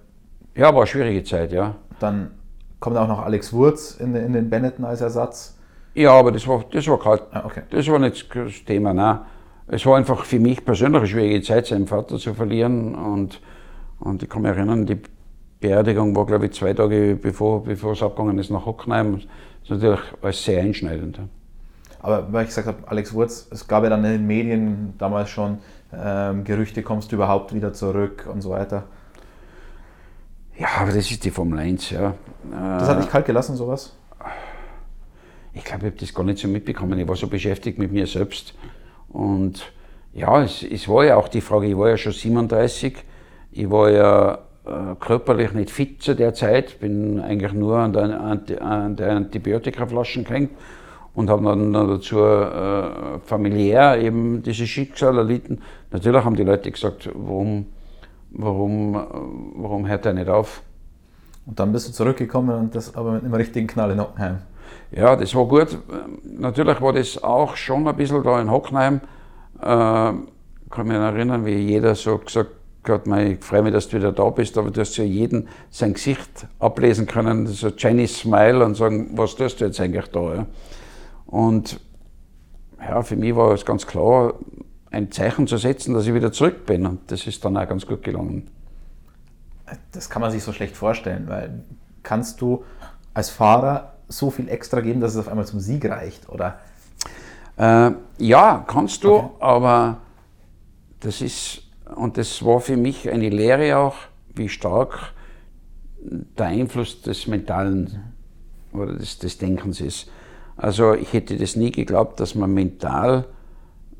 [0.54, 1.74] Ja, war eine schwierige Zeit, ja.
[1.98, 2.30] Dann
[2.80, 5.56] kommt auch noch Alex Wurz in, in den Benetton als Ersatz.
[5.94, 7.62] Ja, aber das war, das war kein, ah, okay.
[7.70, 8.94] das war nicht das Thema.
[8.94, 9.20] Nein.
[9.68, 12.94] Es war einfach für mich persönlich eine schwierige Zeit, seinen Vater zu verlieren.
[12.94, 13.40] Und
[14.02, 14.98] und ich kann mich erinnern, die
[15.60, 19.12] Beerdigung war, glaube ich, zwei Tage bevor, bevor es abgegangen ist nach Hockenheim.
[19.12, 19.22] Das
[19.62, 21.20] ist natürlich alles sehr einschneidend.
[22.02, 25.30] Aber weil ich gesagt habe, Alex Wurz, es gab ja dann in den Medien damals
[25.30, 25.58] schon
[25.92, 28.84] ähm, Gerüchte, kommst du überhaupt wieder zurück und so weiter.
[30.58, 32.14] Ja, aber das ist die Formel 1, ja.
[32.50, 33.96] Das hat dich kalt gelassen, sowas?
[35.54, 36.98] Ich glaube, ich habe das gar nicht so mitbekommen.
[36.98, 38.54] Ich war so beschäftigt mit mir selbst.
[39.08, 39.72] Und
[40.12, 43.04] ja, es, es war ja auch die Frage, ich war ja schon 37
[43.52, 48.20] ich war ja äh, körperlich nicht fit zu der Zeit, bin eigentlich nur an der,
[48.20, 50.52] an der Antibiotikaflaschen gehängt
[51.14, 55.60] und habe dann dazu äh, familiär eben dieses Schicksal erlitten.
[55.90, 57.66] Natürlich haben die Leute gesagt, warum,
[58.30, 58.94] warum,
[59.56, 60.62] warum hört er nicht auf?
[61.46, 64.38] Und dann bist du zurückgekommen und das aber mit einem richtigen Knall in Hockenheim.
[64.90, 65.78] Ja, das war gut.
[66.24, 69.00] Natürlich war das auch schon ein bisschen da in Hockenheim.
[69.60, 72.50] Äh, kann mich erinnern, wie jeder so gesagt
[72.84, 75.94] Gott, ich freue mich, dass du wieder da bist, aber du hast ja jeden sein
[75.94, 80.34] Gesicht ablesen können, so Chinese Smile und sagen, was tust du jetzt eigentlich da?
[80.34, 80.46] Ja?
[81.32, 81.80] Und
[82.78, 84.34] ja, für mich war es ganz klar,
[84.90, 87.86] ein Zeichen zu setzen, dass ich wieder zurück bin und das ist dann auch ganz
[87.86, 88.50] gut gelungen.
[89.92, 91.64] Das kann man sich so schlecht vorstellen, weil
[92.02, 92.64] kannst du
[93.14, 96.60] als Fahrer so viel extra geben, dass es auf einmal zum Sieg reicht, oder?
[97.56, 99.30] Äh, ja, kannst du, okay.
[99.40, 99.96] aber
[101.00, 101.62] das ist
[101.96, 103.96] und das war für mich eine Lehre auch,
[104.34, 105.14] wie stark
[106.02, 108.12] der Einfluss des Mentalen
[108.74, 110.10] oder des, des Denkens ist.
[110.62, 113.24] Also ich hätte das nie geglaubt, dass man mental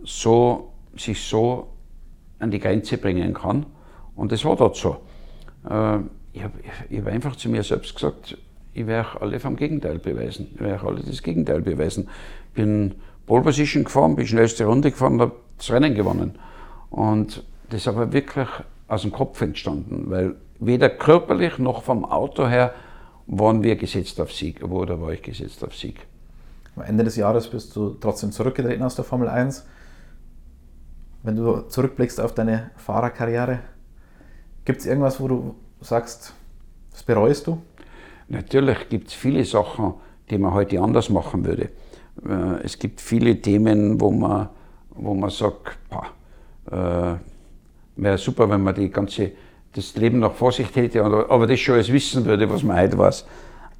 [0.04, 1.66] so, sich so
[2.38, 3.66] an die Grenze bringen kann.
[4.14, 4.98] Und das war dort so.
[5.68, 5.98] Äh,
[6.32, 6.52] ich habe
[6.96, 8.38] hab einfach zu mir selbst gesagt,
[8.74, 10.52] ich werde alle vom Gegenteil beweisen.
[10.54, 12.08] Ich werde alle das Gegenteil beweisen.
[12.54, 12.94] Bin
[13.26, 16.38] Pole Position gefahren, bin schnellste Runde gefahren, habe das Rennen gewonnen.
[16.90, 18.48] Und das ist aber wirklich
[18.86, 22.72] aus dem Kopf entstanden, weil weder körperlich noch vom Auto her
[23.26, 26.06] waren wir gesetzt auf Sieg, oder war ich gesetzt auf Sieg.
[26.74, 29.66] Am Ende des Jahres bist du trotzdem zurückgetreten aus der Formel 1.
[31.22, 33.58] Wenn du zurückblickst auf deine Fahrerkarriere,
[34.64, 36.32] gibt es irgendwas, wo du sagst,
[36.90, 37.60] das bereust du?
[38.28, 39.94] Natürlich gibt es viele Sachen,
[40.30, 41.68] die man heute anders machen würde.
[42.26, 44.48] Äh, es gibt viele Themen, wo man,
[44.90, 45.78] wo man sagt,
[46.70, 47.14] äh,
[47.96, 49.32] wäre super, wenn man die ganze,
[49.74, 52.96] das Leben noch vor sich hätte, aber das schon alles wissen würde, was man heute
[52.96, 53.26] weiß.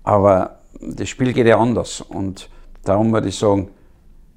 [0.02, 2.02] Aber das Spiel geht ja anders.
[2.02, 2.50] Und
[2.84, 3.68] darum würde ich sagen,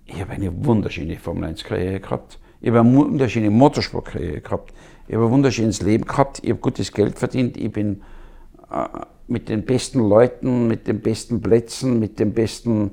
[0.06, 2.40] ich habe eine wunderschöne Formel 1-Karriere gehabt.
[2.62, 4.74] Ich habe eine wunderschöne Motorsportkarriere gehabt.
[5.08, 6.40] Ich habe ein wunderschönes Leben gehabt.
[6.44, 7.58] Ich habe gutes Geld verdient.
[7.58, 8.02] Ich bin
[9.28, 12.92] mit den besten Leuten, mit den besten Plätzen, mit den besten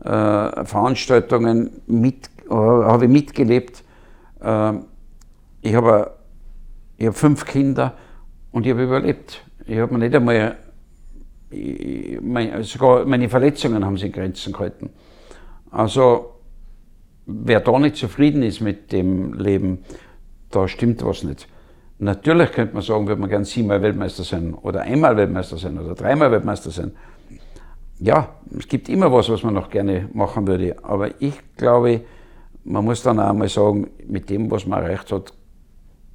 [0.00, 3.82] äh, Veranstaltungen mit, äh, habe ich mitgelebt.
[4.40, 4.72] Äh,
[5.62, 6.12] ich habe
[6.96, 7.94] ich hab fünf Kinder
[8.52, 9.44] und ich habe überlebt.
[9.66, 10.56] Ich habe mir nicht einmal,
[12.62, 14.90] sogar meine Verletzungen haben sich in Grenzen gehalten.
[15.70, 16.34] Also,
[17.26, 19.84] wer da nicht zufrieden ist mit dem Leben,
[20.50, 21.48] da stimmt was nicht.
[21.98, 25.94] Natürlich könnte man sagen, würde man gern siebenmal Weltmeister sein oder einmal Weltmeister sein oder
[25.94, 26.92] dreimal Weltmeister sein.
[27.98, 30.76] Ja, es gibt immer was, was man noch gerne machen würde.
[30.82, 32.02] Aber ich glaube,
[32.64, 35.32] man muss dann auch mal sagen, mit dem, was man erreicht hat,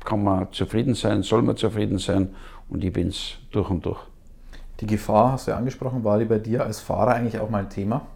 [0.04, 2.36] kann man zufrieden sein, soll man zufrieden sein
[2.70, 4.00] und ich bin es durch und durch.
[4.80, 7.60] Die Gefahr hast du ja angesprochen, war die bei dir als Fahrer eigentlich auch mal
[7.60, 8.08] ein Thema?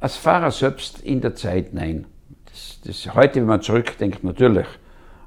[0.00, 2.06] Als Fahrer selbst in der Zeit nein.
[2.46, 4.66] Das, das, heute, wenn man zurückdenkt, natürlich.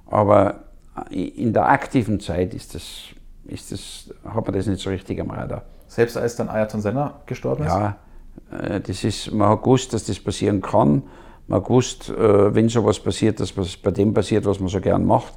[0.07, 0.63] Aber
[1.09, 3.03] in der aktiven Zeit ist das,
[3.45, 5.63] ist das, hat man das nicht so richtig am Radar.
[5.87, 7.71] Selbst als dann Ayrton Senna gestorben ist?
[7.71, 7.97] Ja,
[8.51, 11.03] äh, das ist, man hat gewusst, dass das passieren kann.
[11.47, 14.81] Man hat gewusst, äh, wenn sowas passiert, dass was bei dem passiert, was man so
[14.81, 15.33] gern macht.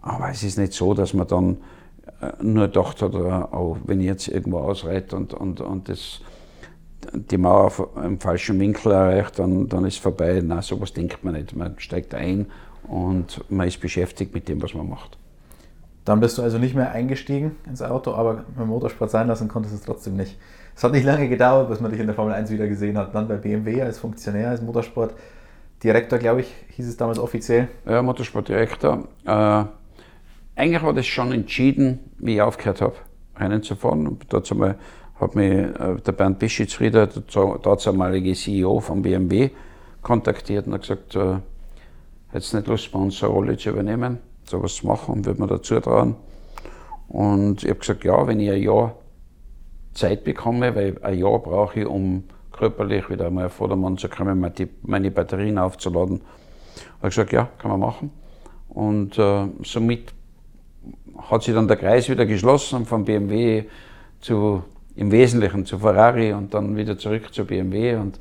[0.00, 1.58] Aber es ist nicht so, dass man dann
[2.40, 6.20] nur gedacht hat, oh, wenn ich jetzt irgendwo ausreite und, und, und das,
[7.12, 10.40] die Mauer im falschen Winkel erreicht, dann, dann ist es vorbei.
[10.44, 11.54] Nein, sowas denkt man nicht.
[11.56, 12.46] Man steigt ein
[12.88, 15.18] und man ist beschäftigt mit dem, was man macht.
[16.04, 19.74] Dann bist du also nicht mehr eingestiegen ins Auto, aber beim Motorsport sein lassen konntest
[19.74, 20.36] du es trotzdem nicht.
[20.74, 23.14] Es hat nicht lange gedauert, bis man dich in der Formel 1 wieder gesehen hat.
[23.14, 27.68] Dann bei BMW als Funktionär, als Motorsportdirektor, glaube ich, hieß es damals offiziell.
[27.86, 29.04] Ja, Motorsportdirektor.
[29.24, 29.64] Äh,
[30.56, 32.94] eigentlich war das schon entschieden, wie ich aufgehört habe,
[33.36, 34.06] Rennen zu fahren.
[34.06, 34.78] Und dazu mal
[35.20, 39.50] hat mich äh, der Bernd Bischitzrieder, der damalige CEO von BMW,
[40.02, 41.36] kontaktiert und hat gesagt, äh,
[42.32, 45.78] hätte nicht Lust, bei uns eine Rolle zu übernehmen, sowas zu machen, würde man dazu
[45.80, 46.16] trauen.
[47.08, 48.96] Und ich habe gesagt, ja, wenn ich ein Jahr
[49.92, 54.44] Zeit bekomme, weil ein Jahr brauche ich, um körperlich wieder einmal auf Vordermann zu kommen,
[54.82, 56.22] meine Batterien aufzuladen.
[56.98, 58.10] habe ich gesagt, ja, kann man machen.
[58.68, 60.14] Und äh, somit
[61.30, 63.64] hat sich dann der Kreis wieder geschlossen von BMW
[64.20, 64.62] zu,
[64.96, 67.96] im Wesentlichen zu Ferrari und dann wieder zurück zu BMW.
[67.96, 68.18] Und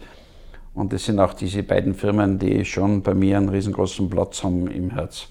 [0.74, 4.68] und das sind auch diese beiden Firmen, die schon bei mir einen riesengroßen Platz haben
[4.68, 5.28] im Herz.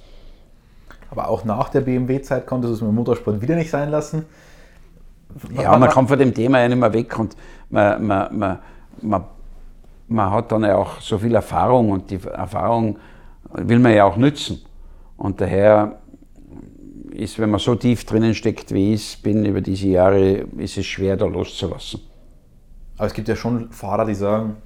[1.10, 4.26] Aber auch nach der BMW-Zeit konntest du es mit dem Motorsport wieder nicht sein lassen?
[5.52, 7.36] Ja, man kommt von dem Thema ja nicht mehr weg und
[7.70, 8.58] man, man, man,
[9.00, 9.24] man,
[10.08, 12.98] man hat dann ja auch so viel Erfahrung und die Erfahrung
[13.52, 14.60] will man ja auch nützen.
[15.16, 15.99] Und daher
[17.20, 20.86] ist, wenn man so tief drinnen steckt, wie ich bin über diese Jahre, ist es
[20.86, 22.00] schwer, da loszulassen.
[22.96, 24.56] Aber es gibt ja schon Fahrer, die sagen,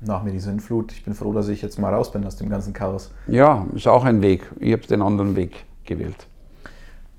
[0.00, 0.92] nach mir die Sinnflut.
[0.92, 3.12] Ich bin froh, dass ich jetzt mal raus bin aus dem ganzen Chaos.
[3.28, 4.50] Ja, ist auch ein Weg.
[4.58, 6.26] Ich habe den anderen Weg gewählt.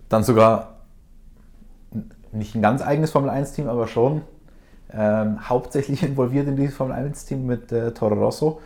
[0.09, 0.81] Dann sogar
[2.31, 4.21] nicht ein ganz eigenes Formel-1-Team, aber schon
[4.91, 8.61] ähm, hauptsächlich involviert in dieses Formel-1-Team mit äh, Toro Rosso.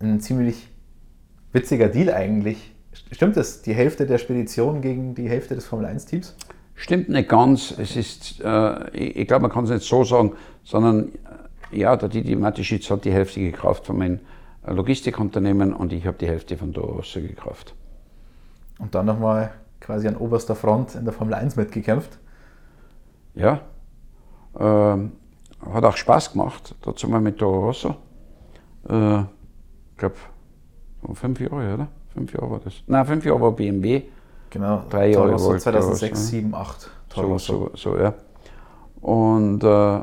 [0.00, 0.68] Ein ziemlich
[1.52, 2.72] witziger Deal eigentlich.
[2.92, 3.62] Stimmt das?
[3.62, 6.36] Die Hälfte der Spedition gegen die Hälfte des Formel-1-Teams?
[6.74, 7.74] Stimmt nicht ganz.
[7.78, 10.32] Es ist, äh, ich glaube, man kann es nicht so sagen,
[10.64, 11.12] sondern
[11.70, 14.20] ja, der Didi Matischitz hat die Hälfte gekauft von meinem
[14.66, 17.74] Logistikunternehmen und ich habe die Hälfte von Dorosso gekauft.
[18.78, 22.18] Und dann nochmal quasi an oberster Front in der Formel 1 mitgekämpft?
[23.34, 23.60] Ja,
[24.58, 25.12] ähm,
[25.60, 27.96] hat auch Spaß gemacht, dazu mal mit Toro Rosso.
[28.88, 30.16] Äh, ich glaube,
[31.14, 31.88] fünf Jahre, oder?
[32.14, 32.74] Fünf Jahre war das.
[32.86, 34.02] Nein, fünf Jahre war BMW.
[34.50, 36.90] Genau, drei Jahre Rosso 2006, 2007, 2008.
[37.10, 38.14] So, so, so, ja.
[39.00, 40.00] Und äh,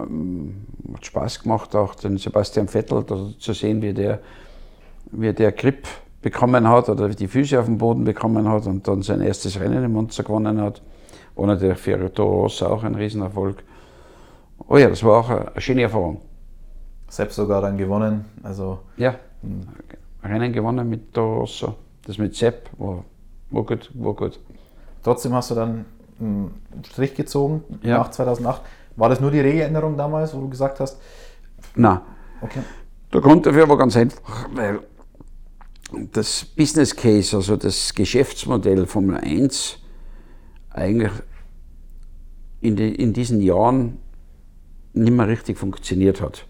[0.00, 3.04] ähm, hat Spaß gemacht, auch den Sebastian Vettel
[3.38, 4.20] zu sehen, wie der,
[5.10, 5.86] wie der Grip
[6.22, 9.84] bekommen hat oder die Füße auf dem Boden bekommen hat und dann sein erstes Rennen
[9.84, 10.82] im Monza gewonnen hat.
[11.34, 13.62] Und natürlich für Toro Rosso auch ein Riesenerfolg.
[14.66, 16.20] Oh ja, das war auch eine, schöne Erfahrung.
[17.08, 18.24] Selbst sogar dann gewonnen.
[18.42, 19.14] Also ja,
[20.22, 21.74] Rennen gewonnen mit Toro Rosso.
[22.04, 23.04] Das mit Sepp war,
[23.50, 24.40] war, gut, war gut.
[25.02, 25.84] Trotzdem hast du dann
[26.20, 26.54] einen
[26.84, 27.98] Strich gezogen ja.
[27.98, 28.62] nach 2008.
[28.96, 31.00] War das nur die Regeländerung damals, wo du gesagt hast?
[31.76, 32.00] Nein.
[32.40, 32.60] Okay.
[33.12, 34.80] Der Grund dafür war ganz einfach, weil
[36.12, 39.78] das Business Case, also das Geschäftsmodell Formel 1,
[40.70, 41.12] eigentlich
[42.60, 43.98] in, die, in diesen Jahren
[44.92, 46.46] nicht mehr richtig funktioniert hat.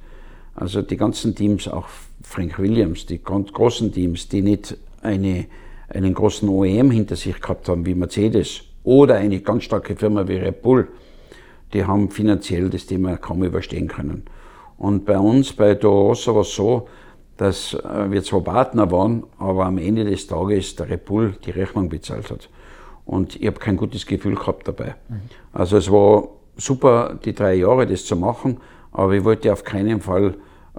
[0.55, 1.87] Also die ganzen Teams, auch
[2.29, 5.47] Frank Williams, die ganz großen Teams, die nicht eine,
[5.89, 10.37] einen großen OEM hinter sich gehabt haben wie Mercedes oder eine ganz starke Firma wie
[10.37, 10.89] Red Bull,
[11.73, 14.25] die haben finanziell das Thema kaum überstehen können.
[14.77, 16.87] Und bei uns, bei Dorosa war es so,
[17.39, 21.51] dass äh, wir zwar Partner waren, aber am Ende des Tages der Red Bull die
[21.51, 22.51] Rechnung bezahlt hat.
[23.07, 24.97] und ich habe kein gutes Gefühl gehabt dabei.
[25.09, 25.21] Mhm.
[25.55, 26.29] Also es war
[26.59, 28.59] super, die drei Jahre das zu machen,
[28.93, 30.35] aber ich wollte auf keinen Fall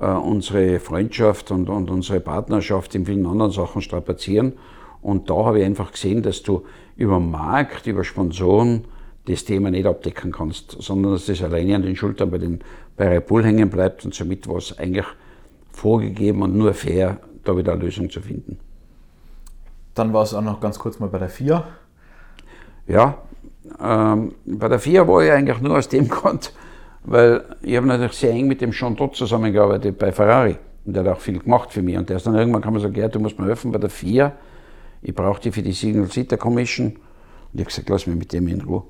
[0.05, 4.53] unsere Freundschaft und, und unsere Partnerschaft in vielen anderen Sachen strapazieren.
[5.01, 6.65] Und da habe ich einfach gesehen, dass du
[6.95, 8.85] über Markt, über Sponsoren
[9.25, 12.59] das Thema nicht abdecken kannst, sondern dass das alleine an den Schultern bei, den,
[12.97, 15.05] bei Red Bull hängen bleibt und somit war es eigentlich
[15.71, 18.59] vorgegeben und nur fair, da wieder eine Lösung zu finden.
[19.93, 21.67] Dann war es auch noch ganz kurz mal bei der FIA.
[22.87, 23.17] Ja,
[23.81, 26.53] ähm, bei der FIA war ich eigentlich nur aus dem Grund,
[27.03, 31.03] weil ich habe natürlich sehr eng mit dem Jean Todt zusammengearbeitet bei Ferrari und der
[31.03, 31.97] hat auch viel gemacht für mich.
[31.97, 33.89] Und der ist dann irgendwann kam er so, Gerd, du musst mir helfen bei der
[33.89, 34.33] FIA.
[35.01, 36.87] Ich brauche die für die Signal Sitter Commission.
[36.87, 36.95] Und
[37.53, 38.83] ich habe gesagt, lass mich mit dem in Ruhe.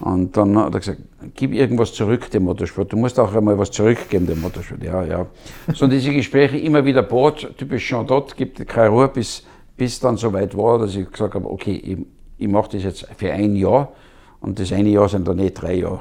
[0.00, 0.98] Und dann hat er gesagt,
[1.34, 2.92] gib irgendwas zurück dem Motorsport.
[2.92, 4.82] Du musst auch einmal was zurückgeben dem Motorsport.
[4.82, 5.26] Ja, ja.
[5.74, 9.44] So diese Gespräche immer wieder Bord, typisch Jean Dott, gibt keine Ruhe, bis,
[9.76, 11.98] bis dann so weit war, dass ich gesagt habe, okay, ich,
[12.38, 13.92] ich mache das jetzt für ein Jahr.
[14.40, 16.00] Und das eine Jahr sind dann nicht drei Jahre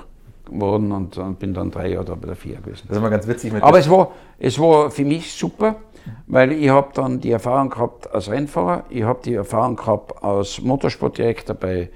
[0.52, 2.84] geworden und, und bin dann drei Jahre da bei der FIA gewesen.
[2.88, 3.54] Das ist mal ganz witzig.
[3.62, 5.76] Aber es war, es war für mich super,
[6.28, 10.62] weil ich habe dann die Erfahrung gehabt als Rennfahrer, ich habe die Erfahrung gehabt als
[10.62, 11.90] Motorsportdirektor bei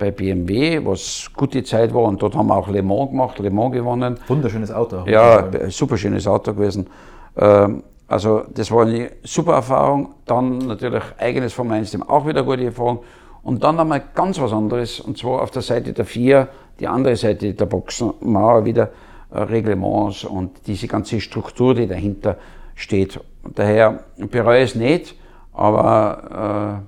[0.00, 2.04] bei BMW, was gute Zeit war.
[2.04, 4.18] Und dort haben wir auch Le Mans gemacht, Le Mans gewonnen.
[4.26, 5.04] Wunderschönes Auto.
[5.06, 6.88] Ja, super schönes Auto gewesen.
[7.36, 10.14] Ähm, also das war eine super Erfahrung.
[10.24, 13.00] Dann natürlich eigenes Formel 1 Team, auch wieder gute Erfahrung.
[13.42, 16.48] Und dann einmal ganz was anderes, und zwar auf der Seite der vier,
[16.78, 18.90] die andere Seite der Boxenmauer wieder
[19.30, 22.36] äh, Reglements und diese ganze Struktur, die dahinter
[22.74, 23.20] steht.
[23.54, 25.14] daher bereue es nicht,
[25.52, 26.82] aber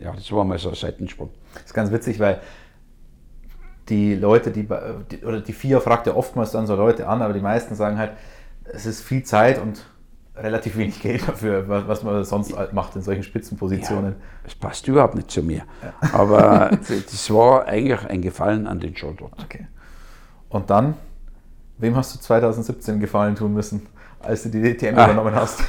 [0.00, 1.30] äh, ja, das war mal so ein Seitensprung.
[1.54, 2.40] Das ist ganz witzig, weil
[3.88, 4.68] die Leute, die,
[5.10, 7.98] die oder die vier fragt ja oftmals dann so Leute an, aber die meisten sagen
[7.98, 8.12] halt,
[8.64, 9.86] es ist viel Zeit und
[10.42, 14.12] relativ wenig Geld dafür, was man sonst halt macht in solchen Spitzenpositionen.
[14.12, 15.62] Ja, das passt überhaupt nicht zu mir.
[15.82, 16.12] Ja.
[16.12, 19.32] Aber das war eigentlich ein Gefallen an den dort.
[19.44, 19.66] Okay.
[20.48, 20.94] Und dann,
[21.78, 23.86] wem hast du 2017 Gefallen tun müssen,
[24.20, 25.04] als du die DTM ah.
[25.04, 25.60] übernommen hast?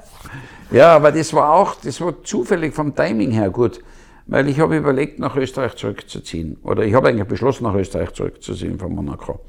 [0.70, 3.80] ja, aber das war auch, das war zufällig vom Timing her gut.
[4.26, 6.56] Weil ich habe überlegt, nach Österreich zurückzuziehen.
[6.62, 9.40] Oder ich habe eigentlich beschlossen, nach Österreich zurückzuziehen von Monaco.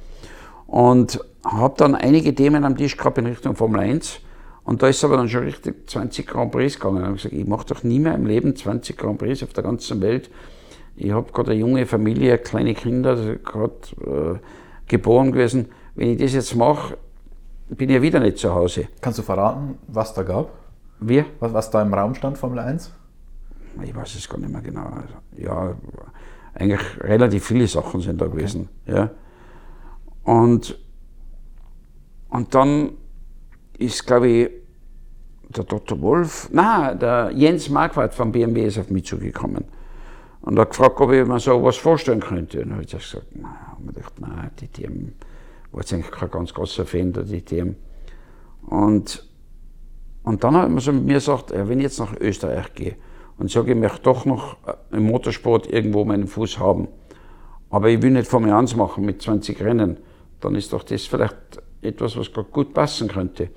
[0.73, 4.21] Und habe dann einige Themen am Tisch gehabt in Richtung Formel 1.
[4.63, 6.97] Und da ist aber dann schon richtig 20 Grand Prix gegangen.
[6.97, 9.63] Ich habe gesagt, ich mache doch nie mehr im Leben 20 Grand Prix auf der
[9.63, 10.31] ganzen Welt.
[10.95, 14.39] Ich habe gerade eine junge Familie, kleine Kinder, gerade äh,
[14.87, 15.67] geboren gewesen.
[15.93, 16.97] Wenn ich das jetzt mache,
[17.69, 18.87] bin ich ja wieder nicht zu Hause.
[18.99, 20.49] Kannst du verraten, was da gab?
[20.99, 21.27] Wir?
[21.39, 22.91] Was, was da im Raum stand, Formel 1?
[23.83, 24.85] ich weiß es gar nicht mehr genau.
[24.85, 25.75] Also, ja,
[26.55, 28.69] eigentlich relativ viele Sachen sind da gewesen.
[28.87, 28.97] Okay.
[28.97, 29.11] Ja.
[30.23, 30.79] Und,
[32.29, 32.91] und dann
[33.77, 34.49] ist, glaube ich,
[35.49, 36.01] der Dr.
[36.01, 39.65] Wolf, na, der Jens Marquardt vom BMW ist auf mich zugekommen
[40.41, 42.59] und hat gefragt, ob ich mir so was vorstellen könnte.
[42.59, 45.13] Und dann habe ich gesagt, na, und ich gedacht, nein, die TM
[45.71, 47.75] war jetzt eigentlich kein ganz großer Fan der TM.
[48.67, 49.27] Und,
[50.23, 52.95] und dann hat man so mit mir gesagt, wenn ich jetzt nach Österreich gehe,
[53.37, 56.87] und sage, ich möchte doch noch äh, im Motorsport irgendwo meinen Fuß haben.
[57.69, 59.97] Aber ich will nicht Formel 1 machen mit 20 Rennen.
[60.43, 61.35] Dann ist doch das vielleicht
[61.81, 63.49] etwas, was gut passen könnte.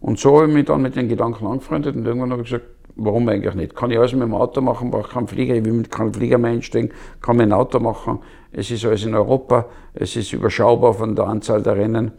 [0.00, 2.66] Und so habe ich mich dann mit den Gedanken angefreundet und irgendwann habe ich gesagt,
[2.96, 3.74] warum eigentlich nicht?
[3.74, 6.36] Kann ich alles mit dem Auto machen, brauche keinen Flieger, ich will mit keinem Flieger
[6.36, 6.92] mehr einsteigen,
[7.22, 8.18] kann mir ein Auto machen.
[8.52, 12.12] Es ist alles in Europa, es ist überschaubar von der Anzahl der Rennen.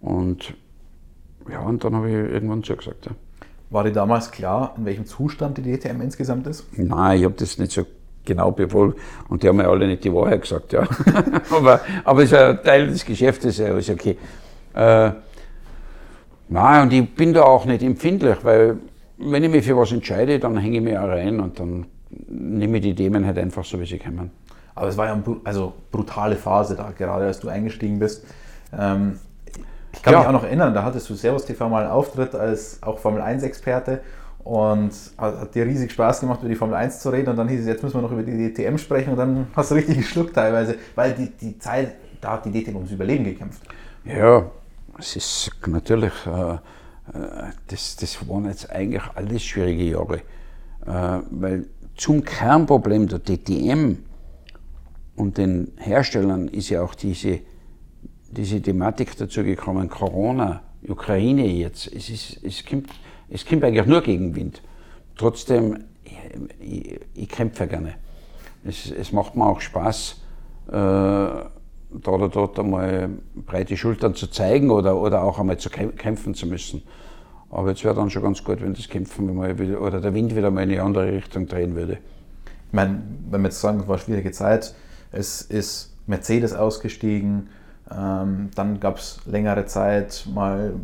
[0.00, 0.54] Und
[1.50, 3.06] ja, und dann habe ich irgendwann zugesagt.
[3.06, 3.12] Ja.
[3.70, 6.66] War dir damals klar, in welchem Zustand die DTM insgesamt ist?
[6.76, 7.84] Nein, ich habe das nicht so
[8.26, 8.98] genau befolgt
[9.28, 10.72] und die haben mir alle nicht die Wahrheit gesagt.
[10.72, 10.86] Ja.
[11.50, 14.18] aber, aber es ist ein Teil des Geschäftes, ja, ist okay.
[14.74, 15.10] Äh,
[16.48, 18.76] nein, und ich bin da auch nicht empfindlich, weil
[19.18, 21.86] wenn ich mich für was entscheide, dann hänge ich mich auch rein und dann
[22.28, 24.30] nehme ich die Themen halt einfach so, wie sie kommen.
[24.74, 28.26] Aber es war ja eine also brutale Phase da, gerade als du eingestiegen bist.
[28.76, 29.18] Ähm,
[29.92, 30.18] ich kann ja.
[30.20, 33.22] mich auch noch erinnern, da hattest du Servus TV mal einen Auftritt als auch Formel
[33.22, 34.02] 1-Experte
[34.46, 37.30] und hat, dir riesig Spaß gemacht, über die Formel 1 zu reden.
[37.30, 39.10] Und dann hieß es, jetzt müssen wir noch über die DTM sprechen.
[39.10, 42.76] Und dann hast du richtig geschluckt teilweise, weil die, die Zeit, da hat die DTM
[42.76, 43.62] ums Überleben gekämpft.
[44.04, 44.48] Ja,
[44.98, 46.58] es ist natürlich, äh, äh,
[47.66, 50.22] das, das waren jetzt eigentlich alles schwierige Jahre.
[50.86, 51.66] Äh, weil
[51.96, 53.96] zum Kernproblem der DTM
[55.16, 57.40] und den Herstellern ist ja auch diese
[58.30, 62.90] diese Thematik dazu gekommen, Corona, Ukraine jetzt, es, ist, es, kommt,
[63.28, 64.62] es kommt eigentlich nur Gegenwind.
[65.16, 66.18] Trotzdem, ich,
[66.60, 67.94] ich, ich kämpfe gerne.
[68.64, 70.20] Es, es, macht mir auch Spaß,
[70.68, 71.50] äh, da
[72.06, 76.82] oder dort einmal breite Schultern zu zeigen oder, oder auch einmal zu kämpfen zu müssen.
[77.50, 80.34] Aber jetzt wäre dann schon ganz gut, wenn das Kämpfen mal wieder, oder der Wind
[80.34, 81.98] wieder mal in eine andere Richtung drehen würde.
[82.68, 84.74] Ich meine, wenn wir jetzt sagen, es war eine schwierige Zeit,
[85.12, 87.48] es ist Mercedes ausgestiegen,
[87.90, 90.74] ähm, dann gab es längere Zeit mal.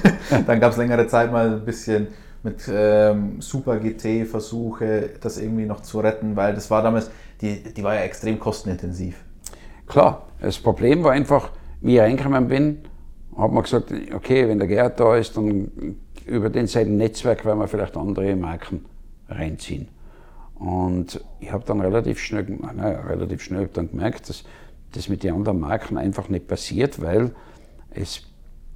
[0.46, 2.08] Dann gab es längere Zeit mal ein bisschen
[2.42, 7.10] mit ähm, Super GT-Versuche, das irgendwie noch zu retten, weil das war damals,
[7.40, 9.22] die, die war ja extrem kostenintensiv.
[9.86, 11.50] Klar, das Problem war einfach,
[11.80, 12.78] wie ich reingekommen bin,
[13.36, 15.96] hat man gesagt, okay, wenn der Gerhard da ist, dann
[16.26, 18.84] über den seinen Netzwerk werden wir vielleicht andere Marken
[19.28, 19.88] reinziehen.
[20.54, 24.44] Und ich habe dann relativ schnell, naja, relativ schnell dann gemerkt, dass
[24.94, 27.32] das mit den anderen Marken einfach nicht passiert, weil
[27.90, 28.22] es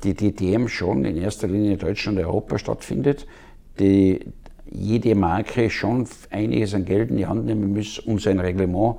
[0.05, 3.27] die DTM schon in erster Linie in Deutschland und Europa stattfindet,
[3.79, 4.21] die
[4.71, 8.97] jede Marke schon einiges an Geld in die Hand nehmen muss, um sein Reglement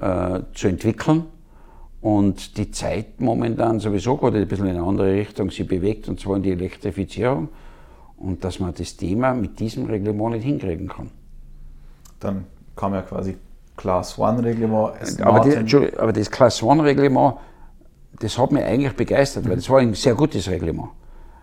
[0.00, 1.24] äh, zu entwickeln.
[2.00, 6.18] Und die Zeit momentan sowieso gerade ein bisschen in eine andere Richtung sich bewegt, und
[6.18, 7.48] zwar in die Elektrifizierung.
[8.16, 11.10] Und dass man das Thema mit diesem Reglement nicht hinkriegen kann.
[12.18, 13.36] Dann kam ja quasi
[13.80, 14.92] Class One Reglement.
[15.22, 17.36] Aber, die, aber, das Class One Reglement,
[18.18, 20.90] das hat mich eigentlich begeistert, weil das war ein sehr gutes Reglement.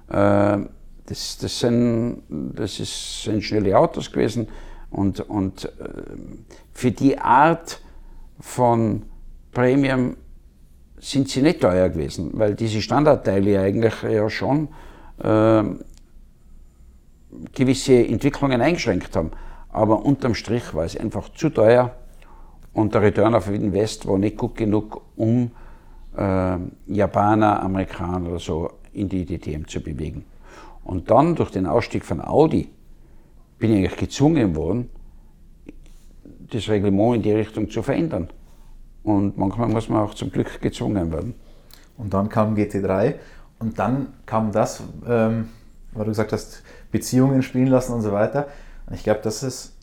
[0.09, 0.59] Äh,
[1.07, 4.47] das, das, sind, das ist, sind schnelle Autos gewesen
[4.91, 5.69] und, und äh,
[6.73, 7.81] für die Art
[8.39, 9.03] von
[9.51, 10.15] Premium
[10.99, 14.67] sind sie nicht teuer gewesen, weil diese Standardteile eigentlich ja schon
[15.23, 15.63] äh,
[17.53, 19.31] gewisse Entwicklungen eingeschränkt haben.
[19.69, 21.95] Aber unterm Strich war es einfach zu teuer
[22.77, 25.49] und der Return of Invest war nicht gut genug, um
[26.15, 30.25] äh, Japaner, Amerikaner oder so in die DTM zu bewegen.
[30.83, 32.69] Und dann durch den Ausstieg von Audi
[33.57, 34.91] bin ich eigentlich gezwungen worden,
[36.51, 38.29] das Reglement in die Richtung zu verändern.
[39.01, 41.33] Und manchmal muss man auch zum Glück gezwungen werden.
[41.97, 43.15] Und dann kam GT3
[43.57, 45.49] und dann kam das, ähm,
[45.93, 48.49] weil du gesagt hast, Beziehungen spielen lassen und so weiter.
[48.85, 49.76] Und ich glaube, das ist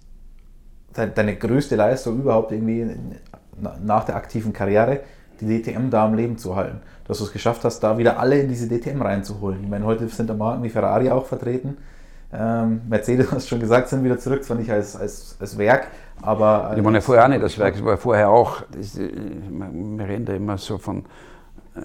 [0.95, 2.87] deine größte Leistung überhaupt irgendwie
[3.85, 5.01] nach der aktiven Karriere,
[5.41, 6.81] die DTM da am Leben zu halten.
[7.07, 9.63] Dass du es geschafft hast, da wieder alle in diese DTM reinzuholen.
[9.63, 11.77] Ich meine, heute sind da Marken wie Ferrari auch vertreten.
[12.33, 15.89] Ähm, Mercedes, hast schon gesagt, sind wieder zurück, zwar nicht als, als, als Werk,
[16.21, 16.69] aber.
[16.69, 20.09] Als, ich meine vorher auch nicht das Werk, es war vorher auch, das, äh, wir
[20.09, 21.05] reden da immer so von
[21.77, 21.81] äh,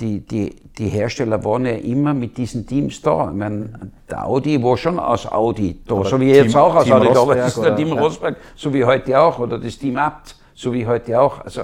[0.00, 3.30] die, die, die Hersteller waren ja immer mit diesen Teams da.
[3.30, 6.74] Ich meine, der Audi war schon aus Audi da, aber so wie Team, jetzt auch
[6.74, 8.00] aus Team Audi da, aber das ist der Team ja.
[8.00, 11.40] Rosberg, so wie heute auch, oder das Team Abt, so wie heute auch.
[11.44, 11.62] Also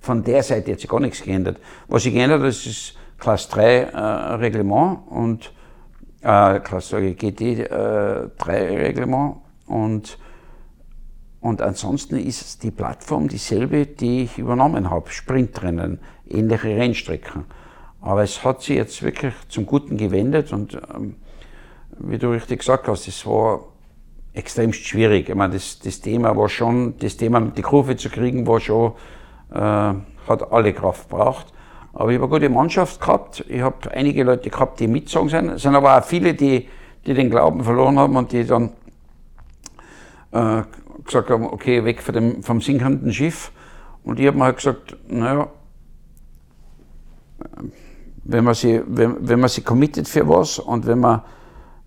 [0.00, 1.58] von der Seite hat sich gar nichts geändert.
[1.88, 3.98] Was sich geändert hat, ist das Class 3 äh,
[4.34, 5.52] Reglement und
[6.22, 9.36] äh, Class GT äh, 3 Reglement
[9.66, 10.18] und
[11.44, 15.10] und ansonsten ist die Plattform dieselbe, die ich übernommen habe.
[15.10, 15.98] Sprintrennen,
[16.28, 17.44] ähnliche Rennstrecken.
[18.00, 21.16] Aber es hat sich jetzt wirklich zum Guten gewendet und ähm,
[21.98, 23.60] wie du richtig gesagt hast, es war
[24.34, 25.28] extrem schwierig.
[25.28, 28.92] Ich meine, das, das Thema war schon, das Thema die Kurve zu kriegen, war schon,
[29.52, 31.46] äh, hat alle Kraft gebraucht.
[31.92, 33.44] Aber ich habe eine gute Mannschaft gehabt.
[33.48, 35.48] Ich habe einige Leute gehabt, die mitgezogen sind.
[35.50, 36.68] Es sind aber auch viele, die,
[37.06, 38.70] die den Glauben verloren haben und die dann
[40.32, 40.62] äh,
[41.04, 43.52] gesagt haben, okay, weg von dem, vom sinkenden Schiff.
[44.02, 45.48] Und ich habe mir halt gesagt, naja,
[48.24, 51.22] wenn man sich, wenn, wenn man sich committet für was und wenn man,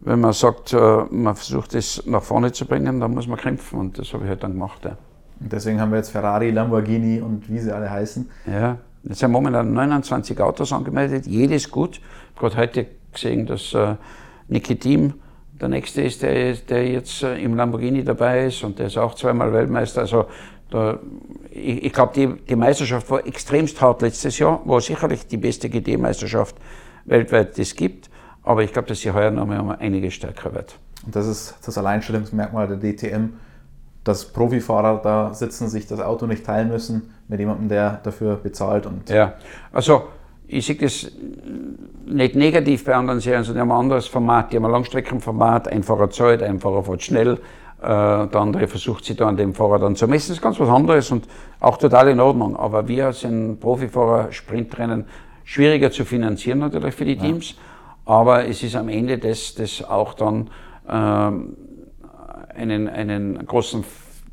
[0.02, 3.80] wenn man sagt, äh, man versucht es nach vorne zu bringen, dann muss man kämpfen
[3.80, 4.86] und das habe ich halt dann gemacht.
[4.86, 4.98] Ja.
[5.40, 8.30] Und deswegen haben wir jetzt Ferrari, Lamborghini und wie sie alle heißen.
[8.46, 11.98] Ja, jetzt sind momentan 29 Autos angemeldet, jedes gut.
[11.98, 12.02] Ich
[12.42, 13.96] habe gerade heute gesehen, dass äh,
[14.48, 15.14] Niki Team
[15.60, 19.16] der nächste ist, der, der jetzt äh, im Lamborghini dabei ist und der ist auch
[19.16, 20.02] zweimal Weltmeister.
[20.02, 20.26] Also
[20.70, 21.00] da,
[21.52, 25.70] ich, ich glaube, die, die Meisterschaft war extremst hart letztes Jahr, war sicherlich die beste
[25.70, 26.56] GT-Meisterschaft
[27.06, 28.10] weltweit, die es gibt.
[28.44, 30.78] Aber ich glaube, dass sie heuer noch mal um einiges stärker wird.
[31.06, 33.34] Und das ist das Alleinstellungsmerkmal der DTM,
[34.04, 38.86] dass Profifahrer da sitzen, sich das Auto nicht teilen müssen mit jemandem, der dafür bezahlt.
[38.86, 39.34] Und ja,
[39.74, 40.08] also
[40.48, 41.12] ich sehe das
[42.06, 44.52] nicht negativ bei anderen Serien, sondern die haben ein anderes Format.
[44.52, 47.40] Die haben ein Langstreckenformat, ein Fahrer zahlt, ein Fahrer fährt schnell.
[47.80, 50.30] Äh, der andere versucht sich da an dem Fahrer dann zu messen.
[50.30, 51.28] Das ist ganz was anderes und
[51.60, 52.56] auch total in Ordnung.
[52.56, 55.06] Aber wir sind Profifahrer, Sprintrennen,
[55.44, 57.52] schwieriger zu finanzieren natürlich für die Teams.
[57.52, 57.58] Ja.
[58.06, 60.50] Aber es ist am Ende das, das auch dann
[60.90, 61.56] ähm,
[62.56, 63.84] einen, einen großen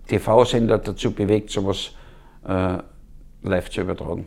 [0.06, 1.90] TV-Sender dazu bewegt, sowas
[2.46, 2.78] äh,
[3.42, 4.26] live zu übertragen.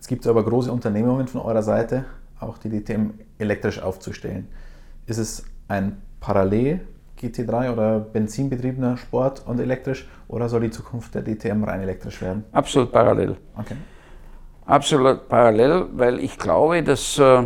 [0.00, 2.06] Es gibt aber große Unternehmungen von eurer Seite,
[2.40, 4.48] auch die DTM elektrisch aufzustellen.
[5.06, 6.80] Ist es ein Parallel
[7.20, 12.44] GT3 oder benzinbetriebener Sport und elektrisch oder soll die Zukunft der DTM rein elektrisch werden?
[12.52, 13.36] Absolut parallel.
[13.56, 13.76] Okay.
[14.66, 17.44] Absolut parallel, weil ich glaube, dass äh,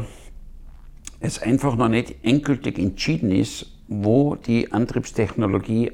[1.21, 5.93] es einfach noch nicht endgültig entschieden ist, wo die Antriebstechnologie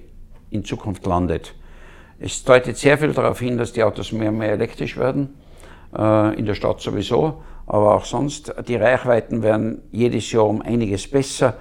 [0.51, 1.55] in Zukunft landet.
[2.19, 5.35] Es deutet sehr viel darauf hin, dass die Autos mehr und mehr elektrisch werden,
[5.97, 8.55] äh, in der Stadt sowieso, aber auch sonst.
[8.67, 11.59] Die Reichweiten werden jedes Jahr um einiges besser.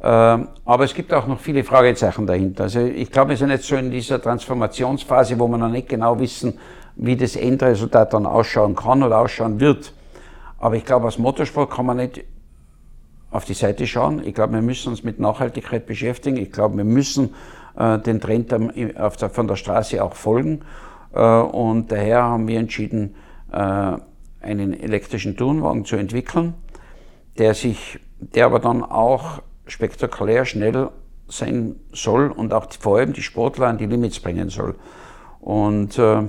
[0.00, 2.64] Äh, aber es gibt auch noch viele Fragezeichen dahinter.
[2.64, 6.18] Also ich glaube, wir sind jetzt so in dieser Transformationsphase, wo wir noch nicht genau
[6.18, 6.58] wissen,
[6.96, 9.92] wie das Endresultat dann ausschauen kann oder ausschauen wird.
[10.58, 12.24] Aber ich glaube, als Motorsport kann man nicht
[13.30, 14.22] auf die Seite schauen.
[14.24, 16.36] Ich glaube, wir müssen uns mit Nachhaltigkeit beschäftigen.
[16.36, 17.34] Ich glaube, wir müssen
[17.76, 20.62] äh, den Trend der, von der Straße auch folgen.
[21.12, 23.14] Äh, und daher haben wir entschieden,
[23.52, 23.96] äh,
[24.40, 26.54] einen elektrischen Tourenwagen zu entwickeln,
[27.38, 30.90] der sich, der aber dann auch spektakulär schnell
[31.28, 34.74] sein soll und auch vor allem die Sportler an die Limits bringen soll.
[35.40, 36.22] Und äh,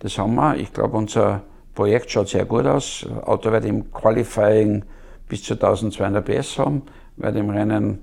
[0.00, 0.56] das haben wir.
[0.56, 1.42] Ich glaube, unser
[1.74, 3.06] Projekt schaut sehr gut aus.
[3.24, 4.84] Auto wird im Qualifying
[5.28, 6.82] bis zu 1200 PS haben,
[7.16, 7.98] wird im Rennen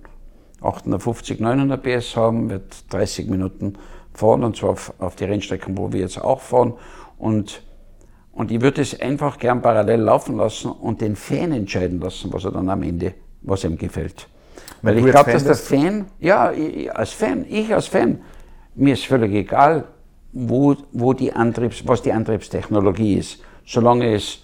[0.62, 3.78] 850, 900 PS haben, wird 30 Minuten
[4.14, 6.74] fahren und zwar auf, auf die Rennstrecken, wo wir jetzt auch fahren.
[7.18, 7.64] Und,
[8.32, 12.46] und ich würde es einfach gern parallel laufen lassen und den Fan entscheiden lassen, was
[12.46, 14.28] er dann am Ende, was ihm gefällt.
[14.84, 18.22] Weil ich glaube, dass der Fan, ja, ich, als Fan, ich als Fan,
[18.76, 19.86] mir ist völlig egal,
[20.34, 23.42] wo, wo die Antriebs, was die Antriebstechnologie ist.
[23.66, 24.44] Solange es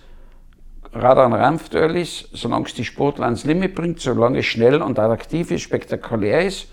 [0.94, 4.98] Rad an Rampfduell ist, solange es die Sportler ans Limit bringt, solange es schnell und
[4.98, 6.70] attraktiv ist, spektakulär ist.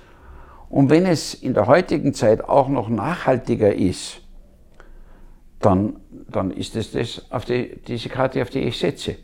[0.68, 4.20] Und wenn es in der heutigen Zeit auch noch nachhaltiger ist,
[5.58, 5.96] dann,
[6.28, 9.16] dann ist es das auf die, diese Karte, auf die ich setze.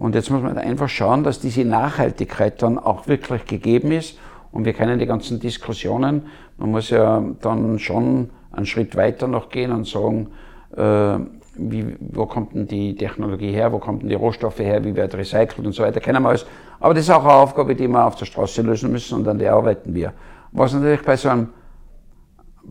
[0.00, 4.16] Und jetzt muss man einfach schauen, dass diese Nachhaltigkeit dann auch wirklich gegeben ist.
[4.50, 6.22] Und wir kennen die ganzen Diskussionen.
[6.56, 10.28] Man muss ja dann schon einen Schritt weiter noch gehen und sagen,
[10.74, 11.18] äh,
[11.54, 15.14] wie, wo kommt denn die Technologie her, wo kommen denn die Rohstoffe her, wie wird
[15.14, 16.46] recycelt und so weiter, kennen wir alles.
[16.80, 19.38] Aber das ist auch eine Aufgabe, die wir auf der Straße lösen müssen und an
[19.38, 20.14] der arbeiten wir.
[20.52, 21.50] Was natürlich bei so einem,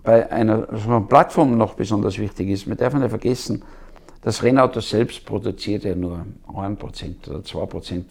[0.03, 3.63] bei einer, so einer Plattform noch besonders wichtig ist, man darf nicht vergessen,
[4.21, 8.03] das Rennauto selbst produziert ja nur 1% oder 2%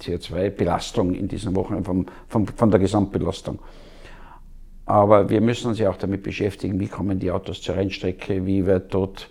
[0.00, 3.60] CO2-Belastung in diesen Wochen vom, vom, von der Gesamtbelastung.
[4.84, 8.66] Aber wir müssen uns ja auch damit beschäftigen, wie kommen die Autos zur Rennstrecke, wie
[8.66, 9.28] wird dort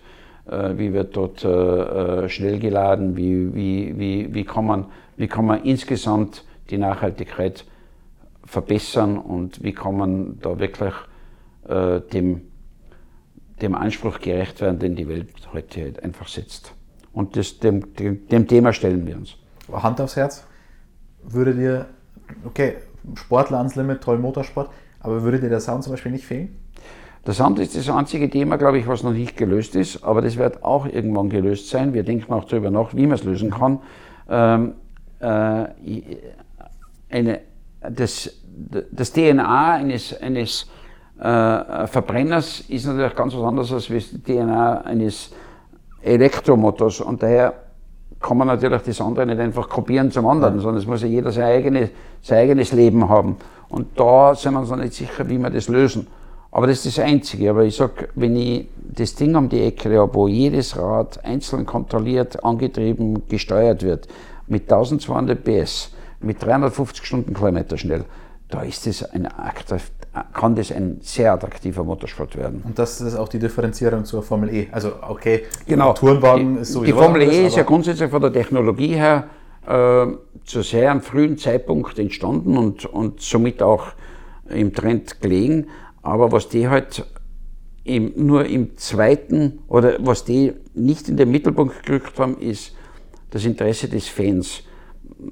[0.48, 4.86] äh, wie wird dort äh, äh, schnell geladen, wie, wie, wie, wie, kann man,
[5.16, 7.64] wie kann man insgesamt die Nachhaltigkeit
[8.44, 10.94] verbessern und wie kann man da wirklich
[11.68, 12.42] dem,
[13.62, 16.72] dem Anspruch gerecht werden, den die Welt heute einfach setzt.
[17.12, 19.36] Und das, dem, dem, dem Thema stellen wir uns.
[19.72, 20.44] Hand aufs Herz,
[21.22, 21.86] würde dir,
[22.44, 22.74] okay,
[23.14, 24.70] Sportler ans Limit, toll Motorsport,
[25.00, 26.56] aber würde dir der Sound zum Beispiel nicht fehlen?
[27.26, 30.36] Der Sand ist das einzige Thema, glaube ich, was noch nicht gelöst ist, aber das
[30.36, 31.92] wird auch irgendwann gelöst sein.
[31.92, 33.80] Wir denken auch darüber nach, wie man es lösen kann.
[34.28, 34.74] Ähm,
[35.18, 35.66] äh,
[37.10, 37.40] eine,
[37.80, 38.30] das,
[38.92, 40.70] das, DNA eines, eines
[41.18, 45.30] äh, Verbrenners ist natürlich ganz was anderes als das DNA eines
[46.02, 47.54] Elektromotors und daher
[48.20, 51.32] kann man natürlich das andere nicht einfach kopieren zum anderen, sondern es muss ja jeder
[51.32, 51.90] sein, eigene,
[52.22, 53.36] sein eigenes Leben haben.
[53.68, 56.06] Und da sind wir uns noch nicht sicher, wie wir das lösen.
[56.50, 57.50] Aber das ist das Einzige.
[57.50, 61.66] Aber ich sage, wenn ich das Ding um die Ecke habe, wo jedes Rad einzeln
[61.66, 64.08] kontrolliert, angetrieben, gesteuert wird,
[64.46, 68.04] mit 1200 PS, mit 350 Stundenkilometer schnell,
[68.48, 69.26] da ist das ein
[70.32, 72.62] kann das ein sehr attraktiver Motorsport werden.
[72.64, 74.68] Und das ist auch die Differenzierung zur Formel E.
[74.72, 75.92] Also okay, genau.
[75.92, 76.92] Tourenwagen ist sowieso.
[76.92, 79.28] Die Formel E ist ja grundsätzlich von der Technologie her
[79.66, 80.06] äh,
[80.44, 83.88] zu sehr einem frühen Zeitpunkt entstanden und, und somit auch
[84.48, 85.66] im Trend gelegen.
[86.02, 87.04] Aber was die halt
[87.84, 92.74] im, nur im zweiten oder was die nicht in den Mittelpunkt gerückt haben, ist
[93.30, 94.62] das Interesse des Fans.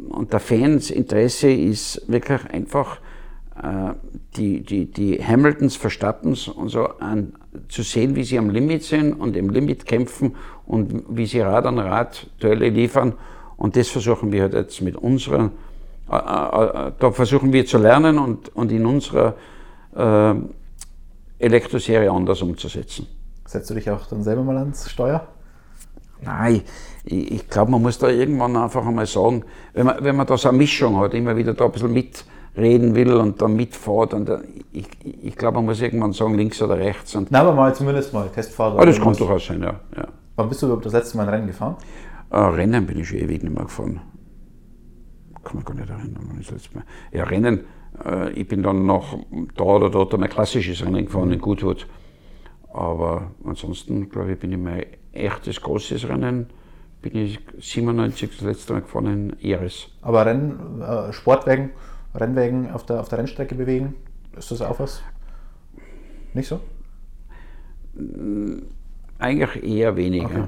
[0.09, 2.99] Und der Fans Interesse ist wirklich einfach
[4.37, 7.35] die, die, die Hamiltons, Verstappens und so an,
[7.69, 10.35] zu sehen, wie sie am Limit sind und im Limit kämpfen
[10.67, 13.15] und wie sie Rad an Rad Duelle liefern.
[13.57, 15.51] Und das versuchen wir halt jetzt mit unserer,
[16.11, 19.35] äh, äh, da versuchen wir zu lernen und, und in unserer
[19.95, 20.35] äh,
[21.39, 23.07] Elektroserie anders umzusetzen.
[23.47, 25.29] Setzt du dich auch dann selber mal ans Steuer?
[26.23, 26.63] Nein,
[27.05, 30.37] ich, ich glaube, man muss da irgendwann einfach einmal sagen, wenn man, wenn man da
[30.37, 31.93] so eine Mischung hat, immer wieder da ein bisschen
[32.55, 34.31] mitreden will und dann mitfährt, und
[34.73, 37.15] ich, ich glaube, man muss irgendwann sagen, links oder rechts.
[37.15, 38.79] Und Nein, aber mal zumindest mal Testfahrt.
[38.79, 40.09] Ah, das kann durchaus sein, ja, ja.
[40.37, 41.77] Wann bist du das letzte Mal ein Rennen gefahren?
[42.31, 44.01] Äh, Rennen bin ich ewig nicht mehr gefahren.
[45.43, 46.85] Kann man gar nicht erinnern, wann ich das letzte Mal.
[47.13, 47.61] Ja, Rennen
[48.05, 49.19] äh, ich bin dann noch
[49.57, 51.87] da oder dort ein klassisches Rennen gefahren in Goodwood.
[52.73, 56.49] Aber ansonsten, glaube ich, bin ich mein echtes großes Rennen,
[57.03, 59.89] bin ich 97 das letzte Mal gefahren in Iris.
[60.03, 61.71] Aber Rennen, äh, Sportwagen,
[62.15, 63.95] Rennwagen auf der, auf der Rennstrecke bewegen,
[64.37, 65.03] ist das auch was?
[66.33, 66.61] Nicht so?
[69.19, 70.27] Eigentlich eher weniger.
[70.27, 70.45] Okay.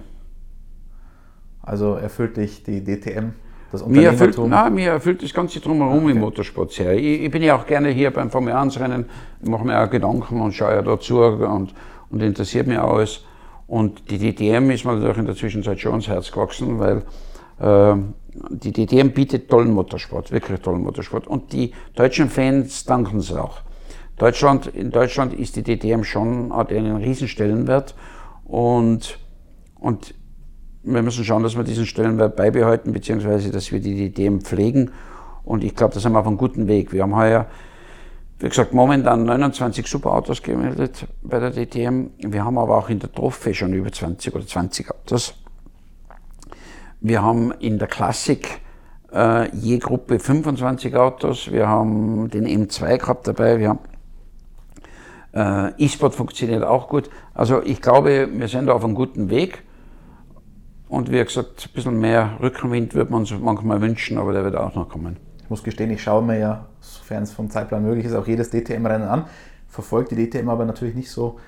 [1.62, 3.30] Also erfüllt dich die DTM,
[3.72, 6.12] das mir erfüllt, mir erfüllt das Ganze drumherum okay.
[6.12, 6.94] im Motorsport sehr.
[6.94, 9.06] Ich, ich, bin ja auch gerne hier beim Formel 1 Rennen,
[9.43, 11.74] mache mir auch Gedanken und schaue ja dazu und,
[12.10, 13.24] und interessiert mich alles.
[13.66, 17.02] Und die DTM ist mir natürlich in der Zwischenzeit schon ans Herz gewachsen, weil
[17.59, 17.97] äh,
[18.50, 21.26] die DTM bietet tollen Motorsport, wirklich tollen Motorsport.
[21.26, 23.60] Und die deutschen Fans danken es auch.
[24.18, 27.94] Deutschland, in Deutschland ist die DTM schon, hat einen riesen Stellenwert
[28.44, 29.18] und,
[29.78, 30.14] und
[30.82, 34.92] wir müssen schauen, dass wir diesen Stellenwert beibehalten, beziehungsweise dass wir die DTM pflegen.
[35.44, 36.92] Und ich glaube, da sind wir auf einem guten Weg.
[36.92, 37.46] Wir haben heuer,
[38.38, 42.10] wie gesagt, momentan 29 Superautos gemeldet bei der DTM.
[42.18, 45.34] Wir haben aber auch in der Trophy schon über 20 oder 20 Autos.
[47.08, 48.60] Wir haben in der Klassik
[49.14, 51.52] äh, je Gruppe 25 Autos.
[51.52, 53.60] Wir haben den M2 gehabt dabei.
[53.60, 53.78] Wir haben
[55.32, 57.08] äh, E-Sport funktioniert auch gut.
[57.32, 59.62] Also ich glaube, wir sind da auf einem guten Weg.
[60.88, 64.56] Und wie gesagt, ein bisschen mehr Rückenwind würde man uns manchmal wünschen, aber der wird
[64.56, 65.16] auch noch kommen.
[65.44, 68.50] Ich muss gestehen, ich schaue mir ja, sofern es vom Zeitplan möglich ist, auch jedes
[68.50, 69.26] DTM-Rennen an.
[69.68, 71.38] Verfolgt die DTM aber natürlich nicht so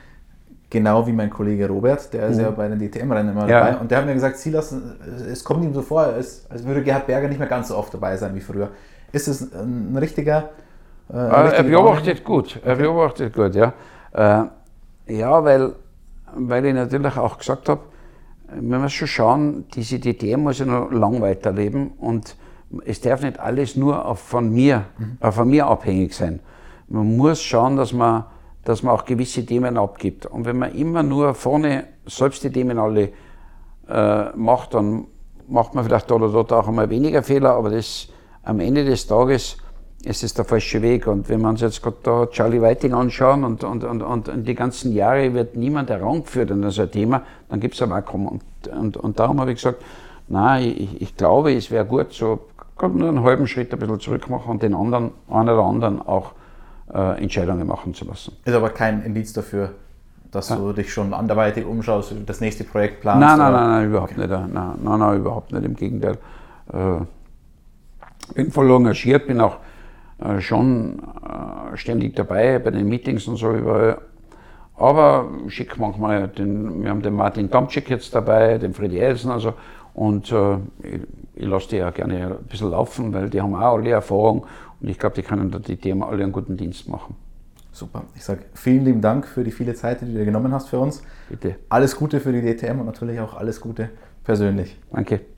[0.70, 2.42] genau wie mein Kollege Robert, der ist mhm.
[2.42, 3.60] ja bei den DTM-Rennen immer ja.
[3.60, 3.78] dabei.
[3.78, 4.74] Und der hat mir gesagt, Silas,
[5.30, 7.92] es kommt ihm so vor, als, als würde Gerhard Berger nicht mehr ganz so oft
[7.94, 8.68] dabei sein wie früher.
[9.12, 10.50] Ist es ein richtiger
[11.12, 13.72] äh, er beobachtet gut, er beobachtet gut, ja.
[14.12, 14.44] Äh,
[15.14, 15.72] ja, weil,
[16.34, 17.80] weil ich natürlich auch gesagt habe,
[18.52, 22.36] wir müssen schon schauen, diese DTM muss ja noch lang weiterleben und
[22.84, 25.32] es darf nicht alles nur von mir, mhm.
[25.32, 26.40] von mir abhängig sein.
[26.88, 28.24] Man muss schauen, dass man,
[28.64, 30.26] dass man auch gewisse Themen abgibt.
[30.26, 33.10] Und wenn man immer nur vorne selbst die Themen alle
[33.88, 35.06] äh, macht, dann
[35.48, 38.08] macht man vielleicht da oder dort auch einmal weniger Fehler, aber das
[38.42, 39.56] am Ende des Tages
[40.04, 41.06] es ist der falsche Weg.
[41.06, 44.54] Und wenn wir uns jetzt gerade da Charlie Whiting anschauen und, und, und, und die
[44.54, 48.26] ganzen Jahre wird niemand herangeführt an so ein Thema, dann gibt es ein Vakuum.
[48.26, 49.82] Und, und, und darum habe ich gesagt,
[50.28, 52.40] nein, ich, ich glaube, es wäre gut, so
[52.80, 56.32] nur einen halben Schritt ein bisschen zurück machen und den anderen, einen oder anderen auch
[56.92, 58.36] äh, Entscheidungen machen zu lassen.
[58.44, 59.70] Ist aber kein Indiz dafür,
[60.30, 60.56] dass ja.
[60.56, 63.20] du dich schon anderweitig umschaust, das nächste Projekt planst?
[63.20, 64.20] Nein, nein, nein, nein, überhaupt okay.
[64.20, 64.30] nicht.
[64.30, 65.64] Nein, nein, nein, überhaupt nicht.
[65.64, 66.18] Im Gegenteil.
[66.72, 67.04] Äh,
[68.34, 69.56] bin voll engagiert, bin auch
[70.18, 73.98] äh, schon äh, ständig dabei bei den Meetings und so überall.
[74.76, 79.54] Aber schick manchmal den, wir haben den Martin Tomczyk jetzt dabei, den Freddy Elsen also,
[79.94, 81.00] und äh, ich,
[81.34, 84.46] ich lasse die ja gerne ein bisschen laufen, weil die haben auch alle Erfahrung
[84.80, 87.16] und ich glaube, die können da die Themen alle einen guten Dienst machen.
[87.72, 88.04] Super.
[88.16, 90.78] Ich sage vielen lieben Dank für die viele Zeit, die du dir genommen hast für
[90.78, 91.02] uns.
[91.28, 91.56] Bitte.
[91.68, 93.90] Alles Gute für die DTM und natürlich auch alles Gute
[94.24, 94.76] persönlich.
[94.90, 95.37] Danke.